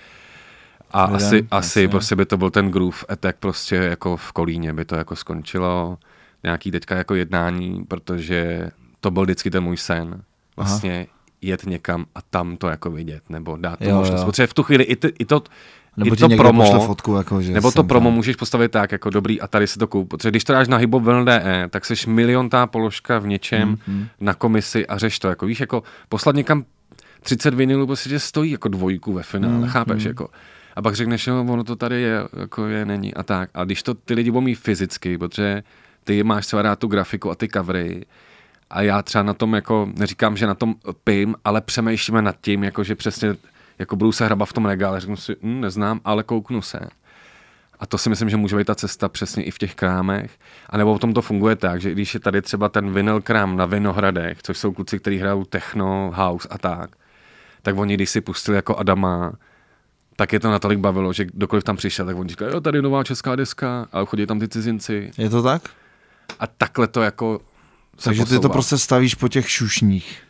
A 0.90 1.04
Lidem, 1.04 1.16
asi, 1.16 1.46
asi 1.50 1.88
prostě 1.88 2.16
by 2.16 2.26
to 2.26 2.37
byl 2.37 2.50
ten 2.50 2.70
groove 2.70 2.98
attack 3.09 3.38
prostě 3.38 3.76
jako 3.76 4.16
v 4.16 4.32
Kolíně 4.32 4.72
by 4.72 4.85
to 4.85 4.94
jako 4.94 5.16
skončilo. 5.16 5.98
Nějaký 6.42 6.70
teďka 6.70 6.94
jako 6.96 7.14
jednání, 7.14 7.85
protože 7.88 8.70
to 9.00 9.11
byl 9.11 9.22
vždycky 9.22 9.50
ten 9.50 9.64
můj 9.64 9.76
sen. 9.76 10.22
Vlastně 10.56 11.06
jet 11.42 11.66
někam 11.66 12.06
a 12.14 12.22
tam 12.22 12.56
to 12.56 12.68
jako 12.68 12.90
vidět, 12.90 13.22
nebo 13.28 13.56
dát 13.56 13.78
tu 13.78 13.85
Jo, 13.85 13.96
možnost. 13.96 14.20
jo. 14.20 14.26
Protože 14.26 14.46
v 14.46 14.54
tu 14.54 14.62
chvíli 14.62 14.85
i, 14.85 14.96
ty, 14.96 15.12
i 15.18 15.24
to, 15.24 15.42
Nebo 15.96 16.16
to 16.16 16.28
někdo 16.28 16.42
promo, 16.42 16.62
pošle 16.64 16.87
fotku, 16.87 17.14
jako, 17.14 17.42
že 17.42 17.52
nebo 17.52 17.72
to 17.72 17.85
promo 17.85 18.11
tam. 18.11 18.14
můžeš 18.14 18.37
postavit 18.37 18.72
tak, 18.72 18.92
jako 18.92 19.11
dobrý 19.11 19.40
a 19.40 19.46
tady 19.46 19.66
si 19.66 19.78
to 19.78 19.87
koup. 19.87 20.09
Protože 20.09 20.30
když 20.30 20.44
to 20.44 20.52
dáš 20.52 20.68
na 20.68 20.76
hybobvinyl.de, 20.76 21.66
tak 21.70 21.85
seš 21.85 22.06
miliontá 22.06 22.66
položka 22.66 23.18
v 23.18 23.26
něčem 23.26 23.68
Mm, 23.68 23.76
mm. 23.87 24.06
na 24.20 24.35
komisi 24.35 24.87
a 24.87 24.98
řeš 24.98 25.18
to. 25.18 25.28
Jako 25.28 25.46
víš, 25.46 25.61
jako 25.61 25.82
poslat 26.09 26.37
někam 26.37 26.64
30 27.22 27.54
vinylů 27.54 27.87
prostě 27.87 28.09
tě 28.11 28.18
stojí 28.18 28.50
jako 28.50 28.68
dvojku 28.68 29.12
ve 29.12 29.22
finále, 29.22 29.54
Mm, 29.59 29.66
chápeš? 29.68 30.04
Jako. 30.04 30.28
A 30.76 30.82
pak 30.82 30.94
řekneš, 30.94 31.26
jo, 31.26 31.44
ono 31.48 31.64
to 31.64 31.76
tady 31.76 32.00
je, 32.02 32.18
jako 32.40 32.66
je, 32.66 32.85
není 32.85 33.14
a 33.14 33.22
tak. 33.22 33.50
A 33.54 33.64
když 33.64 33.82
to 33.82 33.94
ty 33.94 34.14
lidi 34.14 34.30
budou 34.30 34.40
mít 34.40 34.54
fyzicky, 34.54 35.18
protože 35.18 35.62
ty 36.04 36.22
máš 36.22 36.46
třeba 36.46 36.62
rád 36.62 36.78
tu 36.78 36.88
grafiku 36.88 37.30
a 37.30 37.35
ty 37.35 37.48
covery, 37.48 38.04
a 38.70 38.82
já 38.82 39.02
třeba 39.02 39.22
na 39.24 39.35
tom 39.35 39.54
jako, 39.54 39.88
neříkám, 39.98 40.37
že 40.37 40.46
na 40.46 40.54
tom 40.54 40.74
pím, 41.04 41.35
ale 41.44 41.61
přemýšlíme 41.61 42.22
nad 42.22 42.37
tím, 42.40 42.64
jako 42.64 42.85
že 42.85 42.94
přesně, 42.94 43.35
jako 43.78 43.96
budu 43.96 44.12
se 44.12 44.24
hrabat 44.24 44.48
v 44.48 44.52
tom 44.52 44.66
regále, 44.66 45.00
řeknu 45.00 45.16
si, 45.16 45.36
hm, 45.42 45.60
neznám, 45.60 46.00
ale 46.04 46.22
kouknu 46.22 46.62
se. 46.62 46.80
A 47.78 47.86
to 47.86 47.98
si 47.98 48.08
myslím, 48.08 48.30
že 48.30 48.36
může 48.36 48.56
být 48.56 48.66
ta 48.66 48.74
cesta 48.74 49.08
přesně 49.08 49.44
i 49.44 49.50
v 49.50 49.58
těch 49.58 49.74
krámech. 49.74 50.30
A 50.70 50.76
nebo 50.76 50.92
potom 50.92 51.14
to 51.14 51.22
funguje 51.22 51.56
tak, 51.56 51.80
že 51.80 51.90
když 51.90 52.14
je 52.14 52.20
tady 52.20 52.42
třeba 52.42 52.68
ten 52.68 52.92
vinyl 52.92 53.20
krám 53.20 53.56
na 53.56 53.66
Vinohradech, 53.66 54.42
což 54.42 54.58
jsou 54.58 54.72
kluci, 54.72 54.98
kteří 54.98 55.18
hrajou 55.18 55.44
techno, 55.44 56.12
house 56.14 56.48
a 56.50 56.58
tak, 56.58 56.90
tak 57.62 57.76
oni, 57.78 57.94
když 57.94 58.10
si 58.10 58.20
pustili 58.20 58.56
jako 58.56 58.76
Adama, 58.76 59.32
tak 60.16 60.32
je 60.32 60.40
to 60.40 60.50
natolik 60.50 60.78
bavilo, 60.78 61.12
že 61.12 61.24
kdokoliv 61.24 61.64
tam 61.64 61.76
přišel, 61.76 62.06
tak 62.06 62.16
oni 62.16 62.28
říkají, 62.28 62.52
jo, 62.52 62.60
tady 62.60 62.78
je 62.78 62.82
nová 62.82 63.04
česká 63.04 63.36
deska 63.36 63.88
a 63.92 64.04
chodí 64.04 64.26
tam 64.26 64.40
ty 64.40 64.48
cizinci. 64.48 65.10
Je 65.18 65.30
to 65.30 65.42
tak? 65.42 65.62
A 66.40 66.46
takhle 66.46 66.86
to 66.86 67.02
jako 67.02 67.40
Takže 68.04 68.24
ty 68.24 68.38
to 68.38 68.48
prostě 68.48 68.78
stavíš 68.78 69.14
po 69.14 69.28
těch 69.28 69.50
šušních. 69.50 70.22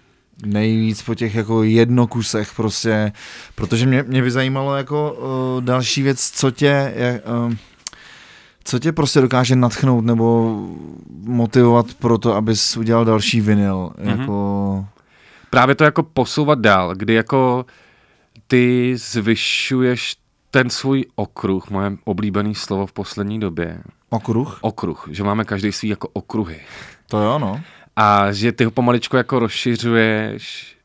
Nejvíc 0.44 1.02
po 1.02 1.14
těch 1.14 1.34
jako 1.34 1.62
jednokusech 1.62 2.54
prostě, 2.56 3.12
protože 3.54 3.86
mě, 3.86 4.02
mě 4.02 4.22
by 4.22 4.30
zajímalo 4.30 4.76
jako 4.76 5.12
uh, 5.12 5.64
další 5.64 6.02
věc, 6.02 6.30
co 6.30 6.50
tě, 6.50 6.92
jak, 6.96 7.22
uh, 7.46 7.54
co 8.64 8.78
tě 8.78 8.92
prostě 8.92 9.20
dokáže 9.20 9.56
natchnout 9.56 10.04
nebo 10.04 10.58
motivovat 11.22 11.94
pro 11.94 12.18
to, 12.18 12.34
abys 12.34 12.76
udělal 12.76 13.04
další 13.04 13.40
vinyl, 13.40 13.90
Mhm. 13.98 14.06
mm-hmm. 14.08 14.20
jako 14.20 14.86
právě 15.50 15.74
to 15.74 15.84
jako 15.84 16.02
posouvat 16.02 16.58
dál, 16.58 16.94
kdy 16.94 17.14
jako 17.14 17.66
ty 18.46 18.94
zvyšuješ 18.96 20.16
ten 20.50 20.70
svůj 20.70 21.04
okruh, 21.14 21.70
moje 21.70 21.92
oblíbené 22.04 22.54
slovo 22.54 22.86
v 22.86 22.92
poslední 22.92 23.40
době, 23.40 23.78
okruh, 24.10 24.58
okruh, 24.60 25.08
že 25.10 25.24
máme 25.24 25.44
každý 25.44 25.72
svý 25.72 25.88
jako 25.88 26.08
okruhy. 26.12 26.60
to 27.08 27.18
jo 27.18 27.38
no. 27.38 27.60
A 27.96 28.32
že 28.32 28.52
ty 28.52 28.64
ho 28.64 28.70
pomaličku 28.70 29.16
jako 29.16 29.38
rozšiřuješ 29.38 30.76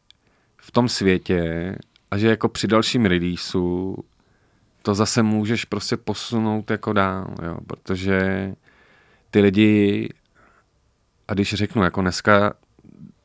v 0.57 0.71
tom 0.71 0.89
světě 0.89 1.75
a 2.11 2.17
že 2.17 2.27
jako 2.27 2.49
při 2.49 2.67
dalším 2.67 3.05
releaseu 3.05 3.95
to 4.81 4.95
zase 4.95 5.23
můžeš 5.23 5.65
prostě 5.65 5.97
posunout 5.97 6.71
jako 6.71 6.93
dál, 6.93 7.35
jo, 7.43 7.57
protože 7.67 8.51
ty 9.31 9.39
lidi, 9.41 10.09
a 11.27 11.33
když 11.33 11.53
řeknu, 11.53 11.83
jako 11.83 12.01
dneska, 12.01 12.53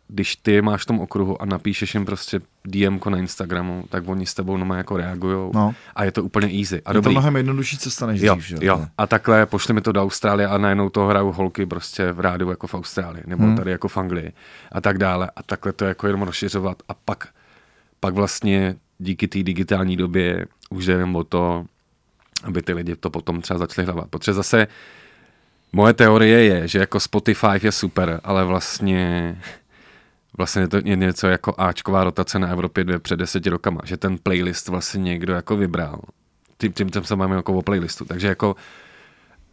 když 0.09 0.37
ty 0.37 0.63
máš 0.63 0.83
v 0.83 0.87
tom 0.87 1.01
okruhu 1.01 1.43
a 1.43 1.45
napíšeš 1.45 1.95
jim 1.95 2.05
prostě 2.05 2.41
DM 2.65 2.99
na 3.09 3.19
Instagramu, 3.19 3.85
tak 3.89 4.09
oni 4.09 4.27
s 4.27 4.35
tebou 4.35 4.57
noma 4.57 4.77
jako 4.77 4.97
reagujou 4.97 5.51
no. 5.55 5.75
a 5.95 6.05
je 6.05 6.13
to 6.13 6.25
úplně 6.25 6.47
easy. 6.59 6.75
A 6.75 6.79
Je 6.79 6.83
to 6.83 6.93
dobrý. 6.93 7.11
mnohem 7.13 7.37
jednodušší 7.37 7.79
cesta 7.79 8.07
než 8.07 8.21
Jo, 8.21 8.35
dřív, 8.35 8.47
že? 8.47 8.57
jo. 8.67 8.87
A 8.99 9.07
takhle 9.07 9.47
pošli 9.47 9.75
mi 9.75 9.81
to 9.81 9.93
do 9.93 10.03
Austrálie 10.03 10.49
a 10.49 10.59
najednou 10.59 10.89
to 10.89 11.07
hrajou 11.07 11.33
holky 11.33 11.67
prostě 11.67 12.13
v 12.13 12.21
rádiu 12.21 12.51
jako 12.51 12.67
v 12.67 12.75
Austrálii, 12.75 13.23
nebo 13.27 13.41
Hmm. 13.43 13.49
hmm. 13.51 13.59
tady 13.59 13.71
jako 13.71 13.89
v 13.89 13.97
Anglii 13.97 14.33
a 14.73 14.81
tak 14.81 14.99
dále. 14.99 15.31
A 15.37 15.43
takhle 15.43 15.73
to 15.73 15.85
jako 15.85 16.07
jenom 16.07 16.23
rozšiřovat 16.23 16.83
a 16.89 16.95
pak, 16.95 17.29
pak 18.01 18.15
vlastně 18.15 18.77
díky 18.99 19.29
té 19.29 19.43
digitální 19.43 19.97
době 19.97 20.47
už 20.71 20.87
jde 20.87 20.93
jenom 20.93 21.17
o 21.17 21.25
to, 21.25 21.65
aby 22.45 22.63
ty 22.63 22.73
lidi 22.73 22.97
to 22.97 23.11
potom 23.11 23.41
třeba 23.41 23.59
začali 23.59 23.87
hledat. 23.87 24.07
Protože 24.11 24.33
zase 24.33 24.67
moje 25.73 25.93
teorie 25.93 26.45
je, 26.45 26.69
že 26.69 26.79
jako 26.79 27.01
Spotify 27.01 27.47
je 27.63 27.73
super, 27.73 28.21
ale 28.25 28.45
vlastně 28.45 29.37
vlastně 30.37 30.63
je 30.63 30.69
to 30.69 30.81
ně- 30.81 30.97
něco 30.97 31.27
jako 31.27 31.55
Ačková 31.59 32.05
rotace 32.05 32.39
na 32.39 32.49
Evropě 32.49 32.85
2 32.85 32.99
před 32.99 33.17
deseti 33.17 33.51
rokama, 33.51 33.81
že 33.85 33.97
ten 33.97 34.19
playlist 34.23 34.69
vlastně 34.69 34.99
někdo 35.03 35.33
jako 35.33 35.57
vybral. 35.57 36.01
Tím, 36.59 36.73
tím, 36.73 36.91
tím 36.91 37.05
se 37.05 37.17
máme 37.17 37.37
jako 37.37 37.53
o 37.55 37.63
playlistu. 37.63 38.05
Takže 38.05 38.27
jako 38.29 38.57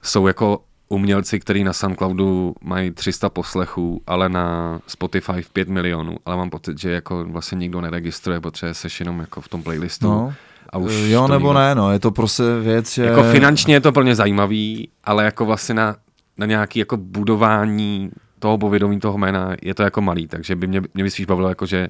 jsou 0.01 0.27
jako 0.27 0.63
umělci, 0.89 1.39
kteří 1.39 1.63
na 1.63 1.73
Soundcloudu 1.73 2.55
mají 2.61 2.91
300 2.91 3.29
poslechů, 3.29 4.01
ale 4.07 4.29
na 4.29 4.79
Spotify 4.87 5.41
v 5.41 5.49
5 5.49 5.69
milionů, 5.69 6.17
ale 6.25 6.37
mám 6.37 6.49
pocit, 6.49 6.79
že 6.79 6.91
jako 6.91 7.25
vlastně 7.25 7.55
nikdo 7.55 7.81
neregistruje, 7.81 8.41
protože 8.41 8.73
seš 8.73 8.99
jenom 8.99 9.19
jako 9.19 9.41
v 9.41 9.47
tom 9.47 9.63
playlistu. 9.63 10.07
no. 10.07 10.33
A 10.69 10.77
už 10.77 10.93
jo 10.93 11.21
to 11.27 11.33
nebo 11.33 11.47
nikdo- 11.47 11.59
ne, 11.59 11.75
no, 11.75 11.91
je 11.91 11.99
to 11.99 12.11
prostě 12.11 12.43
věc, 12.61 12.93
že... 12.93 13.03
Jako 13.03 13.23
finančně 13.23 13.75
je 13.75 13.81
to 13.81 13.91
plně 13.91 14.15
zajímavý, 14.15 14.89
ale 15.03 15.25
jako 15.25 15.45
vlastně 15.45 15.75
na, 15.75 15.95
na 16.37 16.45
nějaký 16.45 16.79
jako 16.79 16.97
budování 16.97 18.11
toho 18.43 18.57
povědomí 18.57 18.99
toho 18.99 19.17
jména 19.17 19.55
je 19.61 19.73
to 19.73 19.83
jako 19.83 20.01
malý, 20.01 20.27
takže 20.27 20.55
by 20.55 20.67
mě, 20.67 20.81
mě 20.93 21.03
by 21.03 21.11
spíš 21.11 21.25
bavilo 21.25 21.49
jako, 21.49 21.65
že 21.65 21.87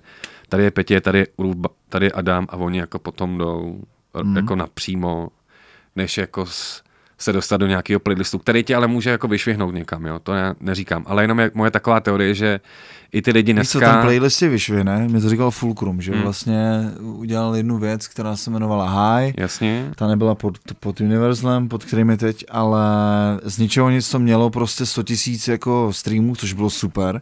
tady 0.50 0.64
je 0.64 0.72
Petě, 0.72 1.02
tady 1.02 1.20
je 1.20 1.28
Ulf, 1.36 1.58
tady 1.90 2.06
je 2.06 2.12
Adam 2.12 2.48
a 2.50 2.58
oni 2.58 2.80
jako 2.80 3.00
potom 3.00 3.38
jdou 3.38 3.82
mm. 4.24 4.36
jako 4.36 4.56
napřímo, 4.56 5.30
než 5.96 6.18
jako 6.18 6.46
s, 6.46 6.84
se 7.24 7.34
dostat 7.34 7.58
do 7.58 7.68
nějakého 7.68 8.00
playlistu, 8.00 8.38
který 8.40 8.64
tě 8.64 8.76
ale 8.76 8.88
může 8.88 9.10
jako 9.10 9.28
vyšvihnout 9.28 9.74
někam, 9.74 10.06
jo, 10.06 10.20
to 10.20 10.34
já 10.34 10.56
neříkám, 10.60 11.04
ale 11.08 11.24
jenom 11.24 11.40
je 11.40 11.52
moje 11.54 11.72
taková 11.72 12.00
teorie, 12.00 12.34
že 12.36 12.60
i 13.12 13.22
ty 13.22 13.32
lidi 13.32 13.54
Víš 13.54 13.70
co, 13.70 13.80
dneska... 13.80 13.94
ten 13.94 14.02
playlist 14.02 14.42
je 14.42 14.50
vyšvihne, 14.50 15.08
mi 15.08 15.22
to 15.22 15.30
říkal 15.30 15.52
Fulcrum, 15.52 16.02
že 16.02 16.12
Hmm. 16.12 16.22
vlastně 16.22 16.62
udělal 17.02 17.56
jednu 17.56 17.78
věc, 17.78 18.08
která 18.08 18.36
se 18.36 18.50
jmenovala 18.50 18.90
High, 18.90 19.34
Jasně, 19.38 19.92
ta 19.96 20.08
nebyla 20.08 20.36
pod, 20.36 20.58
pod 20.80 21.02
Universalem, 21.02 21.68
pod 21.70 21.84
kterým 21.86 22.10
je 22.10 22.18
teď, 22.18 22.46
ale 22.52 22.82
z 23.44 23.58
ničeho 23.58 23.90
nic 23.90 24.10
to 24.10 24.20
mělo 24.20 24.50
prostě 24.50 24.86
100 24.86 25.04
tisíc 25.04 25.48
jako 25.48 25.94
streamů, 25.94 26.36
což 26.36 26.54
bylo 26.54 26.70
super. 26.70 27.22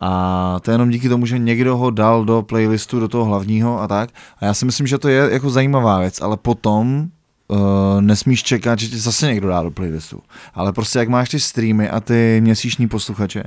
A 0.00 0.56
to 0.62 0.70
je 0.70 0.74
jenom 0.74 0.90
díky 0.90 1.08
tomu, 1.08 1.26
že 1.26 1.38
někdo 1.38 1.76
ho 1.76 1.90
dal 1.90 2.24
do 2.24 2.42
playlistu, 2.42 3.00
do 3.00 3.08
toho 3.08 3.24
hlavního 3.24 3.80
a 3.80 3.88
tak. 3.88 4.10
A 4.40 4.44
já 4.44 4.54
si 4.54 4.64
myslím, 4.64 4.86
že 4.86 4.98
to 4.98 5.08
je 5.08 5.28
jako 5.32 5.50
zajímavá 5.50 5.98
věc, 6.00 6.20
ale 6.22 6.36
potom 6.36 7.08
uh, 7.48 7.58
nesmíš 8.00 8.42
čekat, 8.42 8.78
že 8.78 8.88
ti 8.88 8.98
zase 8.98 9.26
někdo 9.26 9.48
dá 9.48 9.62
do 9.62 9.70
playlistu. 9.70 10.22
Ale 10.54 10.72
prostě 10.72 10.98
jak 10.98 11.08
máš 11.08 11.28
ty 11.28 11.40
streamy 11.40 11.90
a 11.90 12.00
ty 12.00 12.40
měsíční 12.40 12.88
posluchače, 12.88 13.42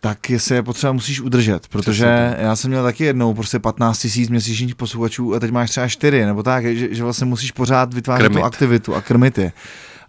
tak 0.00 0.18
se 0.36 0.54
je 0.54 0.62
potřeba 0.62 0.92
musíš 0.92 1.20
udržet, 1.20 1.68
protože 1.68 2.36
já 2.38 2.56
jsem 2.56 2.70
měl 2.70 2.82
taky 2.82 3.04
jednou 3.04 3.34
prostě 3.34 3.58
15 3.58 3.98
tisíc 3.98 4.28
měsíčních 4.28 4.74
posluchačů 4.74 5.34
a 5.34 5.40
teď 5.40 5.50
máš 5.50 5.70
třeba 5.70 5.88
4 5.88 6.24
nebo 6.24 6.42
tak, 6.42 6.66
že, 6.66 6.94
že 6.94 7.02
vlastně 7.04 7.26
musíš 7.26 7.52
pořád 7.52 7.94
vytvářet 7.94 8.26
Krmit. 8.26 8.38
tu 8.38 8.44
aktivitu 8.44 8.94
a 8.94 9.00
krmit 9.00 9.38
je. 9.38 9.52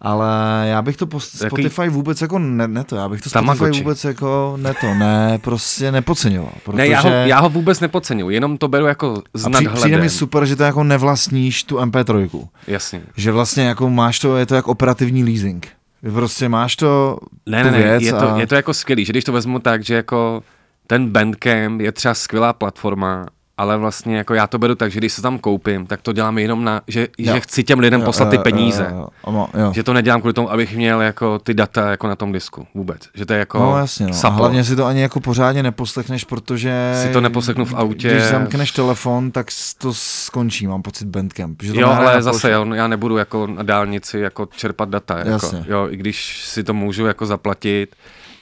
Ale 0.01 0.27
já 0.69 0.81
bych 0.81 0.97
to 0.97 1.07
po 1.07 1.17
Jaký- 1.17 1.47
Spotify 1.47 1.89
vůbec 1.89 2.21
jako 2.21 2.39
ne, 2.39 2.67
ne 2.67 2.83
to, 2.83 2.95
já 2.95 3.09
bych 3.09 3.21
to 3.21 3.29
Spotify 3.29 3.47
Tamagotchi. 3.47 3.79
vůbec 3.83 4.03
jako 4.03 4.57
ne 4.61 4.73
to, 4.81 4.93
ne, 4.93 5.39
prostě 5.41 5.91
nepodceňoval. 5.91 6.51
Protože... 6.65 6.77
ne, 6.77 6.87
já 6.87 7.01
ho, 7.01 7.09
já 7.09 7.39
ho 7.39 7.49
vůbec 7.49 7.79
nepodceňuji, 7.79 8.29
jenom 8.35 8.57
to 8.57 8.67
beru 8.67 8.85
jako 8.85 9.21
s 9.33 9.45
a 9.45 9.49
při, 9.49 9.67
přijde 9.67 9.97
mi 9.97 10.09
super, 10.09 10.45
že 10.45 10.55
to 10.55 10.63
jako 10.63 10.83
nevlastníš 10.83 11.63
tu 11.63 11.77
MP3. 11.77 12.47
Jasně. 12.67 13.01
Že 13.17 13.31
vlastně 13.31 13.63
jako 13.63 13.89
máš 13.89 14.19
to, 14.19 14.37
je 14.37 14.45
to 14.45 14.55
jako 14.55 14.71
operativní 14.71 15.23
leasing. 15.23 15.67
Prostě 16.13 16.49
máš 16.49 16.75
to, 16.75 17.17
Ne, 17.45 17.63
ne, 17.63 17.71
ne, 17.71 17.77
je 18.01 18.13
to, 18.13 18.31
a... 18.33 18.39
je 18.39 18.47
to 18.47 18.55
jako 18.55 18.73
skvělý, 18.73 19.05
že 19.05 19.13
když 19.13 19.23
to 19.23 19.31
vezmu 19.31 19.59
tak, 19.59 19.83
že 19.83 19.95
jako 19.95 20.43
ten 20.87 21.09
Bandcamp 21.09 21.81
je 21.81 21.91
třeba 21.91 22.13
skvělá 22.13 22.53
platforma, 22.53 23.25
ale 23.59 23.77
vlastně 23.77 24.17
jako 24.17 24.33
já 24.33 24.47
to 24.47 24.57
beru 24.57 24.75
tak, 24.75 24.91
že 24.91 24.99
když 24.99 25.13
se 25.13 25.21
tam 25.21 25.39
koupím, 25.39 25.85
tak 25.85 26.01
to 26.01 26.13
dělám 26.13 26.37
jenom 26.37 26.63
na, 26.63 26.81
že, 26.87 27.07
Jo. 27.17 27.33
že 27.33 27.39
chci 27.39 27.63
těm 27.63 27.79
lidem 27.79 27.99
Jo, 27.99 28.05
poslat 28.05 28.29
ty 28.29 28.35
jo, 28.35 28.41
peníze. 28.41 28.87
Jo, 28.91 29.07
jo, 29.27 29.33
jo, 29.33 29.61
jo. 29.61 29.73
Že 29.73 29.83
to 29.83 29.93
nedělám 29.93 30.21
kvůli 30.21 30.33
tomu, 30.33 30.51
abych 30.51 30.75
měl 30.75 31.01
jako 31.01 31.39
ty 31.39 31.53
data 31.53 31.89
jako 31.89 32.07
na 32.07 32.15
tom 32.15 32.31
disku 32.31 32.67
vůbec. 32.75 33.01
Že 33.13 33.25
to 33.25 33.33
je 33.33 33.39
jako 33.39 33.59
No 33.59 33.77
jasně, 33.77 34.07
no. 34.07 34.13
A 34.23 34.27
hlavně 34.29 34.63
si 34.63 34.75
to 34.75 34.85
ani 34.85 35.01
jako 35.01 35.19
pořádně 35.19 35.63
neposlechneš, 35.63 36.23
protože... 36.23 36.93
Si 37.03 37.09
to 37.09 37.21
neposlechnu 37.21 37.65
v 37.65 37.73
autě. 37.73 38.09
Když 38.09 38.23
zamkneš 38.23 38.71
telefon, 38.71 39.31
tak 39.31 39.47
to 39.77 39.93
skončí, 39.93 40.67
mám 40.67 40.81
pocit 40.81 41.07
Bandcamp. 41.07 41.61
Že 41.61 41.73
to 41.73 41.79
Jo, 41.79 41.89
ale 41.89 42.21
zase 42.21 42.51
jo, 42.51 42.73
já 42.73 42.87
nebudu 42.87 43.17
jako 43.17 43.47
na 43.47 43.63
dálnici 43.63 44.19
jako 44.19 44.45
čerpat 44.45 44.89
data, 44.89 45.17
jako, 45.17 45.29
Jasně. 45.29 45.65
jo, 45.67 45.87
i 45.89 45.97
když 45.97 46.45
si 46.45 46.63
to 46.63 46.73
můžu 46.73 47.05
jako 47.05 47.25
zaplatit, 47.25 47.95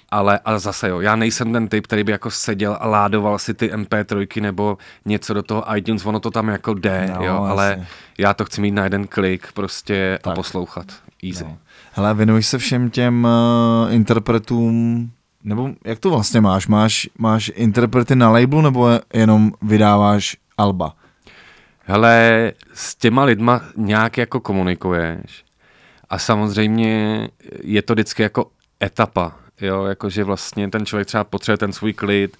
ale, 0.09 0.39
ale 0.45 0.59
zase 0.59 0.89
jo, 0.89 0.99
já 1.01 1.15
nejsem 1.15 1.53
ten 1.53 1.67
typ, 1.67 1.87
který 1.87 2.03
by 2.03 2.11
jako 2.11 2.31
seděl 2.31 2.77
a 2.79 2.87
ládoval 2.87 3.39
si 3.39 3.53
ty 3.53 3.71
MP3 3.73 4.41
nebo 4.41 4.77
něco 5.05 5.33
do 5.33 5.43
toho 5.43 5.77
iTunes, 5.77 6.05
ono 6.05 6.19
to 6.19 6.31
tam 6.31 6.47
jako 6.47 6.73
jde, 6.73 7.11
No, 7.19 7.25
jo, 7.25 7.37
ale 7.37 7.67
jasně. 7.69 7.87
já 8.17 8.33
to 8.33 8.45
chci 8.45 8.61
mít 8.61 8.71
na 8.71 8.83
jeden 8.83 9.07
klik 9.07 9.47
prostě 9.53 10.19
Tak. 10.21 10.31
a 10.31 10.35
poslouchat. 10.35 10.85
Easy. 11.23 11.43
No. 11.43 11.57
Hele, 11.93 12.13
věnuj 12.13 12.43
se 12.43 12.57
všem 12.57 12.89
těm 12.89 13.25
uh, 13.87 13.93
interpretům, 13.93 15.11
nebo 15.43 15.69
jak 15.85 15.99
to 15.99 16.09
vlastně 16.09 16.41
máš? 16.41 16.67
Máš, 16.67 17.09
máš 17.17 17.51
interprety 17.55 18.15
na 18.15 18.29
labelu, 18.31 18.61
nebo 18.61 18.89
jenom 19.13 19.51
vydáváš 19.61 20.37
alba? 20.57 20.93
Hele, 21.85 22.51
s 22.73 22.95
těma 22.95 23.23
lidma 23.23 23.61
nějak 23.77 24.17
jako 24.17 24.39
komunikuješ 24.39 25.43
a 26.09 26.17
samozřejmě 26.19 27.27
je 27.63 27.81
to 27.81 27.93
vždycky 27.93 28.23
jako 28.23 28.45
etapa, 28.83 29.35
jo, 29.61 29.85
jakože 29.85 30.23
vlastně 30.23 30.69
ten 30.69 30.85
člověk 30.85 31.07
třeba 31.07 31.23
potřebuje 31.23 31.57
ten 31.57 31.73
svůj 31.73 31.93
klid 31.93 32.37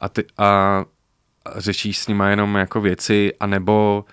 a, 0.00 0.08
ty, 0.08 0.24
a 0.38 0.84
řešíš 1.56 1.98
s 1.98 2.08
nima 2.08 2.28
jenom 2.28 2.54
jako 2.54 2.80
věci, 2.80 3.32
anebo 3.40 4.04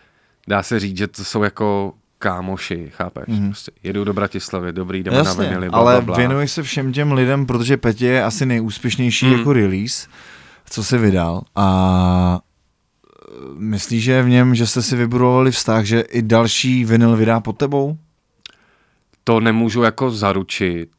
dá 0.47 0.63
se 0.63 0.79
říct, 0.79 0.97
že 0.97 1.07
to 1.07 1.23
jsou 1.23 1.43
jako 1.43 1.93
kámoši, 2.19 2.91
chápeš? 2.95 3.23
Mhm. 3.27 3.39
Mm. 3.41 3.47
Prostě 3.49 3.71
jedu 3.83 4.03
do 4.03 4.13
Bratislavy, 4.13 4.71
dobrý, 4.73 5.03
jdeme 5.03 5.17
na 5.17 5.23
Jasně, 5.23 5.45
vinily, 5.47 5.69
bla, 5.69 5.79
ale 5.79 5.93
bla, 5.93 6.01
bla. 6.01 6.17
věnuj 6.17 6.47
se 6.47 6.63
všem 6.63 6.93
těm 6.93 7.11
lidem, 7.11 7.45
protože 7.45 7.77
Petě 7.77 8.05
je 8.07 8.23
asi 8.23 8.45
nejúspěšnější 8.45 9.25
Mm. 9.25 9.31
jako 9.33 9.53
release, 9.53 10.07
co 10.69 10.83
si 10.83 10.97
vydal 10.97 11.41
a 11.55 12.39
eh, 13.27 13.37
myslíš, 13.57 14.03
že 14.03 14.23
v 14.23 14.29
něm, 14.29 14.55
že 14.55 14.67
jste 14.67 14.81
si 14.81 14.95
vybudovali 14.95 15.51
vztah, 15.51 15.85
že 15.85 15.99
i 16.01 16.21
další 16.21 16.85
vinyl 16.85 17.15
vydá 17.15 17.39
pod 17.39 17.57
tebou? 17.57 17.97
To 19.23 19.39
nemůžu 19.39 19.81
jako 19.83 20.11
zaručit. 20.11 20.89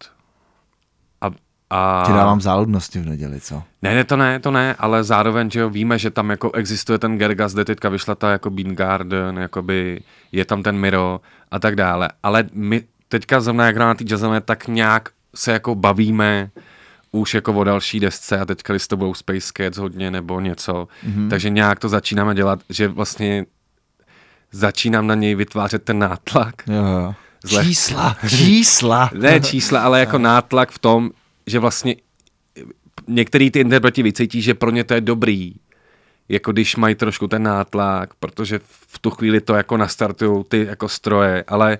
A. 1.74 2.02
Ti 2.06 2.12
dávám 2.12 2.40
záludnosti 2.40 2.98
v 3.00 3.06
neděli, 3.06 3.40
co? 3.40 3.62
Ne, 3.82 3.94
ne, 3.94 4.04
to 4.04 4.16
ne, 4.16 4.40
to 4.40 4.50
ne, 4.50 4.74
ale 4.78 5.04
zároveň, 5.04 5.50
že 5.50 5.60
jo, 5.60 5.70
víme, 5.70 5.98
že 5.98 6.10
tam 6.10 6.30
jako 6.30 6.50
existuje 6.52 6.98
ten 6.98 7.18
Gergas, 7.18 7.52
kde 7.54 7.64
teďka 7.64 7.88
vyšla 7.88 8.14
ta 8.14 8.30
jako 8.30 8.50
Bean 8.50 8.74
Garden, 8.74 9.38
jakoby 9.38 10.00
je 10.32 10.44
tam 10.44 10.62
ten 10.62 10.76
Miro 10.76 11.20
a 11.50 11.58
tak 11.58 11.76
dále. 11.76 12.08
Ale 12.22 12.44
my 12.52 12.82
teďka 13.08 13.40
zrovna 13.40 13.66
jak 13.66 13.76
na 13.76 13.94
té 13.94 14.04
jazzové, 14.04 14.40
tak 14.40 14.68
nějak 14.68 15.08
se 15.34 15.52
jako 15.52 15.74
bavíme 15.74 16.50
už 17.12 17.34
jako 17.34 17.52
o 17.52 17.64
další 17.64 18.00
desce 18.00 18.38
a 18.40 18.44
teďka 18.44 18.72
jestli 18.72 18.88
to 18.88 18.96
budou 18.96 19.14
Space 19.14 19.52
Cats 19.56 19.78
hodně 19.78 20.10
nebo 20.10 20.40
něco. 20.40 20.88
Mhm. 21.02 21.12
Mm-hmm. 21.26 21.30
Takže 21.30 21.50
nějak 21.50 21.78
to 21.78 21.88
začínáme 21.88 22.34
dělat, 22.34 22.58
že 22.68 22.88
vlastně 22.88 23.44
začínám 24.52 25.06
na 25.06 25.14
něj 25.14 25.34
vytvářet 25.34 25.82
ten 25.82 25.98
nátlak. 25.98 26.54
Jo, 26.66 26.84
jo. 26.84 27.14
Zle- 27.46 27.62
Čísla, 27.64 28.16
čísla. 28.28 29.10
Ne 29.14 29.40
čísla, 29.40 29.80
ale 29.80 30.00
jako 30.00 30.18
nátlak 30.32 30.70
v 30.70 30.78
tom, 30.78 31.10
že 31.46 31.58
vlastně 31.58 31.96
některý 33.08 33.50
ty 33.50 33.60
interpreti 33.60 34.02
vycítí, 34.02 34.42
že 34.42 34.54
pro 34.54 34.70
ně 34.70 34.84
to 34.84 34.94
je 34.94 35.00
dobrý, 35.00 35.54
jako 36.28 36.52
když 36.52 36.76
mají 36.76 36.94
trošku 36.94 37.28
ten 37.28 37.42
nátlak, 37.42 38.14
protože 38.14 38.60
v 38.64 38.98
tu 38.98 39.10
chvíli 39.10 39.40
to 39.40 39.54
jako 39.54 39.76
nastartují 39.76 40.44
ty 40.48 40.64
jako 40.64 40.88
stroje, 40.88 41.44
ale 41.46 41.78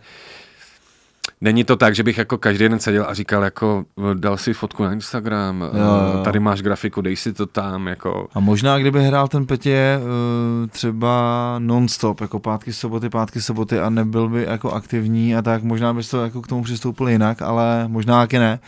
není 1.43 1.65
to 1.65 1.77
tak, 1.77 1.95
že 1.95 2.03
bych 2.03 2.19
jako 2.19 2.39
každý 2.39 2.69
den 2.69 2.79
seděl 2.81 3.05
a 3.09 3.15
říkal 3.15 3.43
jako 3.43 3.85
dal 4.15 4.37
si 4.37 4.53
fotku 4.55 4.83
na 4.85 4.93
Instagram, 4.93 5.63
Jo, 5.63 5.69
jo. 6.15 6.25
tady 6.25 6.41
máš 6.41 6.63
grafiku, 6.63 7.01
dej 7.01 7.17
si 7.17 7.33
to 7.33 7.47
tam, 7.47 7.87
jako 7.87 8.29
A 8.35 8.41
možná, 8.41 8.79
kdyby 8.79 9.05
hrál 9.05 9.29
ten 9.29 9.47
Petě 9.47 9.99
uh, 10.01 10.67
třeba 10.69 11.55
non-stop, 11.59 12.21
jako 12.21 12.39
pátky, 12.39 12.73
soboty, 12.73 13.09
pátky, 13.09 13.41
soboty 13.43 13.81
a 13.81 13.91
nebyl 13.91 14.29
by 14.29 14.43
jako 14.49 14.71
aktivní 14.73 15.37
a 15.37 15.43
tak, 15.43 15.63
možná 15.63 15.95
bys 15.95 16.11
to 16.11 16.25
jako 16.25 16.43
k 16.43 16.47
tomu 16.47 16.63
přistoupil 16.63 17.09
jinak, 17.09 17.43
ale 17.43 17.85
možná 17.89 18.21
taky 18.23 18.39
ne. 18.39 18.59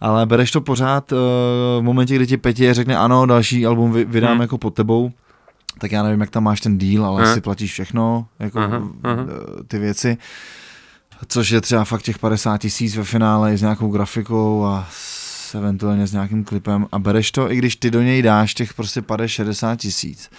Ale 0.00 0.26
bereš 0.26 0.50
to 0.50 0.60
pořád 0.60 1.12
uh, 1.12 1.18
v 1.78 1.82
momentě, 1.82 2.16
kdy 2.16 2.26
ti 2.26 2.36
Petě 2.36 2.74
řekne 2.74 2.96
ano, 2.96 3.26
další 3.26 3.66
album 3.66 3.92
vy, 3.92 4.04
vydám 4.04 4.30
Hmm. 4.32 4.40
jako 4.40 4.58
pod 4.58 4.74
tebou, 4.74 5.10
tak 5.78 5.92
já 5.92 6.02
nevím, 6.02 6.20
jak 6.20 6.30
tam 6.30 6.44
máš 6.44 6.60
ten 6.60 6.78
deal, 6.78 7.06
ale 7.06 7.22
Aha. 7.22 7.34
si 7.34 7.40
platíš 7.40 7.72
všechno, 7.72 8.26
jako 8.38 8.58
Aha, 8.58 8.82
aha. 9.04 9.16
eh, 9.60 9.62
ty 9.66 9.78
věci. 9.78 10.16
Což 11.28 11.50
je 11.50 11.60
třeba 11.60 11.84
fakt 11.84 12.02
těch 12.02 12.18
50 12.18 12.58
tisíc 12.58 12.96
ve 12.96 13.04
finále 13.04 13.52
i 13.54 13.56
s 13.56 13.60
nějakou 13.62 13.88
grafikou 13.88 14.64
a 14.64 14.88
s, 14.92 15.54
eventuálně 15.54 16.06
s 16.06 16.12
nějakým 16.12 16.44
klipem 16.44 16.86
a 16.92 16.98
bereš 16.98 17.30
to, 17.32 17.52
i 17.52 17.56
když 17.56 17.76
ty 17.76 17.90
do 17.90 18.02
něj 18.02 18.22
dáš 18.22 18.54
těch 18.54 18.74
prostě 18.74 19.00
50-60 19.00 19.76
tisíc. 19.76 20.30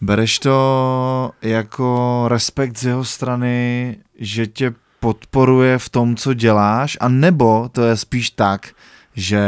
Bereš 0.00 0.38
to 0.38 1.30
jako 1.42 2.24
respekt 2.28 2.78
z 2.78 2.84
jeho 2.84 3.04
strany, 3.04 3.96
že 4.18 4.46
tě 4.46 4.74
podporuje 5.00 5.78
v 5.78 5.88
tom, 5.88 6.16
co 6.16 6.34
děláš, 6.34 6.96
a 7.00 7.08
nebo 7.08 7.68
to 7.72 7.82
je 7.82 7.96
spíš 7.96 8.30
tak, 8.30 8.68
že 9.14 9.40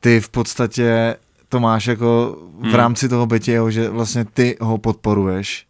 ty 0.00 0.20
v 0.20 0.28
podstatě 0.28 1.16
to 1.48 1.60
máš 1.60 1.86
jako 1.86 2.38
v 2.58 2.64
Hmm. 2.64 2.74
rámci 2.74 3.08
toho 3.08 3.26
Betěho, 3.26 3.70
že 3.70 3.88
vlastně 3.88 4.24
ty 4.24 4.56
ho 4.60 4.78
podporuješ. 4.78 5.66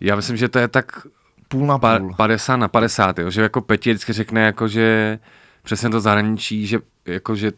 já 0.00 0.16
myslím, 0.16 0.36
že 0.36 0.48
to 0.48 0.58
je 0.58 0.68
tak 0.68 1.06
Půl 1.48 1.66
na 1.66 1.78
pa, 1.78 1.98
půl. 1.98 2.14
50 2.14 2.56
na 2.56 2.68
50, 2.68 3.18
jo? 3.18 3.30
že 3.30 3.42
jako 3.42 3.60
Peti 3.60 3.90
vždycky 3.90 4.12
řekne, 4.12 4.40
jako, 4.40 4.68
že 4.68 5.18
přesně 5.62 5.90
to 5.90 6.00
zahraničí, 6.00 6.66
že, 6.66 6.78
jako, 7.06 7.36
že 7.36 7.52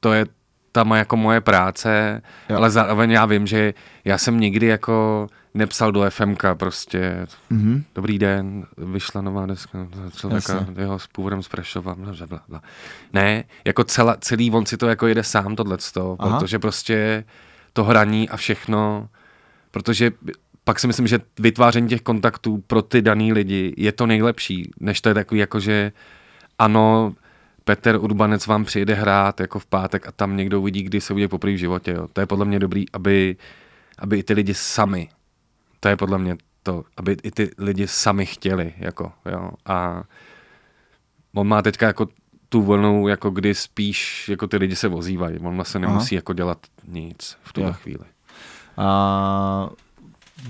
to 0.00 0.12
je 0.12 0.26
tam 0.72 0.90
jako 0.90 1.16
moje 1.16 1.40
práce, 1.40 2.22
Jo. 2.48 2.56
ale 2.56 2.70
zároveň 2.70 3.10
já 3.10 3.26
vím, 3.26 3.46
že 3.46 3.74
já 4.04 4.18
jsem 4.18 4.40
nikdy 4.40 4.66
jako 4.66 5.26
nepsal 5.54 5.92
do 5.92 6.10
FMK 6.10 6.42
prostě, 6.54 7.26
Mhm. 7.50 7.84
dobrý 7.94 8.18
den, 8.18 8.66
vyšla 8.78 9.20
nová 9.20 9.46
deska 9.46 9.86
člověka, 10.16 10.52
Jasně. 10.54 10.74
jeho 10.82 10.98
s 10.98 11.06
původem 11.06 11.42
z 11.42 11.48
Prešova, 11.48 11.94
bla, 11.94 12.12
bla, 12.12 12.26
bla, 12.26 12.40
bla. 12.48 12.62
Ne, 13.12 13.44
jako 13.64 13.84
celá, 13.84 14.16
celý 14.20 14.50
on 14.50 14.66
si 14.66 14.76
to 14.76 14.86
jako 14.88 15.06
jede 15.06 15.22
sám 15.22 15.56
tohleto, 15.56 16.16
Aha. 16.18 16.38
protože 16.38 16.58
prostě 16.58 17.24
to 17.72 17.84
hraní 17.84 18.28
a 18.28 18.36
všechno, 18.36 19.08
protože 19.70 20.10
pak 20.68 20.80
si 20.80 20.86
myslím, 20.86 21.06
že 21.06 21.20
vytváření 21.38 21.88
těch 21.88 22.00
kontaktů 22.00 22.64
pro 22.66 22.82
ty 22.82 23.02
daný 23.02 23.32
lidi 23.32 23.74
je 23.76 23.92
to 23.92 24.06
nejlepší, 24.06 24.70
než 24.80 25.00
to 25.00 25.08
je 25.08 25.14
takový 25.14 25.40
jako, 25.40 25.60
že 25.60 25.92
ano, 26.58 27.14
Petr 27.64 27.96
Urbanec 28.00 28.46
vám 28.46 28.64
přijede 28.64 28.94
hrát 28.94 29.40
jako 29.40 29.58
v 29.58 29.66
pátek 29.66 30.06
a 30.06 30.12
tam 30.12 30.36
někdo 30.36 30.60
uvidí, 30.60 30.82
kdy 30.82 31.00
se 31.00 31.12
uvidí 31.12 31.28
poprvé 31.28 31.54
v 31.54 31.56
životě. 31.56 31.90
Jo. 31.90 32.08
To 32.12 32.20
je 32.20 32.26
podle 32.26 32.44
mě 32.44 32.58
dobrý, 32.58 32.84
aby, 32.92 33.36
aby 33.98 34.18
i 34.18 34.22
ty 34.22 34.34
lidi 34.34 34.54
sami, 34.54 35.08
to 35.80 35.88
je 35.88 35.96
podle 35.96 36.18
mě 36.18 36.36
to, 36.62 36.84
aby 36.96 37.16
i 37.22 37.30
ty 37.30 37.50
lidi 37.58 37.86
sami 37.86 38.26
chtěli. 38.26 38.74
Jako, 38.78 39.12
jo. 39.32 39.50
A 39.66 40.02
on 41.34 41.48
má 41.48 41.62
teďka 41.62 41.86
jako 41.86 42.08
tu 42.48 42.62
vlnu, 42.62 43.08
jako 43.08 43.30
kdy 43.30 43.54
spíš 43.54 44.28
jako 44.28 44.46
ty 44.46 44.56
lidi 44.56 44.76
se 44.76 44.88
ozývají. 44.88 45.38
On 45.38 45.56
vlastně 45.56 45.78
Aha. 45.78 45.88
nemusí 45.88 46.14
jako 46.14 46.32
dělat 46.32 46.58
nic 46.88 47.36
v 47.42 47.52
tuhle 47.52 47.72
chvíli. 47.72 48.04
A 48.76 49.70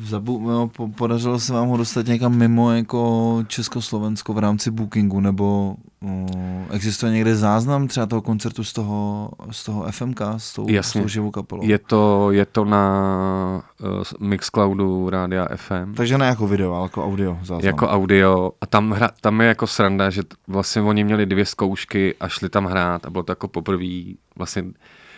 zabu, 0.05 0.49
no, 0.51 0.69
po, 0.69 0.89
podařilo 0.89 1.41
se 1.41 1.53
vám 1.53 1.69
ho 1.69 1.77
dostat 1.77 2.07
někam 2.07 2.37
mimo 2.37 2.73
jako 2.73 3.45
Československo 3.47 4.33
v 4.33 4.39
rámci 4.39 4.71
bookingu, 4.71 5.21
nebo 5.21 5.77
uh, 6.01 6.31
existuje 6.71 7.13
někde 7.13 7.37
záznam 7.37 7.89
třeba 7.89 8.07
toho 8.07 8.23
koncertu 8.23 8.65
z 8.65 8.73
toho, 8.73 9.31
z 9.51 9.65
toho 9.65 9.87
FMK, 9.91 10.21
s 10.37 10.53
tou, 10.55 10.67
Jasně. 10.69 11.01
s 11.01 11.03
tou 11.03 11.09
živou 11.09 11.31
kapelou? 11.31 11.63
Je 11.65 11.79
to, 11.79 12.31
je 12.31 12.47
to 12.47 12.65
na 12.65 13.63
uh, 14.21 14.29
Mixcloudu 14.29 15.11
Rádia 15.11 15.49
FM. 15.57 15.95
Takže 15.95 16.19
ne 16.19 16.27
jako 16.27 16.47
video, 16.47 16.73
ale 16.75 16.85
jako 16.85 17.05
audio 17.05 17.39
záznam. 17.43 17.61
Jako 17.67 17.89
audio 17.89 18.53
a 18.61 18.67
tam, 18.67 18.91
hra, 18.91 19.11
tam 19.21 19.41
je 19.41 19.49
jako 19.49 19.67
sranda, 19.67 20.11
že 20.11 20.23
t- 20.23 20.37
vlastně 20.49 20.83
oni 20.83 21.05
měli 21.05 21.27
dvě 21.27 21.47
zkoušky 21.47 22.15
a 22.21 22.29
šli 22.29 22.49
tam 22.49 22.65
hrát 22.65 23.07
a 23.07 23.11
bylo 23.11 23.23
to 23.23 23.33
jako 23.33 23.49
poprvé 23.49 24.03
vlastně, 24.37 24.65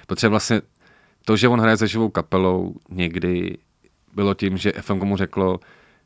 protože 0.06 0.28
vlastně 0.28 0.60
to, 1.24 1.36
že 1.36 1.48
on 1.48 1.60
hraje 1.60 1.76
se 1.76 1.86
živou 1.86 2.08
kapelou 2.08 2.74
někdy, 2.90 3.56
bylo 4.18 4.34
tím, 4.34 4.56
že 4.56 4.72
FM 4.72 5.04
mu 5.04 5.16
řeklo, 5.16 5.60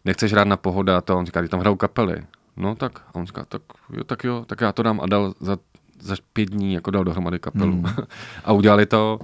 nechceš 0.05 0.33
hrát 0.33 0.45
na 0.49 0.57
pohoda 0.57 0.99
a 0.99 1.01
to 1.01 1.13
a 1.13 1.17
on 1.17 1.27
říká, 1.27 1.43
"Ty 1.43 1.49
tam 1.49 1.61
hrajou 1.61 1.77
kapely. 1.77 2.17
No 2.57 2.75
tak, 2.75 2.99
a 2.99 3.15
on 3.15 3.27
říká, 3.27 3.45
tak 3.49 3.63
jo, 3.93 4.05
tak 4.05 4.25
jo, 4.25 4.45
tak 4.47 4.61
já 4.61 4.73
to 4.73 4.83
dám 4.83 5.01
a 5.01 5.07
dal 5.07 5.35
za, 5.41 5.57
za 6.01 6.17
pět 6.33 6.51
dní, 6.51 6.75
jako 6.75 6.91
dal 6.91 7.05
dohromady 7.05 7.39
kapelu. 7.39 7.73
Hmm. 7.73 7.95
a 8.45 8.53
udělali 8.53 8.87
to. 8.87 9.19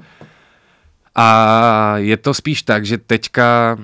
A 1.14 1.26
je 1.97 2.16
to 2.16 2.34
spíš 2.34 2.62
tak, 2.62 2.86
že 2.86 2.99
teďka 2.99 3.76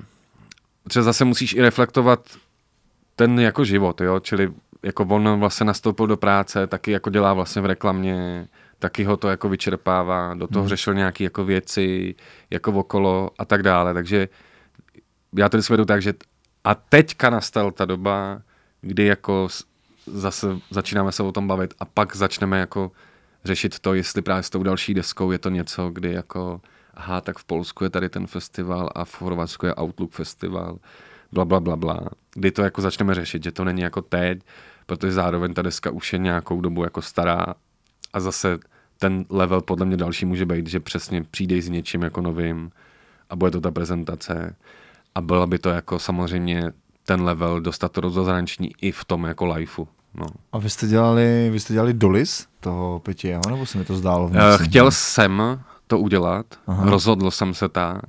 třeba 0.88 1.02
zase 1.02 1.24
musíš 1.24 1.52
i 1.54 1.60
reflektovat 1.60 2.20
ten 3.16 3.40
jako 3.40 3.64
život, 3.64 4.00
jo, 4.00 4.20
čili 4.20 4.52
jako 4.82 5.04
on 5.04 5.40
vlastně 5.40 5.66
nastoupil 5.66 6.06
do 6.06 6.16
práce, 6.16 6.66
taky 6.66 6.90
jako 6.90 7.10
dělá 7.10 7.34
vlastně 7.34 7.62
v 7.62 7.66
reklamě, 7.66 8.48
taky 8.78 9.04
ho 9.04 9.16
to 9.16 9.28
jako 9.28 9.48
vyčerpává, 9.48 10.34
do 10.34 10.46
toho 10.46 10.62
Hmm. 10.62 10.68
řešil 10.68 10.94
nějaké 10.94 11.24
jako 11.24 11.44
věci, 11.44 12.14
jako 12.50 12.72
okolo 12.72 13.30
a 13.38 13.44
tak 13.44 13.62
dále, 13.62 13.94
takže 13.94 14.28
já 15.36 15.48
to 15.48 15.56
vždycky 15.56 15.72
vedu 15.72 15.84
tak, 15.84 16.02
že 16.02 16.14
a 16.64 16.74
teďka 16.74 17.30
nastal 17.30 17.70
ta 17.70 17.84
doba, 17.84 18.42
kdy 18.80 19.06
jako 19.06 19.48
zase 20.06 20.46
začínáme 20.70 21.12
se 21.12 21.22
o 21.22 21.32
tom 21.32 21.48
bavit 21.48 21.74
a 21.80 21.84
pak 21.84 22.16
začneme 22.16 22.58
jako 22.58 22.92
řešit 23.44 23.78
to, 23.78 23.94
jestli 23.94 24.22
právě 24.22 24.42
s 24.42 24.50
tou 24.50 24.62
další 24.62 24.94
deskou 24.94 25.30
je 25.30 25.38
to 25.38 25.50
něco, 25.50 25.90
kdy 25.90 26.12
jako 26.12 26.60
aha, 26.94 27.20
tak 27.20 27.38
v 27.38 27.44
Polsku 27.44 27.84
je 27.84 27.90
tady 27.90 28.08
ten 28.08 28.26
festival 28.26 28.90
a 28.94 29.04
v 29.04 29.14
Chorvatsku 29.14 29.66
je 29.66 29.74
Outlook 29.74 30.12
festival, 30.12 30.78
bla, 31.32 31.44
bla, 31.44 31.60
bla, 31.60 31.76
bla. 31.76 32.00
Kdy 32.34 32.50
to 32.50 32.62
jako 32.62 32.82
začneme 32.82 33.14
řešit, 33.14 33.44
že 33.44 33.52
to 33.52 33.64
není 33.64 33.82
jako 33.82 34.02
teď, 34.02 34.38
protože 34.86 35.12
zároveň 35.12 35.54
ta 35.54 35.62
deska 35.62 35.90
už 35.90 36.12
je 36.12 36.18
nějakou 36.18 36.60
dobu 36.60 36.84
jako 36.84 37.02
stará 37.02 37.46
a 38.12 38.20
zase 38.20 38.58
ten 38.98 39.24
level 39.30 39.60
podle 39.60 39.86
mě 39.86 39.96
další 39.96 40.26
může 40.26 40.46
být, 40.46 40.66
že 40.66 40.80
přesně 40.80 41.22
přijdeš 41.22 41.64
s 41.64 41.68
něčím 41.68 42.02
jako 42.02 42.20
novým 42.20 42.70
a 43.30 43.36
bude 43.36 43.50
to 43.50 43.60
ta 43.60 43.70
prezentace 43.70 44.56
a 45.14 45.20
byla 45.20 45.46
by 45.46 45.58
to 45.58 45.70
jako 45.70 45.98
samozřejmě 45.98 46.72
ten 47.04 47.22
level 47.22 47.60
dostat 47.60 47.92
to 47.92 48.00
do 48.00 48.10
zahraniční 48.10 48.70
i 48.80 48.92
v 48.92 49.04
tom 49.04 49.24
jako 49.24 49.46
lifeu. 49.46 49.88
No. 50.14 50.26
A 50.52 50.58
vy 50.58 50.70
jste 50.70 50.86
dělali, 50.86 51.48
vy 51.52 51.60
jste 51.60 51.72
dělali 51.72 51.94
dolis 51.94 52.46
toho 52.60 52.98
Petěho, 53.00 53.42
nebo 53.50 53.66
se 53.66 53.78
mi 53.78 53.84
to 53.84 53.96
zdálo? 53.96 54.28
v 54.28 54.36
Eh? 54.36 54.64
Chtěl 54.64 54.90
jsem 54.90 55.60
to 55.86 55.98
udělat, 55.98 56.46
Aha. 56.66 56.90
Rozhodl 56.90 57.30
jsem 57.30 57.54
se 57.54 57.68
tak, 57.68 58.02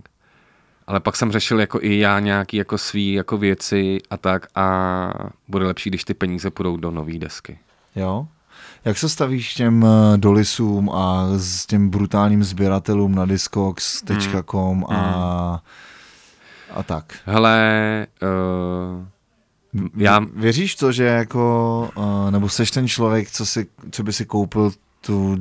ale 0.88 1.00
pak 1.00 1.16
jsem 1.16 1.32
řešil 1.32 1.60
jako 1.60 1.80
i 1.82 2.00
já 2.00 2.20
nějaký 2.20 2.58
jako 2.58 2.78
svý 2.78 3.14
jako 3.14 3.38
věci 3.38 3.98
a 4.10 4.18
tak 4.18 4.48
a 4.56 5.10
bude 5.48 5.66
lepší, 5.66 5.90
když 5.90 6.04
ty 6.04 6.14
peníze 6.14 6.50
půjdou 6.50 6.78
do 6.78 6.92
nové 6.92 7.18
desky. 7.18 7.60
Jo? 7.96 8.28
Jak 8.86 8.98
se 8.98 9.10
stavíš 9.10 9.54
k 9.54 9.58
těm 9.58 9.86
eh, 9.86 10.18
dolisům 10.18 10.90
a 10.90 11.28
s 11.38 11.66
těm 11.66 11.90
brutálním 11.90 12.44
sběratelům 12.44 13.16
na 13.16 13.26
discogs.com 13.26 14.86
Hmm. 14.90 14.98
a, 14.98 15.62
a 16.76 16.84
tak? 16.84 17.14
Hele, 17.26 18.08
uh, 18.24 19.06
já, 19.98 20.22
Věříš 20.36 20.76
to, 20.76 20.92
že 20.92 21.04
jako, 21.04 21.90
uh, 21.96 22.32
nebo 22.32 22.50
seš 22.50 22.72
ten 22.72 22.88
člověk, 22.88 23.32
co, 23.32 23.46
si, 23.46 23.68
co 23.92 24.04
by 24.04 24.14
si 24.14 24.26
koupil 24.26 24.72
tu, 25.02 25.38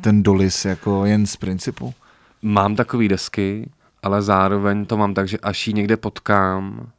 ten 0.00 0.22
dolis 0.22 0.64
jako 0.64 1.04
jen 1.04 1.26
z 1.26 1.36
principu? 1.36 1.94
mám 2.42 2.76
takové 2.76 3.08
desky, 3.08 3.70
ale 4.02 4.22
zároveň 4.22 4.86
to 4.86 4.96
mám 4.96 5.14
tak, 5.14 5.28
že 5.28 5.38
až 5.38 5.66
ji 5.66 5.74
někde 5.74 5.96
potkám, 5.96 6.90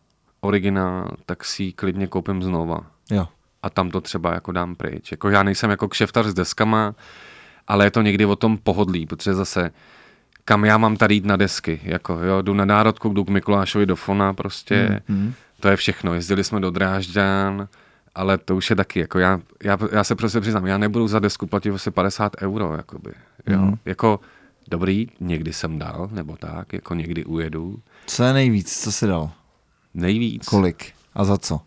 originál, 0.41 1.11
tak 1.25 1.45
si 1.45 1.63
ji 1.63 1.73
klidně 1.73 2.07
koupím 2.07 2.43
znova. 2.43 2.79
Jo. 3.11 3.27
a 3.63 3.69
tam 3.69 3.91
to 3.91 4.01
třeba 4.01 4.33
jako 4.33 4.51
dám 4.51 4.75
pryč. 4.75 5.11
Jako 5.11 5.29
já 5.29 5.43
nejsem 5.43 5.69
jako 5.69 5.87
kšeftař 5.87 6.25
s 6.25 6.33
deskama, 6.33 6.95
ale 7.67 7.85
je 7.85 7.91
to 7.91 8.01
někdy 8.01 8.25
o 8.25 8.35
tom 8.35 8.57
pohodlí, 8.57 9.05
protože 9.05 9.33
zase 9.33 9.71
kam 10.47 10.65
já 10.65 10.77
mám 10.77 10.97
tady 10.97 11.15
jít 11.15 11.25
na 11.25 11.35
desky, 11.35 11.79
jako 11.83 12.13
jo, 12.13 12.41
jdu 12.41 12.53
na 12.53 12.65
národku, 12.65 13.09
jdu 13.09 13.23
k 13.25 13.29
Mikulášovi 13.29 13.85
do 13.85 13.95
Fona 13.95 14.33
prostě, 14.33 15.01
Hmm. 15.07 15.33
to 15.59 15.67
je 15.67 15.75
všechno, 15.75 16.13
jezdili 16.13 16.43
jsme 16.43 16.59
do 16.59 16.71
Drážďan, 16.71 17.67
ale 18.15 18.37
to 18.37 18.55
už 18.55 18.69
je 18.69 18.75
taky, 18.75 18.99
jako 18.99 19.19
já, 19.19 19.39
já, 19.63 19.77
já 19.91 20.03
se 20.03 20.15
prostě 20.15 20.41
přiznám, 20.41 20.65
já 20.65 20.77
nebudu 20.77 21.07
za 21.07 21.19
desku 21.19 21.47
platit 21.47 21.71
asi 21.71 21.91
50 21.91 22.41
euro, 22.41 22.73
jakoby, 22.77 23.11
jo, 23.47 23.59
Mhm. 23.61 23.77
jako 23.85 24.19
dobrý, 24.71 25.07
někdy 25.19 25.53
jsem 25.53 25.79
dal, 25.79 26.09
nebo 26.11 26.35
tak, 26.37 26.73
jako 26.73 26.93
někdy 26.93 27.25
ujedu, 27.25 27.79
Co 28.05 28.23
je 28.23 28.33
nejvíc, 28.33 28.81
co 28.83 28.91
jsi 28.91 29.07
dal? 29.07 29.31
nejvíc, 29.93 30.45
Kolik? 30.45 30.93
A 31.13 31.23
za 31.23 31.37
co? 31.37 31.61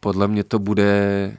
podle 0.00 0.28
mě 0.28 0.44
to 0.44 0.58
bude 0.58 1.36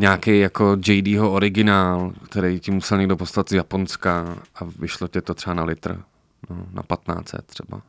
nějaký 0.00 0.38
jako 0.40 0.76
JDho 0.86 1.32
originál, 1.32 2.12
který 2.30 2.60
ti 2.60 2.70
musel 2.70 2.98
někdo 2.98 3.16
poslat 3.16 3.48
z 3.48 3.52
Japonska 3.52 4.36
a 4.54 4.64
vyšlo 4.78 5.08
tě 5.08 5.20
to 5.20 5.34
třeba 5.34 5.54
na 5.54 5.64
litr, 5.64 6.00
no, 6.50 6.66
na 6.72 6.82
15 6.82 7.34
třeba. 7.46 7.82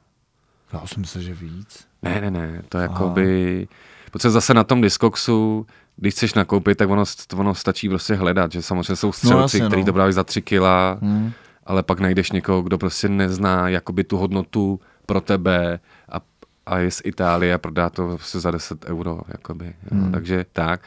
Já 0.74 0.88
jsem 0.88 1.01
myslel, 1.01 1.24
že 1.24 1.34
víc. 1.34 1.88
Ne, 2.01 2.22
ne, 2.22 2.32
ne, 2.32 2.62
to 2.70 2.78
jako 2.78 3.09
by... 3.09 3.68
Protože 4.12 4.30
zase 4.30 4.53
na 4.53 4.64
tom 4.64 4.82
Discogsu, 4.82 5.66
když 5.95 6.14
chceš 6.14 6.34
nakoupit, 6.34 6.78
tak 6.78 6.89
ono, 6.89 7.03
ono 7.36 7.55
stačí 7.55 7.89
prostě 7.89 8.16
hledat, 8.16 8.51
že 8.51 8.62
samozřejmě 8.62 8.95
jsou 8.95 9.12
střelci, 9.12 9.41
jasně, 9.57 9.59
no, 9.59 9.68
který 9.68 9.82
no. 9.82 9.86
to 9.86 9.93
právě 9.93 10.14
za 10.14 10.24
3 10.24 10.41
kila, 10.41 10.97
Hmm. 11.01 11.32
ale 11.66 11.84
pak 11.84 11.99
najdeš 11.99 12.32
někoho, 12.32 12.62
kdo 12.62 12.78
prostě 12.78 13.09
nezná 13.09 13.70
jakoby 13.70 14.03
tu 14.03 14.18
hodnotu 14.18 14.80
pro 15.05 15.22
tebe 15.22 15.80
a, 16.12 16.20
a 16.66 16.78
je 16.78 16.91
z 16.91 17.01
Itálie 17.05 17.53
a 17.53 17.57
prodá 17.57 17.89
to 17.89 18.07
prostě 18.07 18.39
za 18.39 18.51
10 18.51 18.86
euro, 18.86 19.20
jakoby, 19.28 19.66
jo, 19.66 19.74
Hmm. 19.91 20.12
takže 20.12 20.45
tak. 20.53 20.82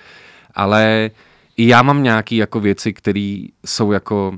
Ale 0.55 1.11
i 1.57 1.69
já 1.69 1.83
mám 1.83 2.03
nějaké 2.03 2.35
jako 2.37 2.61
věci, 2.61 2.93
které 2.93 3.45
jsou 3.67 3.93
jako 3.93 4.33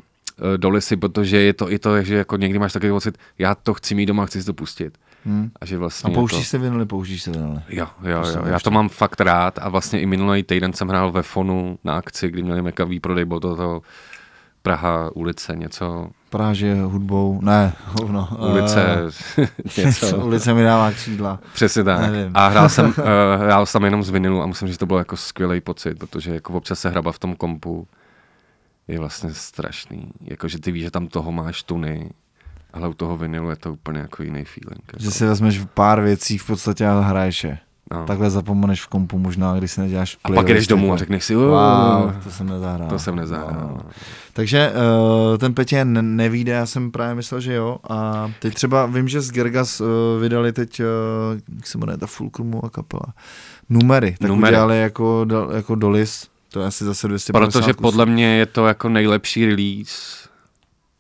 eh, 0.55 0.59
dolisy, 0.59 0.97
protože 0.97 1.37
je 1.37 1.53
to 1.53 1.73
i 1.73 1.79
to, 1.79 2.03
že 2.03 2.17
jako 2.17 2.37
někdy 2.37 2.59
máš 2.59 2.73
takový 2.73 2.93
pocit, 2.93 3.19
já 3.39 3.55
to 3.55 3.75
chci 3.75 3.95
mít 3.95 4.07
doma, 4.07 4.27
chci 4.27 4.41
si 4.41 4.47
to 4.47 4.55
pustit. 4.55 4.99
Hmm. 5.25 5.51
A 5.61 5.67
že 5.67 5.77
A 5.77 5.79
vlastně 5.79 6.11
je 6.11 6.15
pouštíš 6.15 6.41
to... 6.41 6.45
se 6.45 6.59
vinily, 6.59 6.87
pouštíš 6.87 7.23
se 7.23 7.31
vinily. 7.31 7.61
Jo, 7.69 7.87
jo, 8.03 8.21
To 8.21 8.27
jsem 8.27 8.41
jo, 8.43 8.49
já 8.49 8.61
to 8.61 8.71
mám 8.71 8.89
fakt 8.89 9.21
rád 9.21 9.59
a 9.59 9.69
vlastně 9.69 10.01
i 10.01 10.07
minulý 10.07 10.43
týden 10.43 10.73
jsem 10.73 10.89
hrál 10.89 11.13
ve 11.13 11.23
Fonu 11.23 11.79
na 11.85 11.97
akci, 11.97 12.29
kdy 12.29 12.43
měli 12.43 12.63
mega 12.63 12.85
výprodej, 12.85 13.25
bylo 13.25 13.41
to, 13.41 13.57
to 13.57 13.83
Praha, 14.63 15.11
ulice, 15.15 15.57
něco, 15.57 16.11
Práže 16.37 16.75
hudbou, 16.83 17.41
ne, 17.43 17.73
hovno. 17.87 18.29
ulice, 18.39 18.87
Eh, 19.39 19.49
něco. 19.85 20.17
ulice 20.27 20.55
mi 20.55 20.63
dává 20.65 20.91
křídla. 20.93 21.39
Přesně 21.55 21.85
tak. 21.85 22.01
Nevím. 22.01 22.31
A 22.35 22.49
hrál 22.49 22.69
jsem, 22.69 22.87
uh, 22.87 22.95
hrál 23.41 23.67
jsem 23.67 23.85
jenom 23.85 24.03
z 24.03 24.11
vinilu 24.11 24.43
a 24.43 24.47
musím 24.47 24.69
říct, 24.69 24.75
že 24.75 24.79
to 24.79 24.87
bylo 24.87 24.99
jako 24.99 25.17
skvělý 25.17 25.61
pocit, 25.61 25.99
protože 25.99 26.35
jako 26.35 26.53
občas 26.53 26.81
se 26.81 26.91
hraba 26.91 27.13
v 27.13 27.19
tom 27.19 27.37
kompu 27.37 27.87
je 28.89 28.99
vlastně 28.99 29.31
strašný. 29.35 30.11
Jako, 30.21 30.49
že 30.49 30.59
ty 30.61 30.73
víš, 30.73 30.83
že 30.85 30.91
tam 30.91 31.07
toho 31.07 31.33
máš 31.33 31.63
tuny, 31.63 32.11
ale 32.73 32.89
u 32.89 32.95
toho 32.95 33.17
vinilu 33.17 33.51
je 33.51 33.57
to 33.57 33.73
úplně 33.73 34.01
jako 34.01 34.23
jiný 34.23 34.45
feeling. 34.45 34.83
Jako. 34.93 35.03
Že 35.03 35.11
si 35.11 35.27
vezmeš 35.27 35.61
pár 35.75 36.01
věcí 36.01 36.39
v 36.39 36.47
podstatě 36.47 36.87
a 36.87 37.01
hraješ 37.01 37.45
je. 37.45 37.59
No. 37.93 38.07
Takhle 38.07 38.31
zapomeneš 38.31 38.83
v 38.83 38.87
kompu 38.87 39.19
možná, 39.19 39.59
když 39.59 39.71
si 39.73 39.81
neděláš 39.81 40.17
a 40.25 40.31
pak 40.31 40.47
jdeš 40.49 40.67
domů 40.67 40.93
a 40.93 40.97
řekneš 40.97 41.25
si, 41.25 41.37
"Uh, 41.37 41.43
Wow, 41.43 42.13
to 42.25 42.31
jsem 42.31 42.47
nezahrál. 42.49 42.89
to 42.89 42.99
jsem 42.99 43.17
nezahrál. 43.17 43.69
Wow. 43.69 43.77
no. 43.77 43.91
Takže 44.33 44.73
uh, 45.33 45.39
ten 45.39 45.55
Petě 45.55 45.85
ne- 45.85 46.03
nevíde, 46.03 46.53
já 46.53 46.67
jsem 46.67 46.91
právě 46.91 47.15
myslel, 47.15 47.41
že 47.41 47.55
jo. 47.55 47.79
A 47.91 48.31
teď 48.41 48.55
třeba 48.55 48.87
vím, 48.87 49.09
že 49.09 49.21
z 49.21 49.31
Gergas 49.31 49.81
uh, 49.81 49.87
vydali 50.21 50.53
teď, 50.53 50.81
uh, 50.81 50.87
jak 51.57 51.67
se 51.67 51.79
jmenuje 51.79 51.99
ta 51.99 52.07
Fulcrumová 52.07 52.69
kapela, 52.71 53.07
Numery. 53.69 54.17
Tak 54.21 54.29
Numery. 54.31 54.53
udělali 54.53 54.81
jako, 54.81 55.27
jako 55.55 55.75
dolis, 55.75 56.27
to 56.53 56.61
je 56.61 56.67
asi 56.67 56.85
zase 56.85 57.09
250 57.09 57.53
Protože 57.61 57.73
kusů. 57.73 57.83
podle 57.83 58.07
mě 58.07 58.37
je 58.37 58.47
to 58.47 58.67
jako 58.67 58.89
nejlepší 58.89 59.47
release 59.47 60.27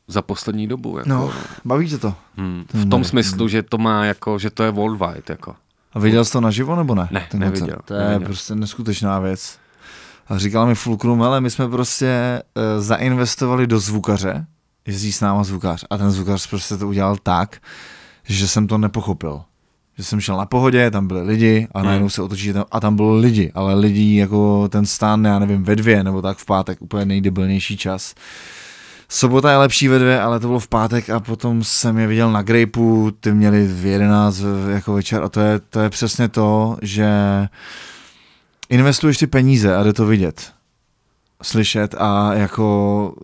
za 0.09 0.23
poslední 0.23 0.67
dobu. 0.67 0.99
Jako. 0.99 1.09
No, 1.09 1.31
baví 1.65 1.89
tě 1.89 1.99
to. 1.99 2.15
Hmm. 2.37 2.65
V 2.69 2.73
tom 2.73 2.89
Numery. 2.91 3.05
smyslu, 3.05 3.49
že 3.49 3.63
to 3.63 3.79
má 3.79 4.05
jako, 4.05 4.39
že 4.39 4.51
to 4.51 4.63
je 4.63 4.71
worldwide. 4.71 5.23
Jako. 5.29 5.55
A 5.97 5.99
viděl 5.99 6.25
jsi 6.25 6.33
to 6.33 6.41
naživo 6.41 6.77
nebo 6.77 6.95
ne? 6.95 7.09
Ne, 7.11 7.27
ten 7.31 7.41
neviděl, 7.41 7.67
koncert? 7.67 7.85
To 7.85 7.95
je 7.95 8.01
neviděl. 8.09 8.27
prostě 8.27 8.55
neskutečná 8.55 9.19
věc. 9.19 9.59
A 10.29 10.39
říkala 10.39 10.67
mi 10.67 10.75
Fulcrum, 10.75 11.23
ale 11.23 11.41
my 11.41 11.51
jsme 11.51 11.69
prostě 11.69 12.43
uh, 12.57 12.83
zainvestovali 12.83 13.67
do 13.67 13.79
zvukaře, 13.81 14.47
jezdí 14.87 15.13
s 15.13 15.21
náma 15.21 15.45
zvukař 15.45 15.85
a 15.91 15.97
ten 15.99 16.11
zvukař 16.11 16.47
prostě 16.47 16.77
to 16.77 16.89
udělal 16.89 17.17
tak, 17.23 17.57
že 18.25 18.49
jsem 18.49 18.67
to 18.67 18.79
nepochopil. 18.79 19.43
Že 19.99 20.05
jsem 20.05 20.21
šel 20.21 20.37
na 20.37 20.47
pohodě, 20.47 20.91
tam 20.91 21.07
byli 21.07 21.23
lidi 21.23 21.69
a 21.75 21.79
Hmm. 21.79 21.87
najednou 21.87 22.09
se 22.09 22.23
otočí 22.23 22.53
tam, 22.53 22.65
a 22.71 22.81
tam 22.81 22.97
byli 22.97 23.21
lidi, 23.21 23.53
ale 23.55 23.75
lidí 23.75 24.17
jako 24.17 24.69
ten 24.69 24.87
stán, 24.87 25.25
já 25.25 25.39
nevím, 25.39 25.65
ve 25.65 25.77
dvě 25.77 26.05
nebo 26.05 26.23
tak 26.23 26.39
v 26.39 26.45
pátek, 26.45 26.83
úplně 26.83 27.05
nejdebilnější 27.05 27.77
čas. 27.77 28.15
Sobota 29.09 29.51
je 29.51 29.57
lepší 29.57 29.89
ve 29.89 29.99
dvě, 29.99 30.21
ale 30.21 30.41
to 30.41 30.47
bylo 30.47 30.59
v 30.59 30.69
pátek 30.69 31.11
a 31.11 31.21
potom 31.21 31.65
jsem 31.65 31.99
je 31.99 32.07
viděl 32.07 32.33
na 32.33 32.43
Grapeu, 32.43 33.11
ty 33.21 33.33
měli 33.33 33.67
v 33.67 33.87
11 33.87 34.41
v- 34.41 34.71
jako 34.75 34.93
večer 34.95 35.23
a 35.23 35.29
to 35.29 35.41
je, 35.41 35.61
to 35.71 35.81
je 35.81 35.91
přesně 35.91 36.29
to, 36.29 36.77
že 36.83 37.09
investuješ 38.69 39.19
ty 39.19 39.27
peníze 39.27 39.77
a 39.77 39.83
jde 39.83 39.93
to 39.93 40.07
vidět, 40.07 40.53
slyšet 41.43 41.95
a 41.99 42.35
jako 42.35 43.15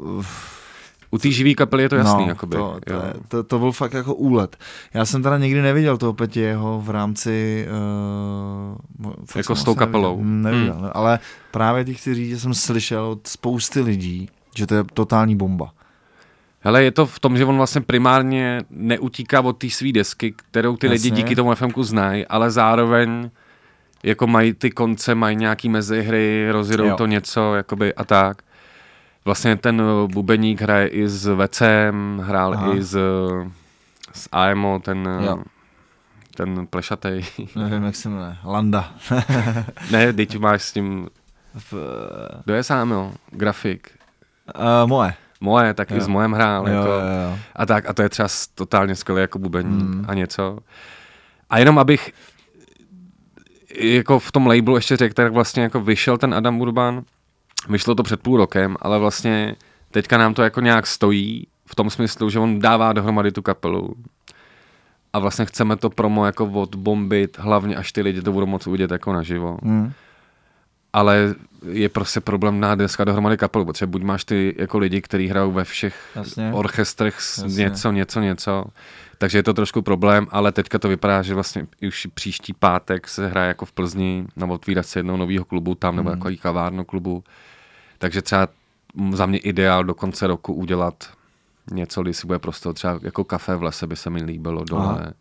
U 1.11 1.19
té 1.19 1.31
živý 1.31 1.55
kapely 1.55 1.83
je 1.83 1.89
to 1.89 1.97
jasný. 1.97 2.23
no, 2.23 2.29
jakoby, 2.29 2.57
to, 2.57 2.77
to, 2.87 2.93
je, 2.93 3.13
to, 3.29 3.43
to, 3.43 3.59
byl 3.59 3.73
fakt 3.73 3.93
jako 3.93 4.15
úlet. 4.15 4.57
Já 4.95 5.05
jsem 5.05 5.23
teda 5.23 5.39
nikdy 5.39 5.63
neviděl 5.63 5.97
toho 5.97 6.13
Petěho 6.13 6.81
v 6.81 6.91
rámci... 6.91 7.67
Uh, 9.05 9.13
Jako 9.37 9.57
s 9.57 9.65
tou 9.65 9.75
kapelou. 9.75 10.25
Neviděl, 10.25 10.53
neviděl 10.53 10.75
hmm. 10.75 10.91
ale 10.93 11.19
právě 11.51 11.85
ti 11.85 11.95
chci 11.95 12.15
říct, 12.15 12.29
že 12.29 12.41
jsem 12.41 12.55
slyšel 12.55 13.05
od 13.05 13.27
spousty 13.27 13.81
lidí, 13.81 14.29
že 14.57 14.67
to 14.67 14.75
je 14.75 14.85
totální 14.95 15.37
bomba. 15.37 15.73
Hele, 16.61 16.85
je 16.85 16.91
to 16.91 17.07
v 17.07 17.21
tom, 17.21 17.37
že 17.39 17.45
on 17.45 17.57
vlastně 17.57 17.81
primárně 17.81 18.63
neutíká 18.71 19.41
od 19.41 19.53
té 19.53 19.71
své 19.71 19.93
desky, 19.93 20.33
kterou 20.33 20.77
ty 20.77 20.89
lidi 20.89 21.09
Jasně. 21.09 21.23
díky 21.23 21.37
tomu 21.37 21.55
FMku 21.55 21.83
znají, 21.83 22.27
ale 22.27 22.51
zároveň 22.51 23.31
jako 24.03 24.27
mají 24.27 24.55
ty 24.55 24.71
konce, 24.71 25.15
mají 25.15 25.37
nějaký 25.37 25.69
mezihry, 25.69 26.49
rozjedou 26.53 26.85
Jo. 26.85 26.97
to 26.97 27.07
něco, 27.07 27.55
jakoby 27.55 27.95
a 27.95 28.05
tak. 28.05 28.43
Vlastně 29.25 29.57
ten 29.57 29.83
bubeník 30.07 30.61
hraje 30.61 30.87
i 30.89 31.09
s 31.09 31.27
Vecem, 31.27 32.23
hrál 32.25 32.55
Aha. 32.55 32.75
i 32.75 32.83
s, 32.83 32.99
z 34.13 34.29
AMO, 34.33 34.79
ten, 34.85 35.09
Jo. 35.27 35.43
ten 36.37 36.67
plešatej. 36.67 37.25
Nevím, 37.57 37.83
jak 37.83 37.97
se 37.97 38.09
jmenuje. 38.09 38.37
Landa. 38.45 38.93
ne, 39.91 40.13
teď 40.13 40.39
máš 40.39 40.63
s 40.63 40.73
tím, 40.73 41.09
v, 41.55 41.75
kdo 42.45 42.55
je 42.55 42.63
sám, 42.63 42.91
jo? 42.91 43.13
Grafik. 43.31 43.91
Uh, 44.59 44.89
moje. 44.89 45.15
Moje, 45.41 45.75
tak 45.75 45.91
Jo. 45.91 45.97
i 45.97 46.01
s 46.01 46.07
mojem 46.09 46.33
hrál. 46.33 46.69
Jo, 46.69 46.75
jako, 46.75 46.89
jo, 46.89 46.95
jo. 47.31 47.39
A 47.57 47.67
tak, 47.67 47.89
a 47.89 47.93
to 47.93 48.03
je 48.03 48.09
třeba 48.09 48.29
totálně 48.55 48.95
skvělý 48.95 49.21
jako 49.21 49.39
bubeník 49.39 49.83
Mm. 49.83 50.05
a 50.09 50.15
něco. 50.15 50.59
A 51.51 51.59
jenom 51.59 51.79
abych 51.79 52.13
jako 53.81 54.19
v 54.19 54.33
tom 54.33 54.47
labelu 54.47 54.77
ještě 54.77 54.97
řekl, 54.97 55.15
tak 55.15 55.33
vlastně 55.33 55.63
jako 55.63 55.81
vyšel 55.81 56.19
ten 56.19 56.35
Adam 56.35 56.61
Urban, 56.61 57.03
vyšlo 57.69 57.95
to 57.95 58.03
před 58.03 58.21
půl 58.21 58.37
rokem, 58.37 58.77
ale 58.81 58.99
vlastně 58.99 59.57
teďka 59.91 60.19
nám 60.19 60.35
to 60.35 60.43
jako 60.43 60.61
nějak 60.61 60.87
stojí 60.87 61.47
v 61.67 61.75
tom 61.75 61.91
smyslu, 61.91 62.31
že 62.31 62.39
on 62.39 62.59
dává 62.59 62.93
dohromady 62.93 63.33
tu 63.33 63.43
kapelu 63.43 63.95
a 65.13 65.19
vlastně 65.19 65.45
chceme 65.45 65.77
to 65.77 65.91
promo 65.91 66.27
jako 66.27 66.47
odbombit, 66.47 67.39
hlavně 67.39 67.77
až 67.77 67.93
ty 67.93 68.03
lidi 68.03 68.23
to 68.23 68.33
budou 68.33 68.47
moc 68.47 68.67
uvidět 68.67 68.91
jako 68.91 69.13
naživo. 69.13 69.59
Hmm. 69.63 69.93
Ale 70.93 71.35
je 71.73 71.89
prostě 71.89 72.21
problém 72.21 72.61
na 72.61 72.75
deska 72.75 73.05
dohromady 73.05 73.37
kapelu, 73.37 73.65
protože 73.65 73.87
buď 73.87 74.03
máš 74.03 74.25
ty 74.25 74.55
jako 74.59 74.79
lidi, 74.79 75.01
kteří 75.03 75.29
hrajou 75.29 75.53
ve 75.53 75.65
všech 75.65 76.11
Jasně. 76.17 76.51
orchestrech 76.53 77.15
Jasně. 77.15 77.65
něco, 77.65 77.93
něco, 77.93 78.21
něco. 78.21 78.65
Takže 79.19 79.39
je 79.39 79.43
to 79.43 79.55
trošku 79.55 79.83
problém, 79.83 80.27
ale 80.31 80.53
teďka 80.53 80.79
to 80.79 80.89
vypadá, 80.89 81.23
že 81.23 81.35
vlastně 81.35 81.67
už 81.89 82.07
příští 82.15 82.53
pátek 82.53 83.09
se 83.09 83.29
hraje 83.29 83.49
jako 83.49 83.65
v 83.67 83.73
Plzni 83.73 84.27
na 84.37 84.47
otvírací 84.47 84.99
jednoho 84.99 85.17
nového 85.19 85.45
klubu 85.45 85.75
tam, 85.75 85.97
nebo 85.97 86.11
Hmm. 86.11 86.19
jako 86.19 86.43
kavárnu 86.43 86.85
klubu. 86.85 87.25
Takže 87.99 88.23
třeba 88.23 88.49
za 89.13 89.27
mě 89.27 89.39
ideál 89.39 89.85
do 89.85 89.95
konce 89.95 90.27
roku 90.27 90.55
udělat 90.55 91.11
něco, 91.71 92.03
kdy 92.03 92.15
si 92.15 92.27
bude 92.27 92.39
prostě 92.39 92.73
třeba 92.73 92.99
jako 93.03 93.25
kafe 93.25 93.57
v 93.57 93.63
lese 93.63 93.87
by 93.87 93.97
se 93.97 94.11
mi 94.11 94.23
líbilo 94.23 94.65
dole. 94.65 94.85
Aha. 95.01 95.13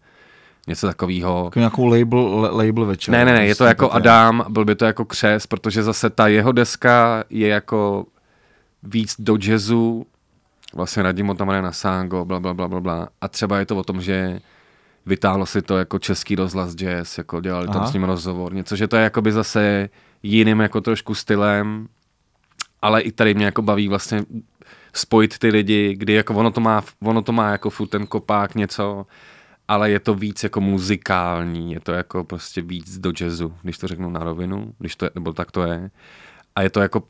Něco 0.68 0.88
takového. 0.88 1.42
Jako 1.46 1.60
nějakou 1.60 1.86
label, 1.86 2.50
label 2.52 2.86
večer. 2.86 3.12
Ne, 3.12 3.26
ne, 3.26 3.34
ne, 3.34 3.46
je 3.46 3.56
to 3.56 3.58
Prostě 3.58 3.70
jako. 3.70 3.92
Adam, 3.92 4.46
byl 4.50 4.66
by 4.66 4.76
to 4.76 4.86
jako 4.86 5.06
křes, 5.06 5.48
protože 5.48 5.84
zase 5.84 6.10
ta 6.10 6.28
jeho 6.28 6.52
deska 6.52 7.24
je 7.30 7.48
jako 7.48 8.06
víc 8.84 9.16
do 9.20 9.38
jazzu, 9.42 10.06
vlastně 10.74 11.04
Radimo 11.04 11.34
tam 11.34 11.48
hraje 11.48 11.62
na 11.62 11.72
Sango, 11.72 12.26
bla, 12.26 12.40
bla, 12.40 12.54
bla, 12.54 12.68
bla, 12.68 12.80
bla. 12.80 13.08
A 13.22 13.28
třeba 13.28 13.60
je 13.60 13.66
to 13.66 13.78
o 13.78 13.84
tom, 13.84 14.02
že 14.02 14.40
vytáhlo 15.06 15.46
si 15.46 15.62
to 15.62 15.78
jako 15.78 16.00
český 16.00 16.36
rozhlas 16.36 16.76
jazz, 16.76 17.18
jako 17.18 17.42
dělali 17.42 17.68
tam 17.68 17.78
Aha. 17.78 17.88
s 17.88 17.94
ním 17.94 18.04
rozhovor, 18.04 18.54
něco, 18.54 18.76
že 18.76 18.88
to 18.88 18.96
je 18.96 19.04
jakoby 19.04 19.32
zase 19.32 19.90
jiným 20.24 20.60
jako 20.60 20.82
trošku 20.82 21.16
stylem, 21.16 21.88
ale 22.82 23.02
i 23.02 23.12
tady 23.12 23.34
mě 23.34 23.46
jako 23.46 23.62
baví 23.62 23.88
vlastně 23.88 24.24
spojit 24.94 25.38
ty 25.38 25.48
lidi, 25.48 25.96
kdy 25.96 26.14
jako 26.14 26.34
ono 26.34 26.52
to 26.52 26.62
má, 26.62 26.84
ono 27.04 27.22
to 27.22 27.32
má 27.32 27.52
jako 27.52 27.70
furt 27.70 27.88
ten 27.88 28.08
kopák 28.08 28.56
něco, 28.56 29.06
ale 29.72 29.92
je 29.92 30.00
to 30.00 30.16
víc 30.16 30.44
jako 30.44 30.62
muzikální, 30.62 31.74
je 31.74 31.80
to 31.80 31.92
jako 31.92 32.24
prostě 32.24 32.62
víc 32.62 32.98
do 32.98 33.12
jazzu, 33.22 33.54
když 33.62 33.78
to 33.78 33.88
řeknu 33.88 34.10
na 34.10 34.24
rovinu, 34.24 34.74
když 34.80 34.96
to 34.96 35.06
je, 35.06 35.12
nebo 35.16 35.34
tak 35.34 35.52
to 35.52 35.64
je. 35.64 35.92
A 36.56 36.62
je 36.62 36.70
to 36.70 36.82
jako 36.82 37.04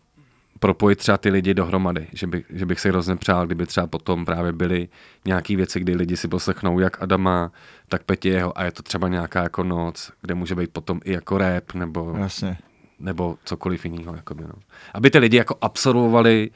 propojit 0.59 0.99
třeba 0.99 1.18
ty 1.18 1.30
lidi 1.30 1.53
dohromady, 1.53 2.07
že, 2.14 2.28
by, 2.28 2.43
že 2.49 2.66
bych 2.66 2.80
si 2.80 2.89
hrozně 2.89 3.16
přál, 3.16 3.45
kdyby 3.45 3.66
třeba 3.66 3.88
potom 3.88 4.26
právě 4.26 4.53
byly 4.53 4.89
nějaké 5.26 5.55
věci, 5.55 5.80
kdy 5.80 5.95
lidi 5.95 6.18
si 6.18 6.28
poslechnou 6.28 6.80
jak 6.80 7.01
Adama, 7.03 7.51
tak 7.89 8.03
Petěho 8.03 8.57
a 8.57 8.64
je 8.64 8.72
to 8.72 8.84
třeba 8.84 9.07
nějaká 9.07 9.43
jako 9.43 9.64
noc, 9.64 10.12
kde 10.22 10.36
může 10.36 10.55
být 10.55 10.70
potom 10.72 10.99
i 11.03 11.14
jako 11.14 11.38
rap 11.38 11.74
nebo, 11.74 12.16
Jasně. 12.18 12.57
nebo 12.99 13.38
cokoliv 13.43 13.86
jiného. 13.86 14.16
Jakoby, 14.16 14.43
no. 14.43 14.53
Aby 14.93 15.09
ty 15.09 15.18
lidi 15.18 15.38
jako 15.38 15.55
absolvovali 15.62 16.49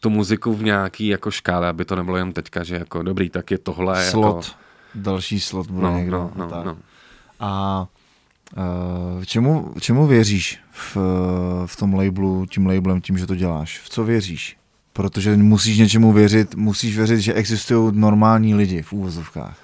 tu 0.00 0.10
muziku 0.10 0.54
v 0.54 0.62
nějaký 0.62 1.06
jako 1.06 1.30
škále, 1.30 1.68
aby 1.68 1.84
to 1.84 1.96
nebylo 1.96 2.16
jen 2.16 2.32
teďka, 2.32 2.64
že 2.64 2.74
jako 2.74 3.02
dobrý, 3.02 3.30
tak 3.30 3.50
je 3.50 3.58
tohle. 3.58 4.04
Slot. 4.04 4.44
Jako, 4.44 4.63
Další 4.94 5.40
slot 5.40 5.70
bude 5.70 5.86
no, 5.86 5.96
někdo. 5.98 6.16
no, 6.16 6.44
no, 6.44 6.50
tak. 6.50 6.64
no. 6.64 6.76
A 7.40 7.86
uh, 9.16 9.24
čemu, 9.24 9.74
čemu 9.80 10.06
věříš 10.06 10.60
v, 10.70 10.96
v 11.66 11.76
tom 11.76 11.94
labelu, 11.94 12.46
tím 12.46 12.66
labelem, 12.66 13.00
tím, 13.00 13.18
že 13.18 13.26
to 13.26 13.34
děláš? 13.34 13.80
V 13.80 13.88
co 13.88 14.04
věříš? 14.04 14.56
Protože 14.92 15.36
musíš 15.36 15.78
něčemu 15.78 16.12
věřit, 16.12 16.54
musíš 16.54 16.96
věřit, 16.96 17.20
že 17.20 17.34
existují 17.34 17.92
normální 17.96 18.54
lidi 18.54 18.82
v 18.82 18.92
úvozovkách. 18.92 19.58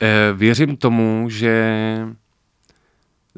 Eh, 0.00 0.32
Věřím 0.32 0.76
tomu, 0.76 1.26
že 1.30 1.76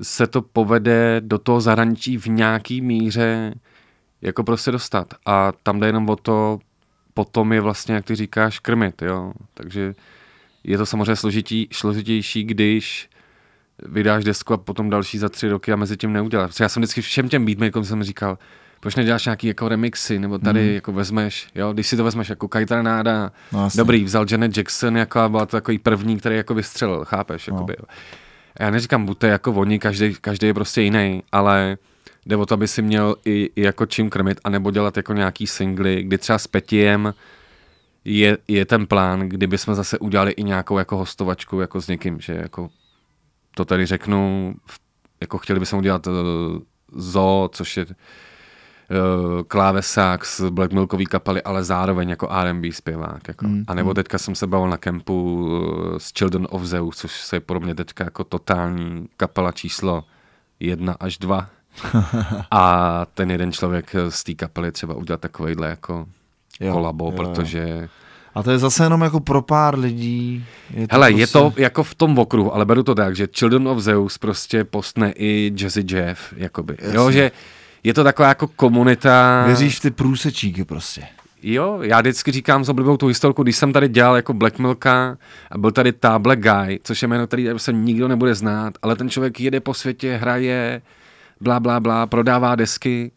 se 0.03 0.27
to 0.27 0.43
povede 0.43 1.21
do 1.25 1.39
toho 1.39 1.61
zahraničí 1.61 2.17
v 2.19 2.27
nějaký 2.27 2.81
míře 2.81 3.55
jako 4.23 4.45
prostě 4.45 4.71
dostat. 4.71 5.15
A 5.27 5.53
tam 5.63 5.81
jde 5.81 5.87
jenom 5.87 6.09
o 6.09 6.17
to, 6.17 6.59
potom 7.15 7.53
je 7.53 7.61
vlastně, 7.61 7.95
jak 7.95 8.05
ty 8.05 8.15
říkáš, 8.15 8.59
krmit, 8.59 9.03
jo. 9.03 9.33
Takže 9.55 9.95
je 10.65 10.79
to 10.79 10.87
samozřejmě 10.87 11.17
složitý, 11.17 11.67
složitější, 11.73 12.45
když 12.45 13.09
vydáš 13.87 14.25
desku 14.25 14.55
a 14.55 14.57
potom 14.57 14.91
další 14.91 15.19
za 15.19 15.29
tři 15.29 15.49
roky 15.49 15.73
a 15.73 15.77
mezi 15.77 15.97
tím 15.97 16.13
neuděláš. 16.13 16.51
Protože 16.51 16.65
já 16.65 16.69
jsem 16.69 16.81
vždycky 16.83 17.01
všem 17.03 17.29
těm 17.29 17.45
beatmakerům 17.45 17.85
jsem 17.85 18.03
říkal, 18.03 18.39
proč 18.81 18.95
neděláš 18.97 19.25
nějaký 19.25 19.47
jako 19.47 19.69
remixy, 19.69 20.19
nebo 20.19 20.39
tady 20.39 20.61
Mhm. 20.61 20.69
mm. 20.69 20.75
jako 20.75 20.93
vezmeš, 20.93 21.49
jo, 21.55 21.73
když 21.73 21.87
si 21.87 21.97
to 21.97 22.05
vezmeš 22.05 22.29
jako 22.29 22.49
Kajtranáda, 22.49 23.33
No, 23.53 23.65
jasně. 23.65 23.79
Dobrý, 23.79 24.05
vzal 24.05 24.27
Janet 24.31 24.57
Jackson 24.57 24.97
jako 24.97 25.19
a 25.19 25.29
byla 25.29 25.47
to 25.47 25.57
takový 25.57 25.79
první, 25.79 26.19
který 26.19 26.37
jako 26.37 26.55
vystřelil, 26.55 27.05
chápeš? 27.05 27.47
No. 27.49 27.55
Jakoby. 27.55 27.77
A 28.57 28.63
já 28.65 28.71
neříkám, 28.71 29.07
buďte 29.07 29.27
jako 29.29 29.53
oni, 29.53 29.79
každý, 29.79 30.15
každý 30.21 30.47
je 30.47 30.55
prostě 30.55 30.83
jiný, 30.83 31.23
ale 31.33 31.77
jde 32.27 32.37
o 32.37 32.47
to, 32.47 32.55
aby 32.55 32.69
si 32.69 32.83
měl 32.83 33.17
i, 33.25 33.51
i 33.57 33.63
jako 33.63 33.87
čím 33.87 34.11
krmit, 34.11 34.41
anebo 34.45 34.71
dělat 34.71 34.97
jako 34.97 35.13
nějaký 35.13 35.47
singly, 35.47 36.03
kdy 36.03 36.19
třeba 36.19 36.39
s 36.39 36.47
Petiem 36.47 37.15
je, 38.09 38.39
je 38.49 38.65
ten 38.65 38.87
plán, 38.87 39.21
kdyby 39.21 39.59
jsme 39.59 39.75
zase 39.75 39.99
udělali 39.99 40.33
i 40.33 40.43
nějakou 40.43 40.79
jako 40.79 40.97
hostovačku 40.97 41.61
jako 41.61 41.81
s 41.81 41.89
někým, 41.89 42.21
že 42.21 42.33
jako 42.33 42.71
to 43.55 43.65
tady 43.65 43.87
řeknu, 43.87 44.55
jako 45.21 45.39
chtěli 45.39 45.61
bychom 45.61 45.79
udělat 45.79 46.07
uh, 46.07 46.13
Zo, 46.97 47.49
což 47.53 47.77
je 47.77 47.87
uh, 47.87 47.93
klávesák 49.49 50.25
z 50.25 50.41
Black 50.51 50.73
Milkový 50.73 51.07
kapely, 51.07 51.43
ale 51.43 51.65
zároveň 51.65 52.09
jako 52.09 52.29
R&B 52.31 52.73
zpěvák. 52.73 53.29
Jako. 53.29 53.47
Mm, 53.47 53.65
a 53.67 53.75
nebo 53.75 53.89
mm. 53.91 53.95
teďka 53.95 54.19
jsem 54.19 54.35
se 54.35 54.47
bavil 54.47 54.69
na 54.69 54.77
kempu 54.77 55.47
uh, 55.47 55.99
s 55.99 56.13
Children 56.19 56.47
of 56.51 56.63
Zeus, 56.63 56.97
což 56.97 57.33
je 57.33 57.41
pro 57.41 57.61
mě 57.61 57.75
teďka 57.75 58.05
jako 58.05 58.25
totální 58.25 59.09
kapela 59.17 59.53
číslo 59.53 60.05
jedna 60.61 60.97
až 61.01 61.19
dva. 61.19 61.49
a 62.51 63.07
ten 63.15 63.31
jeden 63.31 63.53
člověk 63.53 63.95
z 64.09 64.25
té 64.25 64.35
kapely 64.35 64.73
třeba 64.73 64.95
udělat 64.95 65.21
takovejhle 65.21 65.69
jako 65.69 66.07
Jo, 66.61 66.73
kolabo, 66.73 67.05
jo, 67.05 67.11
jo. 67.11 67.17
protože... 67.17 67.89
A 68.35 68.43
to 68.43 68.51
je 68.51 68.59
zase 68.59 68.85
jenom 68.85 69.01
jako 69.01 69.21
pro 69.21 69.43
pár 69.43 69.79
lidí. 69.79 70.45
Je 70.71 70.89
to 70.89 70.95
Hele, 70.95 71.09
prostě... 71.09 71.23
je 71.23 71.27
to 71.27 71.53
jako 71.57 71.83
v 71.83 71.95
tom 71.95 72.19
okruhu, 72.19 72.55
ale 72.55 72.65
beru 72.65 72.83
to 72.83 72.95
tak, 72.95 73.17
že 73.17 73.29
Children 73.39 73.69
of 73.69 73.79
Zeus 73.79 74.19
prostě 74.19 74.65
postne 74.65 75.13
i 75.17 75.53
Jazzy 75.57 75.85
Jeff, 75.91 76.33
jakoby. 76.37 76.77
Jo, 76.83 77.07
Jasně. 77.07 77.13
že 77.13 77.31
je 77.85 77.95
to 77.95 78.05
taková 78.05 78.29
jako 78.29 78.49
komunita... 78.49 79.43
Věříš 79.47 79.79
v 79.79 79.81
ty 79.81 79.91
průsečíky 79.91 80.65
prostě. 80.65 81.03
Jo, 81.43 81.79
já 81.83 82.01
vždycky 82.01 82.33
říkám 82.33 82.65
s 82.65 82.69
oblibou 82.69 82.97
tu 82.97 83.07
historku, 83.07 83.43
když 83.43 83.57
jsem 83.57 83.73
tady 83.73 83.89
dělal 83.89 84.17
jako 84.17 84.33
Black 84.35 84.59
Milka 84.59 85.19
a 85.51 85.59
byl 85.59 85.71
tady 85.71 85.93
Table 85.93 86.37
Guy, 86.37 86.81
což 86.83 87.03
je 87.03 87.09
jméno, 87.09 87.27
který 87.27 87.49
se 87.57 87.73
nikdo 87.73 88.09
nebude 88.09 88.35
znát, 88.35 88.75
ale 88.83 88.97
ten 88.97 89.11
člověk 89.11 89.41
jede 89.41 89.61
po 89.61 89.75
světě, 89.75 90.17
hraje, 90.17 90.83
blá, 91.41 91.61
blá, 91.61 91.81
blá, 91.81 92.07
prodává 92.07 92.55
desky, 92.55 93.11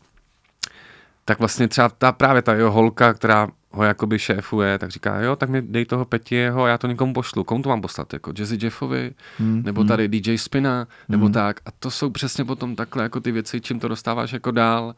tak 1.25 1.39
vlastně 1.39 1.67
třeba 1.67 1.89
ta, 1.89 2.11
právě 2.11 2.41
ta 2.41 2.53
jeho 2.53 2.71
holka, 2.71 3.13
která 3.13 3.47
ho 3.71 3.83
jakoby 3.83 4.19
šéfuje, 4.19 4.77
tak 4.77 4.89
říká, 4.89 5.19
jo, 5.19 5.35
tak 5.35 5.49
mi 5.49 5.61
dej 5.61 5.85
toho 5.85 6.05
Petěho, 6.05 6.67
já 6.67 6.77
to 6.77 6.87
někomu 6.87 7.13
pošlu. 7.13 7.43
Komu 7.43 7.63
to 7.63 7.69
mám 7.69 7.81
poslat? 7.81 8.13
Jako 8.13 8.31
Jazzy 8.39 8.57
Jeffovi? 8.61 9.11
Hmm, 9.37 9.63
nebo 9.65 9.83
tady 9.83 10.07
DJ 10.07 10.37
Spina? 10.37 10.87
Nebo 11.09 11.29
tak? 11.29 11.59
A 11.65 11.69
to 11.79 11.91
jsou 11.91 12.09
přesně 12.09 12.45
potom 12.45 12.75
takhle 12.75 13.03
jako 13.03 13.19
ty 13.19 13.31
věci, 13.31 13.61
čím 13.61 13.79
to 13.79 13.87
dostáváš 13.87 14.33
jako 14.33 14.51
dál. 14.51 14.95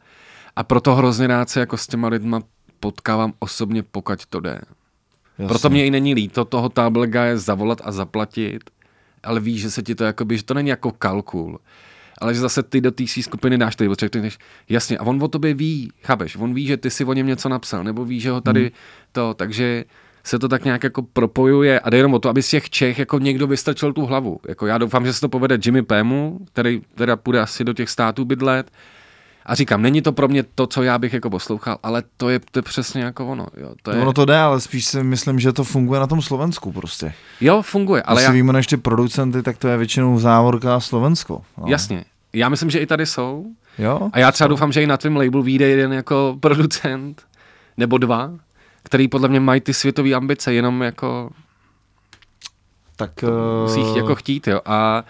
A 0.56 0.64
proto 0.64 0.94
hrozně 0.94 1.26
rád 1.26 1.50
se 1.50 1.60
jako 1.60 1.76
s 1.76 1.86
těma 1.86 2.08
lidma 2.08 2.40
potkávám 2.80 3.32
osobně, 3.38 3.82
pokud 3.82 4.26
to 4.26 4.40
jde. 4.40 4.60
Jasně. 5.38 5.48
Proto 5.48 5.70
mě 5.70 5.86
i 5.86 5.90
není 5.90 6.14
líto 6.14 6.44
toho 6.44 6.68
table 6.68 7.06
guye 7.06 7.38
zavolat 7.38 7.80
a 7.84 7.92
zaplatit, 7.92 8.70
ale 9.22 9.40
víš, 9.40 9.60
že 9.60 9.70
se 9.70 9.82
ti 9.82 9.94
to 9.94 10.04
jakoby, 10.04 10.36
že 10.36 10.44
to 10.44 10.54
není 10.54 10.68
jako 10.68 10.90
kalkul, 10.92 11.58
ale 12.18 12.34
že 12.34 12.40
zase 12.40 12.62
ty 12.62 12.80
do 12.80 12.90
té 12.90 13.04
skupiny 13.06 13.58
dáš 13.58 13.76
ty, 13.76 13.88
protože 13.88 14.10
ty 14.10 14.20
než, 14.20 14.38
jasně, 14.68 14.98
a 14.98 15.02
on 15.02 15.22
o 15.22 15.28
tobě 15.28 15.54
ví, 15.54 15.92
chápeš, 16.02 16.36
on 16.36 16.54
ví, 16.54 16.66
že 16.66 16.76
ty 16.76 16.90
si 16.90 17.04
o 17.04 17.12
něm 17.12 17.26
něco 17.26 17.48
napsal, 17.48 17.84
nebo 17.84 18.04
ví, 18.04 18.20
že 18.20 18.30
ho 18.30 18.40
tady 18.40 18.60
Hmm. 18.60 18.70
to, 19.12 19.34
takže 19.34 19.84
se 20.24 20.38
to 20.38 20.48
tak 20.48 20.64
nějak 20.64 20.84
jako 20.84 21.02
propojuje 21.02 21.80
a 21.80 21.90
jde 21.90 21.96
jenom 21.96 22.14
o 22.14 22.18
to, 22.18 22.28
aby 22.28 22.42
z 22.42 22.50
těch 22.50 22.70
Čech 22.70 22.98
jako 22.98 23.18
někdo 23.18 23.46
vystrčil 23.46 23.92
tu 23.92 24.06
hlavu. 24.06 24.40
Jako 24.48 24.66
já 24.66 24.78
doufám, 24.78 25.06
že 25.06 25.12
se 25.12 25.20
to 25.20 25.28
povede 25.28 25.58
Jimmy 25.64 25.82
Pému, 25.82 26.38
který 26.52 26.82
teda 26.94 27.16
půjde 27.16 27.40
asi 27.40 27.64
do 27.64 27.72
těch 27.72 27.90
států 27.90 28.24
bydlet, 28.24 28.70
a 29.46 29.54
říkám, 29.54 29.82
není 29.82 30.02
to 30.02 30.12
pro 30.12 30.28
mě 30.28 30.42
to, 30.54 30.66
co 30.66 30.82
já 30.82 30.98
bych 30.98 31.12
jako 31.12 31.30
poslouchal, 31.30 31.78
ale 31.82 32.02
to 32.16 32.28
je, 32.28 32.40
to 32.50 32.58
je 32.58 32.62
přesně 32.62 33.02
jako 33.02 33.26
ono. 33.26 33.46
Jo, 33.56 33.74
to 33.82 33.90
je, 33.90 34.02
Ono 34.02 34.12
to 34.12 34.24
jde, 34.24 34.38
ale 34.38 34.60
spíš 34.60 34.86
si 34.86 35.02
myslím, 35.02 35.40
že 35.40 35.52
to 35.52 35.64
funguje 35.64 36.00
na 36.00 36.06
tom 36.06 36.22
Slovensku 36.22 36.72
prostě. 36.72 37.14
jo 37.40 37.62
funguje, 37.62 38.02
ale 38.02 38.12
Ale 38.14 38.22
já, 38.22 38.28
já... 38.28 38.32
vyjmenuješ 38.32 38.66
ty 38.66 38.76
producenty, 38.76 39.42
tak 39.42 39.58
to 39.58 39.68
je 39.68 39.76
většinou 39.76 40.18
závorka 40.18 40.80
Slovensko. 40.80 41.42
No. 41.58 41.64
Jasně. 41.66 42.04
Já 42.32 42.48
myslím, 42.48 42.70
že 42.70 42.78
i 42.78 42.86
tady 42.86 43.06
jsou. 43.06 43.46
Jo? 43.78 44.10
A 44.12 44.18
já 44.18 44.32
třeba 44.32 44.48
doufám, 44.48 44.72
že 44.72 44.82
i 44.82 44.86
na 44.86 44.96
tvém 44.96 45.16
labelu 45.16 45.42
vyjde 45.42 45.68
jeden 45.68 45.92
jako 45.92 46.36
producent, 46.40 47.22
nebo 47.76 47.98
dva, 47.98 48.30
který 48.82 49.08
podle 49.08 49.28
mě 49.28 49.40
mají 49.40 49.60
ty 49.60 49.74
světové 49.74 50.14
ambice, 50.14 50.54
jenom 50.54 50.82
jako... 50.82 51.30
Tak 52.96 53.10
Musí 53.62 53.80
jich 53.80 53.96
jako 53.96 54.14
chtít, 54.14 54.46
jo. 54.46 54.60
A 54.66 55.04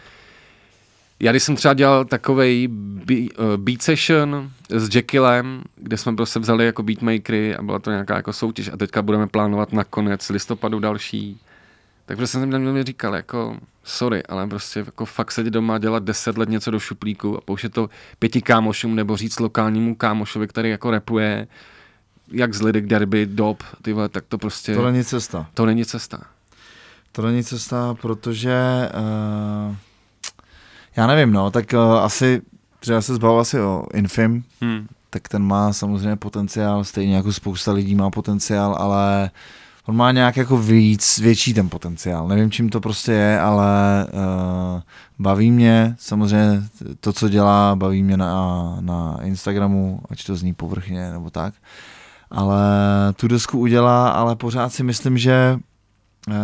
já 1.24 1.32
když 1.32 1.42
jsem 1.42 1.56
třeba 1.56 1.74
dělal 1.74 2.04
takovej 2.04 2.68
be- 2.70 3.14
uh, 3.14 3.56
beat 3.56 3.82
session 3.82 4.50
s 4.68 4.94
Jekyllem, 4.94 5.62
kde 5.76 5.96
jsme 5.96 6.16
prostě 6.16 6.38
vzali 6.38 6.66
jako 6.66 6.82
beatmakery 6.82 7.56
a 7.56 7.62
byla 7.62 7.78
to 7.78 7.90
nějaká 7.90 8.16
jako 8.16 8.32
soutěž 8.32 8.70
a 8.72 8.76
teďka 8.76 9.02
budeme 9.02 9.26
plánovat 9.26 9.72
na 9.72 9.84
konec 9.84 10.30
listopadu 10.30 10.80
další. 10.80 11.40
Tak 12.06 12.16
prostě 12.16 12.38
jsem 12.38 12.72
mi 12.72 12.84
říkal, 12.84 13.14
jako 13.14 13.56
sorry, 13.84 14.22
ale 14.22 14.46
prostě 14.46 14.80
jako 14.80 15.04
fakt 15.04 15.32
sedět 15.32 15.50
doma, 15.50 15.78
dělat 15.78 16.04
deset 16.04 16.38
let 16.38 16.48
něco 16.48 16.70
do 16.70 16.80
šuplíku 16.80 17.38
a 17.38 17.40
pouštět 17.40 17.72
to 17.72 17.90
pěti 18.18 18.42
kámošům 18.42 18.94
nebo 18.94 19.16
říct 19.16 19.40
lokálnímu 19.40 19.94
kámošovi, 19.94 20.48
který 20.48 20.70
jako 20.70 20.90
repuje, 20.90 21.46
jak 22.32 22.54
z 22.54 22.62
Lidik 22.62 22.86
Derby, 22.86 23.26
Dob, 23.26 23.62
ty 23.82 23.92
vole, 23.92 24.08
tak 24.08 24.24
to 24.28 24.38
prostě... 24.38 24.74
To 24.74 24.84
není 24.84 25.04
cesta. 25.04 25.46
To 25.54 25.66
není 25.66 25.84
cesta. 25.84 26.20
To 27.12 27.22
není 27.22 27.44
cesta, 27.44 27.94
protože 27.94 28.58
uh, 29.68 29.74
já 30.96 31.06
nevím, 31.06 31.32
no, 31.32 31.50
tak 31.50 31.72
uh, 31.72 31.98
asi 31.98 32.42
třeba 32.80 33.00
se 33.00 33.14
zbavil 33.14 33.40
asi 33.40 33.60
o 33.60 33.86
Infim, 33.94 34.44
Hmm. 34.60 34.86
tak 35.10 35.28
ten 35.28 35.42
má 35.42 35.72
samozřejmě 35.72 36.16
potenciál, 36.16 36.84
stejně 36.84 37.16
jako 37.16 37.32
spousta 37.32 37.72
lidí 37.72 37.94
má 37.94 38.10
potenciál, 38.10 38.76
ale 38.78 39.30
on 39.86 39.96
má 39.96 40.12
nějak 40.12 40.36
jako 40.36 40.56
víc, 40.58 41.18
větší 41.18 41.54
ten 41.54 41.68
potenciál. 41.68 42.28
Nevím, 42.28 42.50
čím 42.50 42.68
to 42.68 42.80
prostě 42.80 43.12
je, 43.12 43.40
ale 43.40 44.06
uh, 44.06 44.80
baví 45.18 45.50
mě, 45.50 45.96
samozřejmě 45.98 46.62
to, 47.00 47.12
co 47.12 47.28
dělá, 47.28 47.76
baví 47.76 48.02
mě 48.02 48.16
na, 48.16 48.76
na 48.80 49.18
Instagramu, 49.22 50.00
ať 50.10 50.24
to 50.24 50.36
zní 50.36 50.54
povrchně 50.54 51.10
nebo 51.10 51.30
tak. 51.30 51.54
Ale 52.30 52.62
tu 53.16 53.28
desku 53.28 53.58
udělá, 53.58 54.08
ale 54.08 54.36
pořád 54.36 54.72
si 54.72 54.82
myslím, 54.82 55.18
že 55.18 55.58
uh, 56.28 56.34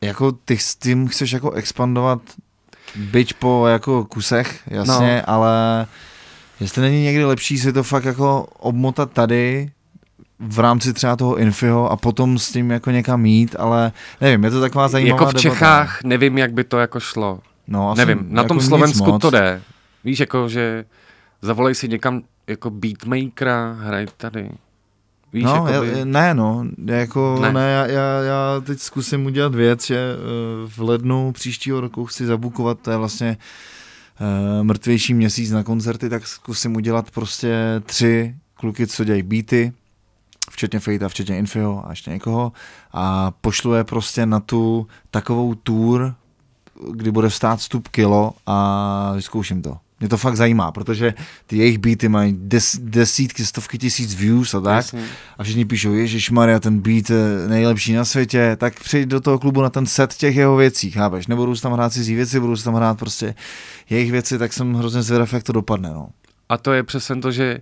jako 0.00 0.32
ty 0.32 0.58
s 0.58 0.76
tím 0.76 1.08
chceš 1.08 1.32
jako 1.32 1.50
expandovat 1.50 2.20
byť 2.96 3.34
po 3.34 3.66
jako 3.66 4.04
kusech, 4.04 4.62
jasně, 4.66 5.22
no. 5.26 5.30
ale 5.30 5.86
jestli 6.60 6.82
není 6.82 7.02
někdy 7.02 7.24
lepší 7.24 7.58
si 7.58 7.72
to 7.72 7.82
fakt 7.82 8.04
jako 8.04 8.46
obmotat 8.58 9.12
tady 9.12 9.70
v 10.38 10.58
rámci 10.58 10.92
třeba 10.92 11.16
toho 11.16 11.36
Infiho 11.36 11.90
a 11.90 11.96
potom 11.96 12.38
s 12.38 12.52
tím 12.52 12.70
jako 12.70 12.90
někam 12.90 13.20
mít, 13.20 13.56
ale 13.58 13.92
nevím, 14.20 14.44
je 14.44 14.50
to 14.50 14.60
taková 14.60 14.88
zajímavá 14.88 15.22
Jako 15.22 15.24
v 15.24 15.28
debata. 15.28 15.40
Čechách 15.40 16.02
nevím, 16.04 16.38
jak 16.38 16.52
by 16.52 16.64
to 16.64 16.78
jako 16.78 17.00
šlo. 17.00 17.40
no, 17.66 17.90
asi 17.90 17.98
Nevím, 17.98 18.26
na 18.28 18.42
jako 18.42 18.48
tom 18.48 18.60
Slovensku 18.60 19.18
to 19.18 19.30
jde. 19.30 19.62
Víš, 20.04 20.20
jako, 20.20 20.48
že 20.48 20.84
zavolej 21.42 21.74
si 21.74 21.88
někam 21.88 22.22
jako 22.46 22.70
beatmakera, 22.70 23.72
hraj 23.72 24.06
tady. 24.16 24.50
Víš, 25.32 25.44
no, 25.44 25.66
jako 25.68 25.84
já, 25.84 26.04
ne, 26.04 26.34
no, 26.34 26.64
jako 26.84 27.38
Ne. 27.42 27.52
ne, 27.52 27.70
já, 27.72 27.86
já, 27.86 28.22
já 28.22 28.60
teď 28.64 28.78
zkusím 28.78 29.26
udělat 29.26 29.54
věc, 29.54 29.86
že 29.86 29.96
eh, 29.96 30.16
v 30.68 30.78
lednu 30.78 31.32
příštího 31.32 31.80
roku 31.80 32.06
chci 32.06 32.26
zabukovat, 32.26 32.78
to 32.80 32.90
je 32.90 32.96
vlastně 32.96 33.36
uh, 34.20 34.64
mrtvější 34.64 35.14
měsíc 35.14 35.50
na 35.50 35.62
koncerty, 35.62 36.08
tak 36.08 36.26
zkusím 36.26 36.76
udělat 36.76 37.10
prostě 37.10 37.82
tři 37.86 38.34
kluky, 38.54 38.86
co 38.86 39.04
dělají 39.04 39.22
beaty, 39.22 39.72
včetně 40.50 40.80
Fejta, 40.80 41.08
včetně 41.08 41.38
Infiho 41.38 41.86
a 41.86 41.90
ještě 41.90 42.10
někoho 42.10 42.52
a 42.92 43.30
pošlu 43.40 43.74
je 43.74 43.84
prostě 43.84 44.26
na 44.26 44.40
tu 44.40 44.86
takovou 45.10 45.54
tour, 45.54 46.14
kdy 46.90 47.10
bude 47.10 47.28
vstát 47.28 47.60
stup 47.60 47.88
kilo 47.88 48.32
a 48.46 49.12
vyzkouším 49.16 49.62
to. 49.62 49.78
Mě 50.02 50.08
to 50.08 50.16
fakt 50.16 50.36
zajímá, 50.36 50.72
protože 50.72 51.14
ty 51.46 51.56
jejich 51.56 51.78
beaty 51.78 52.08
mají 52.08 52.34
des, 52.38 52.76
desítky, 52.82 53.46
stovky 53.46 53.78
tisíc 53.78 54.14
views 54.14 54.54
a 54.54 54.60
tak. 54.60 54.76
Jasně. 54.76 55.04
A 55.38 55.42
všichni 55.42 55.64
píšou, 55.64 55.92
Ježíš 55.92 56.30
Maria, 56.30 56.60
ten 56.60 56.80
beat 56.80 57.10
nejlepší 57.48 57.92
na 57.92 58.04
světě, 58.04 58.56
tak 58.60 58.80
přijď 58.80 59.08
do 59.08 59.20
toho 59.20 59.38
klubu 59.38 59.62
na 59.62 59.70
ten 59.70 59.86
set 59.86 60.14
těch 60.14 60.36
jeho 60.36 60.56
věcí, 60.56 60.90
chápeš? 60.90 61.26
Nebudou 61.26 61.56
se 61.56 61.62
tam 61.62 61.72
hrát 61.72 61.92
cizí 61.92 62.14
věci, 62.14 62.40
budou 62.40 62.56
se 62.56 62.64
tam 62.64 62.74
hrát 62.74 62.98
prostě 62.98 63.34
jejich 63.90 64.12
věci, 64.12 64.38
tak 64.38 64.52
jsem 64.52 64.74
hrozně 64.74 65.02
zvědav, 65.02 65.32
jak 65.32 65.42
to 65.42 65.52
dopadne, 65.52 65.88
no. 65.88 66.08
A 66.48 66.56
to 66.56 66.72
je 66.72 66.82
přesně 66.82 67.16
to, 67.16 67.32
že 67.32 67.60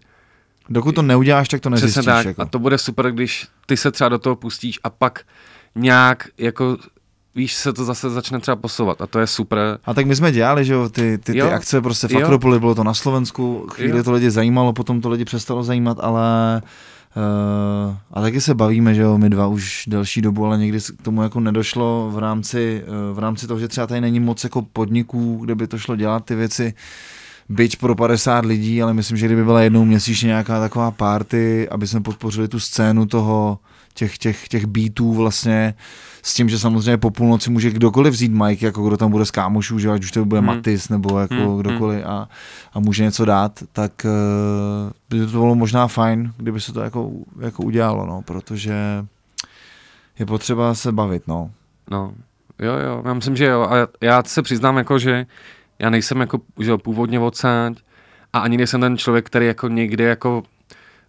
Dokud 0.69 0.95
to 0.95 1.03
neuděláš, 1.03 1.49
tak 1.49 1.61
to 1.61 1.71
nezjistíš. 1.71 1.93
přesně 1.93 2.13
tak. 2.13 2.27
Jako. 2.27 2.43
A 2.43 2.45
to 2.45 2.59
bude 2.59 2.79
super, 2.79 3.13
když 3.13 3.47
ty 3.67 3.77
se 3.77 3.91
třeba 3.91 4.09
do 4.09 4.19
toho 4.19 4.37
pustíš 4.37 4.79
a 4.85 4.91
pak 4.91 5.21
nějak 5.75 6.29
jako 6.39 6.77
víš, 7.35 7.55
se 7.55 7.73
to 7.73 7.85
zase 7.85 8.11
začne 8.11 8.41
třeba 8.41 8.57
posouvat 8.57 9.03
a 9.03 9.07
to 9.07 9.19
je 9.19 9.27
super. 9.27 9.79
A 9.85 9.95
tak 9.95 10.07
my 10.07 10.17
jsme 10.17 10.33
dělali, 10.33 10.65
že 10.65 10.73
jo, 10.73 10.89
ty, 10.89 11.19
ty, 11.19 11.33
ty 11.33 11.39
Jo. 11.39 11.51
akce 11.51 11.81
prostě 11.81 12.09
v. 12.09 12.17
Akropoli, 12.17 12.61
bylo 12.61 12.75
to 12.75 12.85
na 12.85 12.95
Slovensku, 12.95 13.67
chvíli 13.71 13.99
Jo. 13.99 14.05
to 14.05 14.13
lidi 14.13 14.31
zajímalo, 14.31 14.73
potom 14.73 15.01
to 15.01 15.09
lidi 15.09 15.25
přestalo 15.25 15.63
zajímat, 15.63 15.99
ale 16.01 16.63
uh, 17.17 17.95
a 18.13 18.21
taky 18.21 18.41
se 18.41 18.55
bavíme, 18.55 18.95
že 18.95 19.03
jo, 19.03 19.19
my 19.19 19.31
dva 19.31 19.47
už 19.47 19.85
delší 19.87 20.23
dobu, 20.23 20.47
ale 20.47 20.59
někdy 20.59 20.81
k 20.81 21.03
tomu 21.03 21.23
jako 21.23 21.41
nedošlo 21.41 22.11
v 22.15 22.19
rámci, 22.19 22.83
uh, 23.11 23.17
v 23.17 23.19
rámci 23.19 23.47
toho, 23.47 23.61
že 23.61 23.69
třeba 23.69 23.87
tady 23.87 24.01
není 24.01 24.21
moc 24.21 24.45
jako 24.45 24.63
podniků, 24.63 25.37
kde 25.45 25.55
by 25.55 25.67
to 25.67 25.79
šlo 25.79 25.97
dělat 25.97 26.25
ty 26.25 26.35
věci, 26.35 26.75
byť 27.49 27.77
pro 27.77 27.95
50 27.95 28.45
lidí, 28.45 28.83
ale 28.83 28.95
myslím, 28.95 29.17
že 29.17 29.27
kdyby 29.27 29.45
byla 29.45 29.63
jednou 29.63 29.85
měsíčně 29.85 30.27
nějaká 30.27 30.61
taková 30.61 30.91
party, 30.91 31.69
aby 31.69 31.87
jsme 31.87 32.01
podpořili 32.01 32.49
tu 32.49 32.61
scénu 32.61 33.07
toho, 33.07 33.59
těch, 33.95 34.19
těch, 34.19 34.49
těch 34.49 34.67
beatů 34.67 35.15
vlastně, 35.15 35.75
s 36.23 36.35
tím, 36.35 36.49
že 36.49 36.59
samozřejmě 36.59 36.97
po 36.99 37.11
půlnoci 37.11 37.51
může 37.51 37.71
kdokoliv 37.71 38.13
vzít 38.15 38.33
mic, 38.33 38.63
jako 38.63 38.87
kdo 38.89 38.97
tam 38.97 39.11
bude 39.11 39.27
z 39.27 39.31
kámošů, 39.31 39.79
že 39.79 39.91
ať 39.91 40.05
už 40.05 40.11
to 40.11 40.25
bude 40.25 40.41
Hmm. 40.41 40.47
Matis 40.47 40.89
nebo 40.89 41.19
jako 41.19 41.35
Hmm, 41.35 41.59
kdokoliv 41.59 42.05
a, 42.07 42.29
a 42.73 42.81
může 42.81 43.03
něco 43.03 43.25
dát, 43.25 43.63
tak 43.73 43.93
uh, 44.05 44.91
by 45.11 45.27
to 45.27 45.39
bylo 45.39 45.55
možná 45.55 45.87
fajn, 45.89 46.33
kdyby 46.37 46.61
se 46.61 46.73
to 46.73 46.81
jako, 46.81 47.11
jako 47.41 47.63
udělalo, 47.63 48.07
no, 48.07 48.23
protože 48.23 48.75
je 50.19 50.27
potřeba 50.27 50.75
se 50.75 50.93
bavit, 50.93 51.29
no. 51.29 51.51
No, 51.91 52.13
jo, 52.59 52.73
jo, 52.73 53.03
já 53.05 53.15
myslím, 53.15 53.37
že 53.37 53.45
jo. 53.45 53.63
A 53.63 53.89
já 54.01 54.23
se 54.23 54.43
přiznám 54.43 54.77
jako, 54.77 54.99
že 54.99 55.27
já 55.79 55.91
nejsem 55.91 56.21
jako, 56.21 56.41
že 56.59 56.71
jo, 56.71 56.79
původně 56.79 57.21
odsáď 57.21 57.73
a 58.33 58.39
ani 58.39 58.57
nejsem 58.57 58.81
ten 58.81 58.99
člověk, 58.99 59.27
který 59.27 59.47
jako 59.47 59.69
někde 59.69 60.05
jako 60.05 60.43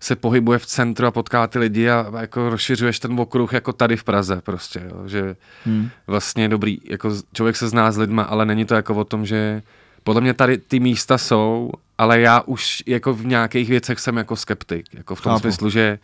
se 0.04 0.16
pohybuje 0.16 0.60
v 0.60 0.66
centru 0.66 1.08
a 1.08 1.12
potká 1.12 1.47
ty 1.47 1.60
lidi 1.60 1.89
a, 1.89 2.12
jako 2.20 2.49
rozšiřuješ 2.49 2.99
ten 2.99 3.20
okruh 3.20 3.54
jako 3.54 3.74
tady 3.74 3.97
v 3.97 4.04
Praze 4.04 4.41
prostě, 4.43 4.82
jo, 4.91 5.08
že 5.08 5.36
Hmm. 5.66 5.89
vlastně 6.08 6.49
dobrý, 6.49 6.78
jako 6.89 7.10
člověk 7.34 7.56
se 7.56 7.68
zná 7.70 7.91
s 7.91 7.97
lidma, 7.97 8.24
ale 8.24 8.45
není 8.45 8.66
to 8.66 8.76
jako 8.76 8.95
o 8.95 9.04
tom, 9.04 9.26
že 9.26 9.62
podle 10.04 10.22
mě 10.22 10.34
tady 10.34 10.58
ty 10.58 10.80
místa 10.80 11.18
jsou, 11.18 11.72
ale 11.97 12.20
já 12.20 12.41
už 12.45 12.84
jako 12.88 13.14
v 13.14 13.26
nějakých 13.26 13.70
věcech 13.70 13.99
jsem 13.99 14.18
jako 14.18 14.36
skeptik, 14.36 14.86
jako 14.93 15.16
v 15.16 15.22
tom 15.22 15.32
Chápu. 15.32 15.41
smyslu, 15.41 15.70
že 15.70 15.99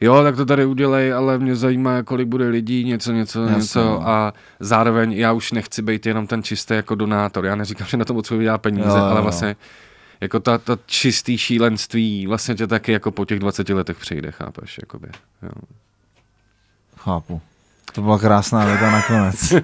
jo, 0.00 0.22
tak 0.22 0.36
to 0.36 0.46
tady 0.46 0.64
udělej, 0.64 1.12
ale 1.12 1.38
mě 1.38 1.56
zajímá, 1.56 2.02
kolik 2.02 2.28
bude 2.28 2.48
lidí, 2.48 2.84
něco, 2.84 3.12
něco, 3.12 3.42
Jasně, 3.42 3.56
něco 3.56 3.84
no. 3.84 4.08
a 4.08 4.32
zároveň 4.60 5.12
já 5.12 5.32
už 5.32 5.52
nechci 5.52 5.82
být 5.82 6.06
jenom 6.06 6.26
ten 6.26 6.42
čistý 6.42 6.74
jako 6.74 6.94
donátor, 6.94 7.44
já 7.46 7.56
neříkám, 7.56 7.86
že 7.86 7.96
na 7.96 8.04
to 8.04 8.14
potřebuji 8.14 8.42
dělat 8.42 8.58
peníze, 8.58 8.88
jo, 8.88 8.94
ale 9.04 9.16
jo. 9.16 9.22
vlastně 9.22 9.56
jako 10.20 10.40
ta, 10.40 10.58
ta 10.58 10.78
čistý 10.86 11.38
šílenství 11.38 12.26
vlastně 12.26 12.54
tě 12.54 12.66
taky 12.66 12.92
jako 12.92 13.10
po 13.10 13.24
těch 13.24 13.38
20 13.38 13.68
letech 13.68 13.98
přijde, 13.98 14.30
chápeš, 14.30 14.78
jakoby, 14.82 15.08
jo. 15.42 15.50
Chápu. 16.96 17.40
To 17.92 18.02
byla 18.02 18.18
krásná 18.18 18.64
věta 18.64 18.90
nakonec. 18.90 19.54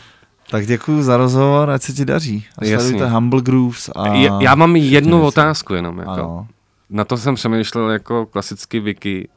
tak 0.50 0.66
děkuji 0.66 1.02
za 1.02 1.16
rozhovor, 1.16 1.70
ať 1.70 1.82
se 1.82 1.92
ti 1.92 2.04
daří. 2.04 2.46
A 2.58 2.64
Jasně. 2.64 2.78
sledujte 2.78 3.08
Humble 3.10 3.42
Grooves. 3.42 3.90
A 3.96 4.08
Já, 4.08 4.38
já 4.42 4.54
mám 4.54 4.76
jednu 4.76 5.18
věci. 5.18 5.26
otázku 5.28 5.74
jenom, 5.74 5.98
jako. 5.98 6.10
Ano. 6.10 6.48
Na 6.90 7.04
to 7.04 7.16
jsem 7.16 7.34
přemýšlel 7.34 7.90
jako 7.90 8.26
klasicky 8.26 8.80
Wiki. 8.80 9.28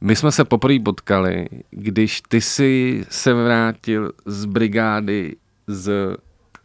My 0.00 0.16
jsme 0.16 0.32
se 0.32 0.44
poprvé 0.44 0.78
potkali, 0.80 1.46
když 1.70 2.22
ty 2.28 2.40
si 2.40 3.04
se 3.10 3.34
vrátil 3.34 4.12
z 4.26 4.44
brigády 4.44 5.36
z 5.66 6.16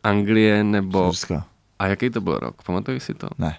Anglie 0.04 0.64
nebo... 0.64 1.12
A 1.82 1.88
jaký 1.88 2.10
to 2.10 2.22
byl 2.22 2.40
rok? 2.40 2.64
Pamatuješ 2.64 3.04
si 3.04 3.14
to? 3.14 3.28
Ne. 3.38 3.58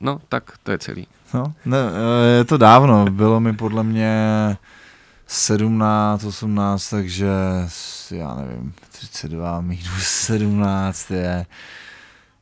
No, 0.00 0.20
tak 0.28 0.52
to 0.62 0.70
je 0.70 0.78
celý. 0.78 1.06
No, 1.34 1.52
ne, 1.64 1.78
eh, 1.78 2.36
je 2.38 2.44
to 2.44 2.56
dávno, 2.58 3.04
bylo 3.10 3.40
mi 3.40 3.52
podle 3.52 3.82
mě 3.82 4.16
17, 5.26 6.24
18, 6.24 6.90
takže 6.90 7.28
já 8.10 8.34
nevím, 8.34 8.72
32 8.90 9.60
minus 9.60 10.02
17 10.02 11.10
je 11.10 11.46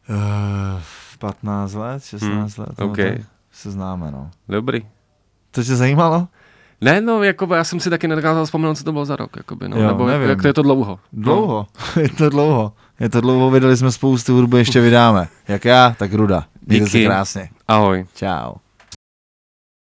uh, 0.08 0.80
15 1.18 1.74
let, 1.74 2.04
16 2.04 2.56
let, 2.56 2.68
no, 2.78 2.86
OK. 2.86 2.96
tak 2.96 3.14
se 3.52 3.70
známe, 3.70 4.10
no. 4.10 4.30
Dobrý. 4.48 4.86
To 5.50 5.64
tě 5.64 5.76
zajímalo? 5.76 6.28
Ne, 6.80 7.00
no, 7.00 7.22
jako 7.22 7.54
já 7.54 7.64
jsem 7.64 7.80
si 7.80 7.90
taky 7.90 8.08
nedokázal 8.08 8.44
vzpomenout, 8.44 8.74
co 8.74 8.84
to 8.84 8.92
bylo 8.92 9.04
za 9.04 9.16
rok, 9.16 9.36
jakoby, 9.36 9.68
no, 9.68 9.76
Jo, 9.76 9.86
nebo 9.86 10.08
jak, 10.08 10.12
nevím. 10.18 10.28
jak 10.30 10.42
to 10.42 10.48
je 10.48 10.54
to 10.54 10.62
dlouho. 10.62 10.98
Dlouho, 11.12 11.66
je 12.00 12.08
to 12.08 12.30
dlouho. 12.30 12.72
Je 13.00 13.08
to 13.08 13.20
dlouho, 13.20 13.50
vydali 13.50 13.76
jsme 13.76 13.92
spoustu 13.92 14.34
hudby, 14.34 14.58
ještě 14.58 14.80
vydáme. 14.80 15.28
Jak 15.48 15.64
já, 15.64 15.94
tak 15.98 16.12
Ruda. 16.12 16.44
Mějte 16.66 16.86
se 16.86 16.98
Díky. 16.98 17.06
krásně. 17.06 17.48
No. 17.52 17.58
Ahoj. 17.74 18.06
Čau. 18.14 18.52